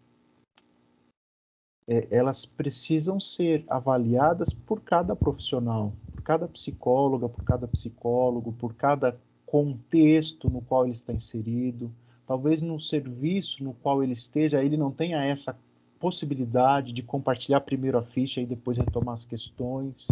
é, 1.88 2.08
elas 2.12 2.46
precisam 2.46 3.20
ser 3.20 3.64
avaliadas 3.68 4.54
por 4.54 4.82
cada 4.82 5.16
profissional, 5.16 5.94
por 6.12 6.22
cada 6.22 6.48
psicóloga, 6.48 7.28
por 7.28 7.44
cada 7.44 7.68
psicólogo, 7.68 8.52
por 8.54 8.74
cada 8.76 9.20
contexto 9.46 10.50
no 10.50 10.62
qual 10.62 10.86
ele 10.86 10.94
está 10.94 11.12
inserido. 11.14 11.92
Talvez 12.28 12.62
no 12.62 12.80
serviço 12.80 13.64
no 13.64 13.74
qual 13.74 14.04
ele 14.04 14.14
esteja, 14.14 14.64
ele 14.64 14.78
não 14.78 14.92
tenha 14.92 15.24
essa 15.24 15.58
possibilidade 16.00 16.94
de 16.94 17.02
compartilhar 17.02 17.62
primeiro 17.62 17.98
a 17.98 18.04
ficha 18.04 18.40
e 18.40 18.46
depois 18.46 18.78
retomar 18.78 19.16
as 19.16 19.26
questões. 19.26 20.06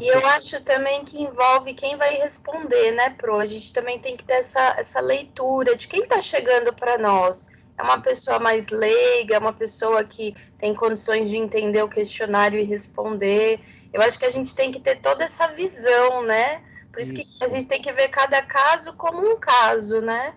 E 0.00 0.08
eu 0.08 0.26
acho 0.26 0.62
também 0.64 1.04
que 1.04 1.22
envolve 1.22 1.74
quem 1.74 1.96
vai 1.96 2.14
responder, 2.14 2.92
né, 2.92 3.10
Pro? 3.10 3.38
A 3.38 3.46
gente 3.46 3.72
também 3.72 3.98
tem 3.98 4.16
que 4.16 4.24
ter 4.24 4.34
essa, 4.34 4.74
essa 4.78 5.00
leitura 5.00 5.76
de 5.76 5.86
quem 5.86 6.02
está 6.02 6.20
chegando 6.20 6.72
para 6.72 6.96
nós. 6.96 7.50
É 7.76 7.82
uma 7.82 8.00
pessoa 8.00 8.38
mais 8.38 8.68
leiga, 8.68 9.34
é 9.34 9.38
uma 9.38 9.52
pessoa 9.52 10.02
que 10.04 10.34
tem 10.58 10.74
condições 10.74 11.28
de 11.28 11.36
entender 11.36 11.82
o 11.82 11.88
questionário 11.88 12.58
e 12.58 12.64
responder. 12.64 13.60
Eu 13.92 14.00
acho 14.00 14.18
que 14.18 14.24
a 14.24 14.30
gente 14.30 14.54
tem 14.54 14.70
que 14.70 14.80
ter 14.80 15.00
toda 15.00 15.24
essa 15.24 15.48
visão, 15.48 16.22
né? 16.22 16.62
Por 16.90 17.00
isso, 17.00 17.14
isso. 17.14 17.38
que 17.38 17.44
a 17.44 17.48
gente 17.48 17.68
tem 17.68 17.80
que 17.80 17.92
ver 17.92 18.08
cada 18.08 18.42
caso 18.42 18.94
como 18.94 19.18
um 19.18 19.36
caso, 19.38 20.00
né? 20.00 20.34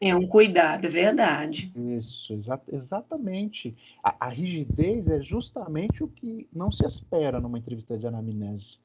É 0.00 0.14
um 0.14 0.26
cuidado, 0.26 0.86
é 0.86 0.90
verdade. 0.90 1.72
Isso, 1.74 2.32
exa 2.32 2.60
exatamente. 2.70 3.74
A, 4.02 4.26
a 4.26 4.28
rigidez 4.28 5.08
é 5.08 5.20
justamente 5.20 6.02
o 6.02 6.08
que 6.08 6.46
não 6.52 6.70
se 6.70 6.84
espera 6.84 7.40
numa 7.40 7.58
entrevista 7.58 7.96
de 7.96 8.06
anamnese. 8.06 8.78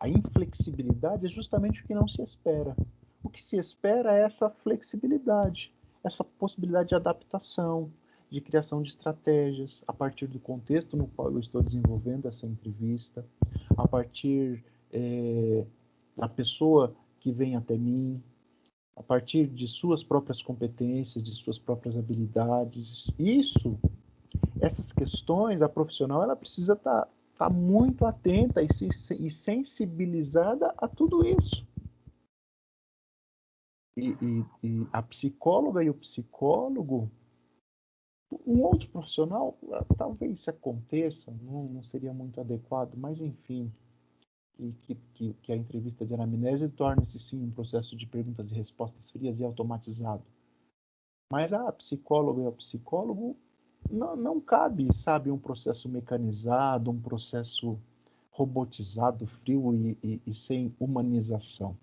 A 0.00 0.08
inflexibilidade 0.08 1.26
é 1.26 1.28
justamente 1.28 1.82
o 1.82 1.84
que 1.84 1.94
não 1.94 2.08
se 2.08 2.22
espera. 2.22 2.74
O 3.22 3.28
que 3.28 3.42
se 3.42 3.58
espera 3.58 4.16
é 4.16 4.22
essa 4.22 4.48
flexibilidade, 4.48 5.70
essa 6.02 6.24
possibilidade 6.24 6.88
de 6.88 6.94
adaptação, 6.94 7.92
de 8.30 8.40
criação 8.40 8.80
de 8.80 8.88
estratégias 8.88 9.84
a 9.86 9.92
partir 9.92 10.26
do 10.26 10.38
contexto 10.38 10.96
no 10.96 11.06
qual 11.08 11.30
eu 11.30 11.38
estou 11.38 11.62
desenvolvendo 11.62 12.26
essa 12.26 12.46
entrevista, 12.46 13.26
a 13.76 13.86
partir 13.86 14.64
é, 14.90 15.66
da 16.16 16.28
pessoa 16.28 16.94
que 17.18 17.30
vem 17.30 17.54
até 17.54 17.76
mim, 17.76 18.22
a 18.96 19.02
partir 19.02 19.46
de 19.48 19.68
suas 19.68 20.02
próprias 20.02 20.40
competências, 20.40 21.22
de 21.22 21.34
suas 21.34 21.58
próprias 21.58 21.98
habilidades. 21.98 23.06
Isso, 23.18 23.70
essas 24.62 24.92
questões, 24.92 25.60
a 25.60 25.68
profissional 25.68 26.22
ela 26.22 26.36
precisa 26.36 26.72
estar 26.72 27.02
tá 27.02 27.08
está 27.40 27.48
muito 27.56 28.04
atenta 28.04 28.62
e, 28.62 28.68
se, 28.70 28.86
e, 29.14 29.30
sensibilizada 29.30 30.74
a 30.76 30.86
tudo 30.86 31.26
isso. 31.26 31.66
E, 33.96 34.10
e, 34.10 34.44
e, 34.62 34.86
a 34.92 35.02
psicóloga 35.02 35.82
e 35.82 35.88
o 35.88 35.94
psicólogo, 35.94 37.10
um 38.46 38.62
outro 38.62 38.90
profissional, 38.90 39.58
talvez 39.96 40.40
isso 40.40 40.50
aconteça, 40.50 41.32
não, 41.42 41.64
não 41.64 41.82
seria 41.82 42.12
muito 42.12 42.38
adequado, 42.40 42.94
mas 42.94 43.22
enfim, 43.22 43.72
que, 44.82 44.94
que, 45.14 45.34
que 45.34 45.52
a 45.52 45.56
entrevista 45.56 46.04
de 46.04 46.12
anamnese 46.12 46.68
torne-se 46.68 47.18
sim 47.18 47.42
um 47.42 47.50
processo 47.50 47.96
de 47.96 48.06
perguntas 48.06 48.50
e 48.50 48.54
respostas 48.54 49.10
frias 49.10 49.40
e 49.40 49.44
automatizado. 49.44 50.22
Mas 51.32 51.54
a 51.54 51.72
psicóloga 51.72 52.42
e 52.42 52.46
o 52.46 52.52
psicólogo 52.52 53.36
não, 53.88 54.16
não 54.16 54.40
cabe, 54.40 54.88
sabe, 54.94 55.30
um 55.30 55.38
processo 55.38 55.88
mecanizado, 55.88 56.90
um 56.90 57.00
processo 57.00 57.78
robotizado, 58.30 59.26
frio 59.26 59.74
e, 59.74 59.98
e, 60.02 60.22
e 60.26 60.34
sem 60.34 60.74
humanização. 60.78 61.76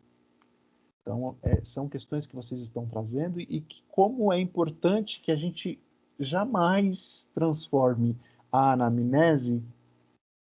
Então, 1.02 1.38
é, 1.44 1.64
são 1.64 1.88
questões 1.88 2.26
que 2.26 2.36
vocês 2.36 2.60
estão 2.60 2.86
trazendo 2.86 3.40
e, 3.40 3.48
e 3.50 3.62
que, 3.62 3.82
como 3.90 4.34
é 4.34 4.40
importante 4.40 5.22
que 5.22 5.32
a 5.32 5.36
gente 5.36 5.80
jamais 6.20 7.30
transforme 7.34 8.18
a 8.52 8.74
anamnese 8.74 9.64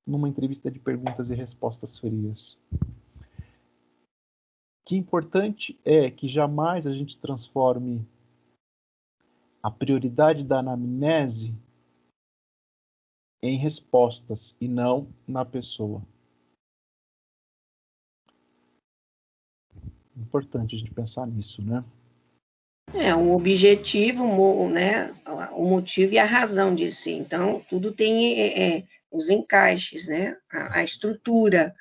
numa 0.07 0.29
entrevista 0.29 0.71
de 0.71 0.79
perguntas 0.79 1.31
e 1.31 1.35
respostas 1.35 1.99
frias. 1.99 2.57
Que 4.85 4.97
importante 4.97 5.79
é 5.85 6.11
que 6.11 6.29
jamais 6.29 6.87
a 6.87 6.93
gente 6.93 7.19
transforme 7.19 8.07
a 9.67 9.71
prioridade 9.71 10.45
da 10.45 10.61
anamnese 10.61 11.53
em 13.43 13.59
respostas 13.59 14.55
e 14.61 14.69
não 14.69 15.09
na 15.27 15.45
pessoa. 15.45 16.01
Importante 20.17 20.77
a 20.77 20.79
gente 20.79 20.93
pensar 20.93 21.27
nisso, 21.27 21.61
né? 21.63 21.85
É, 22.95 23.13
o 23.13 23.33
objetivo, 23.33 24.69
né, 24.69 25.13
o 25.57 25.69
motivo 25.69 26.15
e 26.15 26.19
a 26.21 26.25
razão 26.25 26.73
de 26.73 26.93
si. 26.93 27.11
Então, 27.11 27.61
tudo 27.69 27.91
tem 27.91 28.39
é, 28.39 28.77
é, 28.77 28.85
os 29.11 29.29
encaixes, 29.29 30.07
né, 30.07 30.37
a, 30.49 30.79
a, 30.79 30.85
estrutura, 30.85 31.75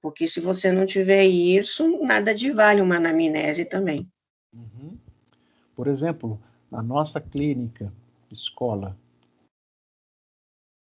porque 0.00 0.28
se 0.28 0.38
você 0.38 0.70
não 0.70 0.86
tiver 0.86 1.24
isso, 1.24 2.04
nada 2.04 2.32
de 2.32 2.52
vale 2.52 2.80
uma 2.80 2.98
anamnese 2.98 3.64
também. 3.64 4.08
Uhum. 4.54 4.96
Por 5.74 5.88
exemplo, 5.88 6.40
na 6.72 6.82
nossa 6.82 7.20
clínica, 7.20 7.92
escola, 8.30 8.96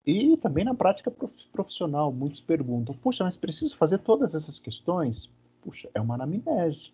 e 0.06 0.36
também 0.36 0.64
na 0.64 0.74
prática 0.74 1.12
profissional, 1.52 2.12
muitos 2.12 2.40
perguntam: 2.40 2.94
puxa, 2.94 3.24
mas 3.24 3.36
preciso 3.36 3.76
fazer 3.76 3.98
todas 3.98 4.34
essas 4.34 4.60
questões? 4.60 5.28
Puxa, 5.60 5.90
é 5.92 6.00
uma 6.00 6.14
anamnese. 6.14 6.92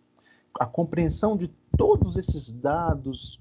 A 0.58 0.64
compreensão 0.64 1.36
de 1.36 1.48
todos 1.76 2.16
esses 2.16 2.50
dados, 2.50 3.38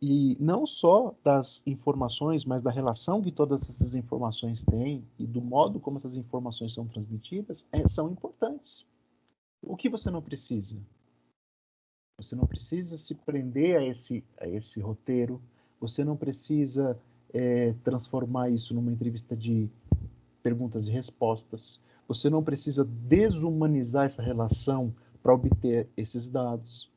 e 0.00 0.34
não 0.40 0.66
só 0.66 1.14
das 1.22 1.62
informações, 1.66 2.44
mas 2.44 2.62
da 2.62 2.70
relação 2.70 3.20
que 3.20 3.30
todas 3.30 3.68
essas 3.68 3.94
informações 3.94 4.64
têm 4.64 5.04
e 5.18 5.26
do 5.26 5.42
modo 5.42 5.78
como 5.78 5.98
essas 5.98 6.16
informações 6.16 6.72
são 6.72 6.86
transmitidas, 6.88 7.66
é, 7.70 7.86
são 7.86 8.10
importantes. 8.10 8.84
O 9.62 9.76
que 9.76 9.90
você 9.90 10.10
não 10.10 10.22
precisa? 10.22 10.76
Você 12.18 12.34
não 12.34 12.46
precisa 12.46 12.96
se 12.96 13.14
prender 13.14 13.76
a 13.76 13.84
esse, 13.84 14.24
a 14.40 14.48
esse 14.48 14.80
roteiro. 14.80 15.40
Você 15.78 16.02
não 16.02 16.16
precisa 16.16 16.98
é, 17.32 17.74
transformar 17.84 18.48
isso 18.48 18.72
numa 18.72 18.90
entrevista 18.90 19.36
de 19.36 19.68
perguntas 20.42 20.88
e 20.88 20.90
respostas. 20.90 21.78
Você 22.08 22.30
não 22.30 22.42
precisa 22.42 22.84
desumanizar 22.84 24.06
essa 24.06 24.22
relação 24.22 24.94
para 25.22 25.34
obter 25.34 25.88
esses 25.94 26.26
dados. 26.26 26.90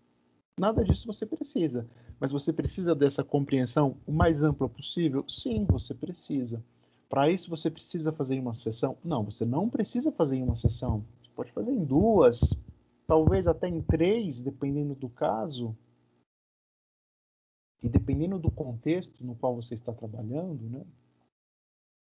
Nada 0.57 0.85
disso 0.85 1.05
você 1.05 1.25
precisa. 1.25 1.85
Mas 2.17 2.31
você 2.31 2.53
precisa 2.53 2.95
dessa 2.95 3.21
compreensão 3.21 3.97
o 4.07 4.13
mais 4.13 4.41
ampla 4.41 4.69
possível? 4.69 5.25
Sim, 5.27 5.65
você 5.69 5.93
precisa. 5.93 6.63
Para 7.09 7.29
isso, 7.29 7.49
você 7.49 7.69
precisa 7.69 8.13
fazer 8.13 8.39
uma 8.39 8.53
sessão? 8.53 8.95
Não, 9.03 9.25
você 9.25 9.43
não 9.43 9.67
precisa 9.67 10.13
fazer 10.13 10.37
em 10.37 10.43
uma 10.43 10.55
sessão. 10.55 11.03
Você 11.21 11.29
pode 11.35 11.51
fazer 11.51 11.71
em 11.71 11.83
duas, 11.83 12.55
talvez 13.09 13.47
até 13.47 13.67
em 13.67 13.79
três, 13.79 14.39
dependendo 14.39 14.93
do 14.93 15.09
caso. 15.09 15.75
E 17.81 17.89
dependendo 17.89 18.37
do 18.37 18.51
contexto 18.51 19.25
no 19.25 19.33
qual 19.33 19.55
você 19.55 19.73
está 19.73 19.91
trabalhando, 19.91 20.69
né? 20.69 20.85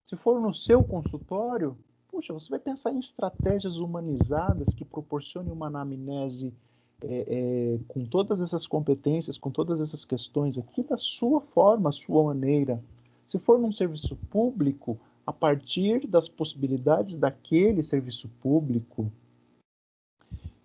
Se 0.04 0.16
for 0.16 0.39
no 0.39 0.54
seu 0.54 0.84
consultório, 0.84 1.76
puxa, 2.10 2.32
você 2.32 2.48
vai 2.48 2.60
pensar 2.60 2.91
em 2.91 3.00
estratégias 3.00 3.78
humanizadas 3.78 4.72
que 4.76 4.86
proporcionem 4.86 5.52
uma 5.52 5.66
anamnese 5.66 6.54
é, 7.02 7.26
é, 7.28 7.80
com 7.88 8.06
todas 8.06 8.39
essas 8.39 8.68
competências, 8.68 9.38
com 9.38 9.50
todas 9.50 9.82
essas 9.82 10.06
questões 10.06 10.60
aqui 10.60 10.84
da 10.84 10.98
sua 11.00 11.41
forma, 11.41 11.91
sua 11.91 12.24
maneira. 12.24 12.84
Se 13.26 13.39
for 13.39 13.58
num 13.58 13.72
serviço 13.72 14.16
público, 14.30 15.00
a 15.26 15.34
partir 15.34 16.06
das 16.06 16.28
possibilidades 16.28 17.16
daquele 17.16 17.82
serviço 17.82 18.30
público, 18.41 19.12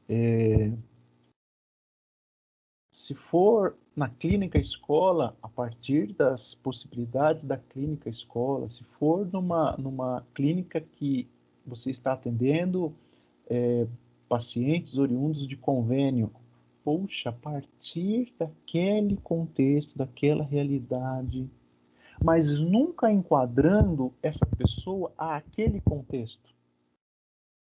é, 0.09 0.73
se 2.93 3.15
for 3.15 3.77
na 3.95 4.09
clínica 4.09 4.59
escola, 4.59 5.37
a 5.43 5.49
partir 5.49 6.13
das 6.15 6.55
possibilidades 6.55 7.45
da 7.45 7.57
clínica 7.57 8.09
escola, 8.09 8.67
se 8.67 8.83
for 8.99 9.27
numa, 9.33 9.77
numa 9.77 10.27
clínica 10.35 10.81
que 10.81 11.29
você 11.67 11.91
está 11.91 12.13
atendendo 12.13 12.95
é, 13.49 13.87
pacientes 14.29 14.97
oriundos 14.97 15.47
de 15.47 15.57
convênio, 15.57 16.33
puxa, 16.83 17.31
a 17.31 17.33
partir 17.33 18.33
daquele 18.39 19.17
contexto, 19.19 19.97
daquela 19.97 20.43
realidade, 20.43 21.49
mas 22.25 22.59
nunca 22.59 23.13
enquadrando 23.13 24.13
essa 24.23 24.47
pessoa 24.47 25.13
àquele 25.17 25.81
contexto, 25.81 26.55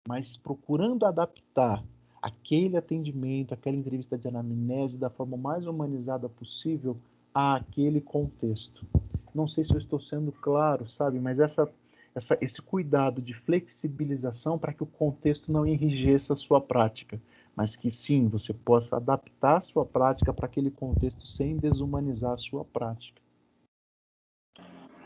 mas 0.08 0.36
procurando 0.36 1.06
adaptar 1.06 1.84
aquele 2.22 2.78
atendimento, 2.78 3.54
aquela 3.54 3.76
entrevista 3.76 4.18
de 4.18 4.28
anamnese 4.28 4.98
da 4.98 5.10
forma 5.10 5.36
mais 5.36 5.66
humanizada 5.66 6.30
possível 6.30 6.98
àquele 7.34 8.00
contexto. 8.00 8.86
Não 9.34 9.48
sei 9.48 9.64
se 9.64 9.74
eu 9.74 9.80
estou 9.80 10.00
sendo 10.00 10.32
claro, 10.32 10.90
sabe, 10.92 11.20
mas 11.20 11.40
essa, 11.40 11.68
essa, 12.14 12.38
esse 12.42 12.62
cuidado 12.62 13.22
de 13.22 13.34
flexibilização 13.34 14.60
para 14.60 14.74
que 14.74 14.84
o 14.84 14.88
contexto 14.88 15.52
não 15.52 15.66
enrijeça 15.66 16.34
a 16.34 16.36
sua 16.36 16.60
prática, 16.60 17.20
mas 17.56 17.76
que 17.76 17.92
sim, 17.92 18.28
você 18.28 18.54
possa 18.54 18.98
adaptar 18.98 19.58
a 19.58 19.62
sua 19.62 19.86
prática 19.86 20.34
para 20.34 20.46
aquele 20.46 20.70
contexto 20.70 21.26
sem 21.26 21.56
desumanizar 21.56 22.34
a 22.34 22.38
sua 22.38 22.66
prática. 22.66 23.21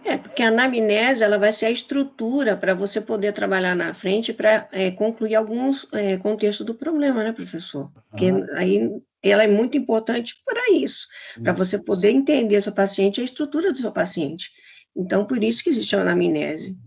É, 0.05 0.17
porque 0.17 0.43
a 0.43 0.49
anamnese 0.49 1.23
ela 1.23 1.39
vai 1.39 1.51
ser 1.51 1.65
a 1.65 1.71
estrutura 1.71 2.55
para 2.55 2.75
você 2.75 3.01
poder 3.01 3.33
trabalhar 3.33 3.75
na 3.75 3.91
frente 3.91 4.31
para 4.31 4.69
é, 4.71 4.91
concluir 4.91 5.33
alguns 5.33 5.91
é, 5.91 6.15
contextos 6.17 6.63
do 6.63 6.75
problema, 6.75 7.23
né, 7.23 7.31
professor? 7.31 7.91
Porque 8.11 8.27
aí 8.53 9.01
ela 9.23 9.43
é 9.43 9.47
muito 9.47 9.75
importante 9.75 10.39
para 10.45 10.71
isso, 10.71 11.07
para 11.41 11.53
você 11.53 11.79
poder 11.79 12.11
entender 12.11 12.61
seu 12.61 12.71
paciente, 12.71 13.19
a 13.19 13.23
estrutura 13.23 13.71
do 13.71 13.79
seu 13.79 13.91
paciente. 13.91 14.51
Então, 14.95 15.25
por 15.25 15.43
isso 15.43 15.63
que 15.63 15.71
existe 15.71 15.95
a 15.95 16.01
anamnese. 16.01 16.77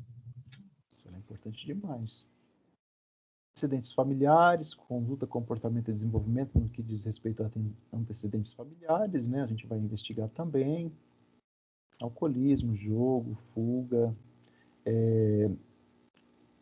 Isso 0.89 1.09
é 1.13 1.19
importante 1.19 1.67
demais. 1.67 2.25
Antecedentes 3.51 3.93
familiares, 3.93 4.75
conduta, 4.75 5.27
comportamento 5.27 5.91
e 5.91 5.93
desenvolvimento 5.93 6.57
no 6.57 6.69
que 6.69 6.85
diz 6.85 7.03
respeito 7.03 7.43
a 7.43 7.51
antecedentes 7.93 8.53
familiares, 8.53 9.27
né? 9.27 9.43
A 9.43 9.47
gente 9.47 9.67
vai 9.67 9.77
investigar 9.77 10.29
também 10.29 10.93
alcoolismo, 12.01 12.77
jogo, 12.77 13.37
fuga, 13.53 14.15
é, 14.85 15.51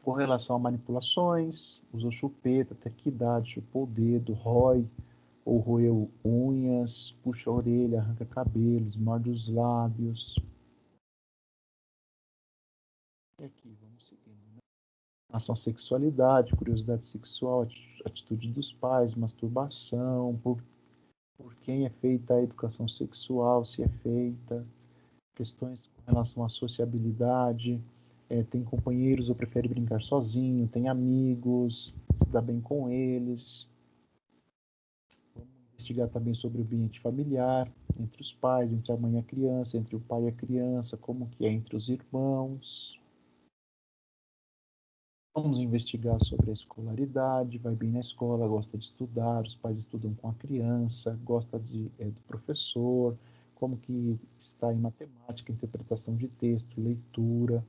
com 0.02 0.12
relação 0.12 0.56
a 0.56 0.58
manipulações, 0.58 1.82
usou 1.92 2.12
chupeta, 2.12 2.74
até 2.74 2.90
que 2.90 3.08
idade, 3.08 3.52
chupou 3.52 3.84
o 3.84 3.86
dedo, 3.86 4.32
rói 4.34 4.88
ou 5.44 5.58
roeu 5.58 6.10
unhas, 6.24 7.12
puxa 7.22 7.50
a 7.50 7.52
orelha, 7.52 8.00
arranca 8.00 8.24
cabelos, 8.24 8.96
morde 8.96 9.30
os 9.30 9.48
lábios. 9.48 10.36
E 13.40 13.44
aqui, 13.44 13.76
vamos 13.80 14.06
seguindo. 14.06 14.38
Né? 14.54 14.58
Relação 15.28 15.52
à 15.52 15.56
sexualidade, 15.56 16.52
curiosidade 16.56 17.06
sexual, 17.06 17.66
atitude 18.04 18.50
dos 18.52 18.72
pais, 18.72 19.14
masturbação, 19.14 20.38
por, 20.42 20.62
por 21.36 21.54
quem 21.56 21.84
é 21.84 21.90
feita 21.90 22.34
a 22.34 22.42
educação 22.42 22.88
sexual, 22.88 23.64
se 23.64 23.82
é 23.82 23.88
feita, 23.88 24.66
questões 25.36 25.86
com 25.86 26.10
relação 26.10 26.42
à 26.42 26.48
sociabilidade, 26.48 27.80
é, 28.28 28.42
tem 28.42 28.64
companheiros 28.64 29.28
ou 29.28 29.34
prefere 29.36 29.68
brincar 29.68 30.02
sozinho, 30.02 30.66
tem 30.66 30.88
amigos, 30.88 31.94
se 32.16 32.28
dá 32.30 32.40
bem 32.40 32.60
com 32.60 32.90
eles. 32.90 33.68
Vamos 35.36 35.52
investigar 35.74 36.08
também 36.08 36.34
sobre 36.34 36.60
o 36.60 36.64
ambiente 36.64 37.00
familiar, 37.00 37.70
entre 38.00 38.22
os 38.22 38.32
pais, 38.32 38.72
entre 38.72 38.90
a 38.90 38.96
mãe 38.96 39.14
e 39.14 39.18
a 39.18 39.22
criança, 39.22 39.76
entre 39.76 39.94
o 39.94 40.00
pai 40.00 40.24
e 40.24 40.28
a 40.28 40.32
criança, 40.32 40.96
como 40.96 41.28
que 41.28 41.46
é 41.46 41.52
entre 41.52 41.76
os 41.76 41.88
irmãos. 41.88 43.00
Vamos 45.34 45.58
investigar 45.58 46.18
sobre 46.18 46.50
a 46.50 46.54
escolaridade, 46.54 47.58
vai 47.58 47.74
bem 47.74 47.90
na 47.90 48.00
escola, 48.00 48.48
gosta 48.48 48.78
de 48.78 48.84
estudar, 48.84 49.44
os 49.44 49.54
pais 49.54 49.76
estudam 49.76 50.14
com 50.14 50.30
a 50.30 50.34
criança, 50.34 51.16
gosta 51.22 51.60
de, 51.60 51.90
é, 51.98 52.06
do 52.06 52.20
professor, 52.22 53.14
como 53.56 53.78
que 53.78 54.20
está 54.38 54.72
em 54.72 54.78
matemática, 54.78 55.50
interpretação 55.50 56.14
de 56.14 56.28
texto, 56.28 56.80
leitura. 56.80 57.66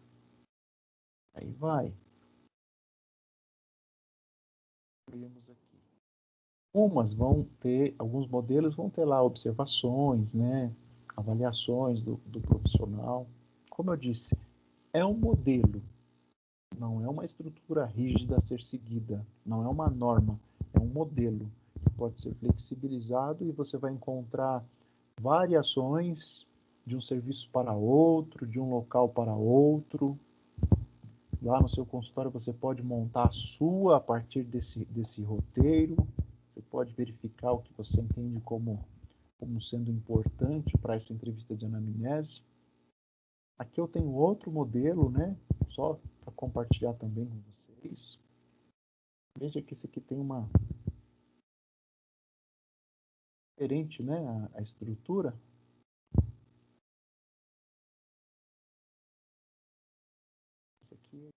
Aí 1.34 1.50
vai. 1.54 1.94
Vemos 5.10 5.50
aqui. 5.50 5.80
Umas 6.74 7.14
vão 7.14 7.46
ter, 7.62 7.96
alguns 7.98 8.28
modelos 8.28 8.76
vão 8.76 8.90
ter 8.90 9.06
lá 9.06 9.24
observações, 9.24 10.34
né, 10.34 10.72
avaliações 11.16 12.02
do, 12.02 12.18
do 12.26 12.42
profissional. 12.42 13.26
Como 13.70 13.92
eu 13.92 13.98
disse, 13.98 14.38
é 14.94 15.06
um 15.06 15.14
modelo, 15.14 15.82
não 16.78 17.04
é 17.04 17.10
uma 17.10 17.26
estrutura 17.26 17.86
rígida 17.86 18.36
a 18.36 18.42
ser 18.42 18.62
seguida, 18.62 19.26
não 19.46 19.64
é 19.64 19.70
uma 19.70 19.90
norma, 19.90 20.38
é 20.74 20.80
um 20.80 20.88
modelo 20.88 21.50
que 21.82 21.90
pode 21.92 22.22
ser 22.22 22.36
flexibilizado 22.36 23.48
e 23.48 23.52
você 23.52 23.78
vai 23.78 23.94
encontrar 23.94 24.64
variações 25.20 26.46
de 26.86 26.96
um 26.96 27.02
serviço 27.02 27.50
para 27.50 27.74
outro, 27.74 28.48
de 28.48 28.60
um 28.60 28.70
local 28.70 29.10
para 29.10 29.34
outro. 29.34 30.18
Lá 31.42 31.62
no 31.62 31.70
seu 31.70 31.86
consultório 31.86 32.32
você 32.32 32.54
pode 32.54 32.82
montar 32.82 33.28
a 33.28 33.32
sua 33.32 33.98
a 33.98 34.00
partir 34.00 34.44
desse, 34.44 34.86
desse 34.86 35.22
roteiro. 35.22 35.96
Você 36.54 36.62
pode 36.62 36.94
verificar 36.94 37.52
o 37.52 37.60
que 37.60 37.74
você 37.74 38.00
entende 38.00 38.40
como, 38.42 38.84
como 39.40 39.62
sendo 39.62 39.92
importante 39.92 40.76
para 40.78 40.96
essa 40.96 41.14
entrevista 41.14 41.56
de 41.56 41.66
anamnese. 41.66 42.42
Aqui 43.60 43.82
eu 43.82 43.88
tenho 43.88 44.12
outro 44.14 44.52
modelo, 44.52 45.10
né? 45.10 45.36
Só 45.70 46.00
para 46.22 46.32
compartilhar 46.34 46.94
também 46.94 47.26
com 47.26 47.38
vocês. 47.52 48.20
Veja 49.38 49.62
que 49.62 49.74
esse 49.74 49.86
aqui 49.86 50.00
tem 50.00 50.20
uma 50.20 50.48
diferente, 53.58 54.04
né, 54.04 54.16
a, 54.54 54.60
a 54.60 54.62
estrutura. 54.62 55.34
Aqui 60.92 61.32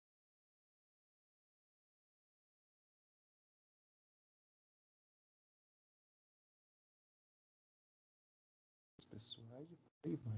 pessoais. 9.09 9.67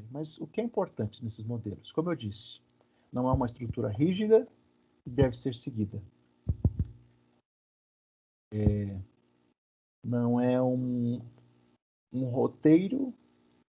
Mas 0.09 0.37
o 0.39 0.47
que 0.47 0.61
é 0.61 0.63
importante 0.63 1.23
nesses 1.23 1.43
modelos? 1.43 1.91
Como 1.91 2.09
eu 2.09 2.15
disse, 2.15 2.61
não 3.11 3.29
é 3.29 3.35
uma 3.35 3.45
estrutura 3.45 3.89
rígida 3.89 4.47
e 5.05 5.09
deve 5.09 5.37
ser 5.37 5.53
seguida. 5.55 6.01
É, 8.51 9.01
não 10.03 10.39
é 10.39 10.61
um, 10.61 11.21
um 12.13 12.25
roteiro 12.25 13.13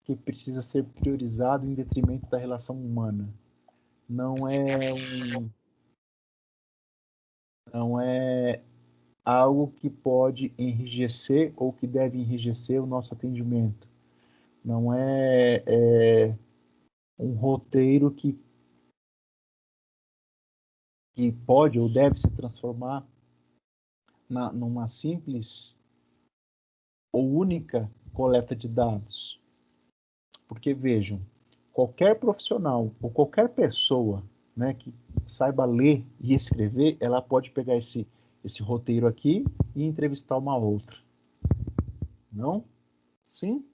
que 0.04 0.16
precisa 0.16 0.62
ser 0.62 0.84
priorizado 0.84 1.64
em 1.64 1.74
detrimento 1.74 2.28
da 2.28 2.36
relação 2.36 2.76
humana. 2.76 3.32
Não 4.08 4.48
é 4.48 4.92
um 4.92 5.50
não 7.72 8.00
é 8.00 8.62
algo 9.24 9.72
que 9.72 9.88
pode 9.88 10.52
enrijecer 10.58 11.54
ou 11.56 11.72
que 11.72 11.86
deve 11.86 12.18
enrijecer 12.18 12.82
o 12.82 12.86
nosso 12.86 13.14
atendimento. 13.14 13.88
Não 14.64 14.92
é, 14.92 15.62
é 15.66 16.38
um 17.18 17.34
roteiro 17.34 18.10
que 18.10 18.38
que 21.14 21.30
pode 21.30 21.78
ou 21.78 21.92
deve 21.92 22.18
se 22.18 22.30
transformar 22.30 23.06
na, 24.28 24.50
numa 24.50 24.88
simples 24.88 25.76
ou 27.12 27.30
única 27.30 27.90
coleta 28.12 28.54
de 28.54 28.68
dados. 28.68 29.40
Porque 30.46 30.74
vejam, 30.74 31.20
qualquer 31.72 32.18
profissional 32.18 32.92
ou 33.00 33.10
qualquer 33.10 33.48
pessoa 33.48 34.22
né, 34.56 34.74
que 34.74 34.94
saiba 35.26 35.64
ler 35.64 36.04
e 36.20 36.34
escrever, 36.34 36.96
ela 37.00 37.22
pode 37.22 37.50
pegar 37.50 37.76
esse, 37.76 38.06
esse 38.44 38.62
roteiro 38.62 39.06
aqui 39.06 39.44
e 39.74 39.84
entrevistar 39.84 40.36
uma 40.36 40.56
outra. 40.56 40.96
Não? 42.30 42.64
Sim? 43.22 43.64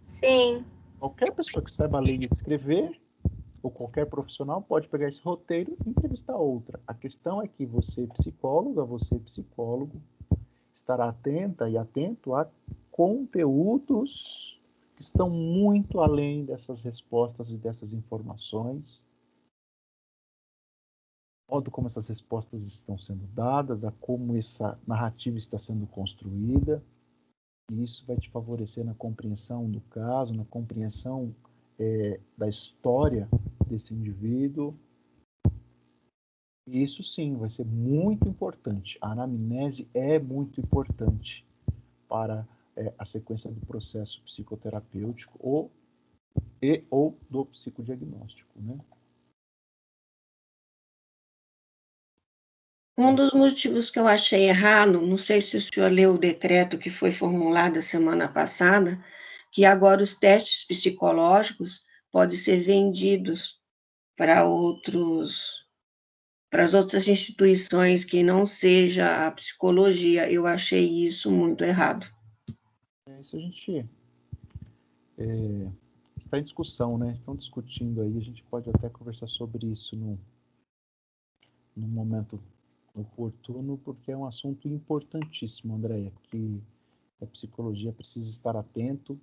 Sim. 0.00 0.64
Qualquer 0.98 1.32
pessoa 1.32 1.64
que 1.64 1.72
saiba 1.72 2.00
ler 2.00 2.20
e 2.22 2.26
escrever, 2.26 3.00
ou 3.62 3.70
qualquer 3.70 4.06
profissional, 4.06 4.62
pode 4.62 4.88
pegar 4.88 5.08
esse 5.08 5.20
roteiro 5.20 5.76
e 5.84 5.90
entrevistar 5.90 6.36
outra. 6.36 6.80
A 6.86 6.94
questão 6.94 7.42
é 7.42 7.48
que 7.48 7.64
você, 7.64 8.06
psicóloga, 8.06 8.84
você, 8.84 9.18
psicólogo, 9.18 10.00
estará 10.74 11.08
atenta 11.08 11.68
e 11.68 11.78
atento 11.78 12.34
a 12.34 12.48
conteúdos 12.94 14.56
que 14.94 15.02
estão 15.02 15.28
muito 15.28 15.98
além 15.98 16.44
dessas 16.44 16.80
respostas 16.80 17.52
e 17.52 17.58
dessas 17.58 17.92
informações. 17.92 19.02
Modo 21.50 21.72
como 21.72 21.88
essas 21.88 22.06
respostas 22.06 22.64
estão 22.64 22.96
sendo 22.96 23.26
dadas, 23.34 23.84
a 23.84 23.90
como 23.90 24.36
essa 24.36 24.78
narrativa 24.86 25.36
está 25.36 25.58
sendo 25.58 25.88
construída. 25.88 26.80
E 27.72 27.82
isso 27.82 28.06
vai 28.06 28.16
te 28.16 28.30
favorecer 28.30 28.84
na 28.84 28.94
compreensão 28.94 29.68
do 29.68 29.80
caso, 29.80 30.32
na 30.32 30.44
compreensão 30.44 31.34
é, 31.76 32.20
da 32.38 32.48
história 32.48 33.28
desse 33.66 33.92
indivíduo. 33.92 34.72
Isso 36.64 37.02
sim 37.02 37.34
vai 37.34 37.50
ser 37.50 37.66
muito 37.66 38.28
importante. 38.28 38.96
A 39.00 39.10
anamnese 39.10 39.88
é 39.92 40.16
muito 40.20 40.60
importante 40.60 41.44
para 42.08 42.46
é, 42.76 42.92
a 42.98 43.04
sequência 43.04 43.50
do 43.50 43.66
processo 43.66 44.22
psicoterapêutico 44.22 45.38
ou 45.40 45.72
e 46.60 46.82
ou 46.90 47.18
do 47.30 47.46
psicodiagnóstico, 47.46 48.50
né? 48.60 48.78
Um 52.96 53.12
dos 53.12 53.32
motivos 53.32 53.90
que 53.90 53.98
eu 53.98 54.06
achei 54.06 54.48
errado, 54.48 55.02
não 55.02 55.16
sei 55.16 55.40
se 55.40 55.56
o 55.56 55.60
senhor 55.60 55.90
leu 55.90 56.14
o 56.14 56.18
decreto 56.18 56.78
que 56.78 56.90
foi 56.90 57.10
formulado 57.10 57.78
a 57.78 57.82
semana 57.82 58.28
passada, 58.28 59.04
que 59.50 59.64
agora 59.64 60.02
os 60.02 60.14
testes 60.14 60.64
psicológicos 60.64 61.82
podem 62.12 62.38
ser 62.38 62.60
vendidos 62.62 63.60
para 64.16 64.44
outros 64.44 65.64
para 66.48 66.62
as 66.62 66.72
outras 66.72 67.08
instituições 67.08 68.04
que 68.04 68.22
não 68.22 68.46
seja 68.46 69.26
a 69.26 69.30
psicologia. 69.32 70.30
Eu 70.30 70.46
achei 70.46 71.04
isso 71.04 71.32
muito 71.32 71.64
errado. 71.64 72.13
É, 73.06 73.20
isso 73.20 73.36
a 73.36 73.40
gente 73.40 73.86
é, 75.18 75.72
está 76.16 76.38
em 76.38 76.42
discussão, 76.42 76.96
né? 76.96 77.12
Estão 77.12 77.36
discutindo 77.36 78.00
aí, 78.00 78.16
a 78.16 78.20
gente 78.22 78.42
pode 78.44 78.68
até 78.70 78.88
conversar 78.88 79.26
sobre 79.26 79.66
isso 79.66 79.94
no 79.94 80.18
momento 81.76 82.42
oportuno, 82.94 83.76
porque 83.78 84.10
é 84.10 84.16
um 84.16 84.24
assunto 84.24 84.68
importantíssimo, 84.68 85.74
Andréia, 85.74 86.12
que 86.22 86.62
a 87.20 87.26
psicologia 87.26 87.92
precisa 87.92 88.28
estar 88.28 88.56
atento, 88.56 89.20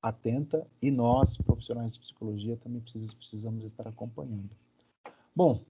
atenta, 0.00 0.66
e 0.80 0.90
nós, 0.90 1.36
profissionais 1.36 1.92
de 1.92 2.00
psicologia, 2.00 2.56
também 2.56 2.80
precisamos, 2.80 3.14
precisamos 3.14 3.64
estar 3.64 3.86
acompanhando. 3.86 4.50
Bom, 5.36 5.62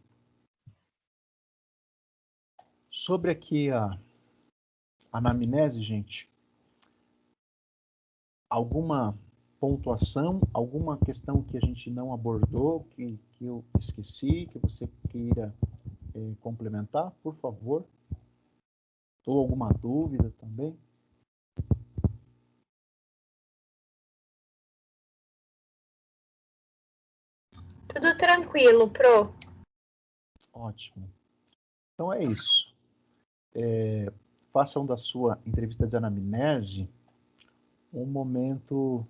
sobre 2.90 3.30
aqui 3.30 3.70
a 3.70 3.98
anamnese, 5.10 5.82
gente, 5.82 6.28
alguma 8.54 9.18
pontuação, 9.58 10.40
alguma 10.52 10.96
questão 10.96 11.42
que 11.42 11.56
a 11.56 11.60
gente 11.60 11.90
não 11.90 12.14
abordou, 12.14 12.84
que, 12.90 13.18
que 13.32 13.46
eu 13.46 13.64
esqueci, 13.80 14.46
que 14.46 14.60
você 14.60 14.84
queira 15.10 15.52
é, 16.14 16.34
complementar, 16.40 17.10
por 17.20 17.34
favor? 17.38 17.84
Ou 19.26 19.40
alguma 19.40 19.70
dúvida 19.70 20.32
também? 20.38 20.78
Tudo 27.88 28.16
tranquilo, 28.16 28.88
Pro. 28.88 29.34
Ótimo. 30.52 31.10
Então 31.94 32.12
é 32.12 32.22
isso. 32.22 32.72
É, 33.52 34.12
façam 34.52 34.86
da 34.86 34.96
sua 34.96 35.40
entrevista 35.44 35.88
de 35.88 35.96
anamnese 35.96 36.88
um 37.94 38.06
momento 38.06 39.06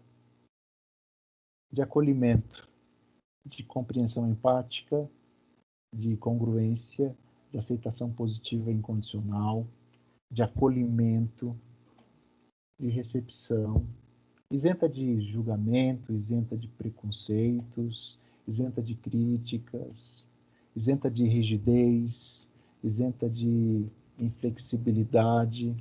de 1.72 1.80
acolhimento, 1.80 2.68
de 3.44 3.62
compreensão 3.62 4.28
empática, 4.28 5.10
de 5.92 6.16
congruência, 6.16 7.16
de 7.50 7.58
aceitação 7.58 8.12
positiva 8.12 8.70
e 8.70 8.74
incondicional, 8.74 9.66
de 10.30 10.42
acolhimento, 10.42 11.56
de 12.78 12.88
recepção, 12.88 13.86
isenta 14.50 14.88
de 14.88 15.20
julgamento, 15.22 16.12
isenta 16.12 16.56
de 16.56 16.68
preconceitos, 16.68 18.18
isenta 18.46 18.82
de 18.82 18.94
críticas, 18.94 20.28
isenta 20.76 21.10
de 21.10 21.26
rigidez, 21.26 22.48
isenta 22.82 23.30
de 23.30 23.86
inflexibilidade, 24.18 25.74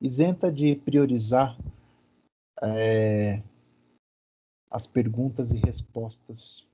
isenta 0.00 0.50
de 0.50 0.74
priorizar 0.76 1.56
é, 2.62 3.42
as 4.70 4.86
perguntas 4.86 5.52
e 5.52 5.58
respostas, 5.58 6.66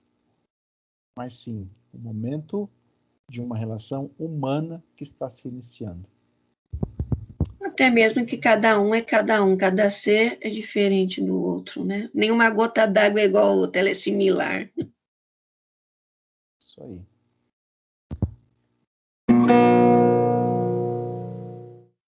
mas 1.16 1.36
sim 1.36 1.68
o 1.92 1.98
momento 1.98 2.68
de 3.28 3.40
uma 3.40 3.56
relação 3.56 4.10
humana 4.18 4.82
que 4.96 5.02
está 5.02 5.28
se 5.30 5.48
iniciando. 5.48 6.06
Até 7.62 7.88
mesmo 7.88 8.26
que 8.26 8.36
cada 8.36 8.80
um 8.80 8.94
é 8.94 9.00
cada 9.00 9.42
um, 9.42 9.56
cada 9.56 9.88
ser 9.88 10.36
é 10.40 10.50
diferente 10.50 11.20
do 11.20 11.40
outro, 11.40 11.84
né? 11.84 12.10
Nenhuma 12.12 12.50
gota 12.50 12.86
d'água 12.86 13.20
é 13.20 13.24
igual 13.24 13.48
a 13.48 13.54
outra, 13.54 13.80
ela 13.80 13.90
é 13.90 13.94
similar. 13.94 14.68
Isso 16.60 16.82
aí. 16.82 17.11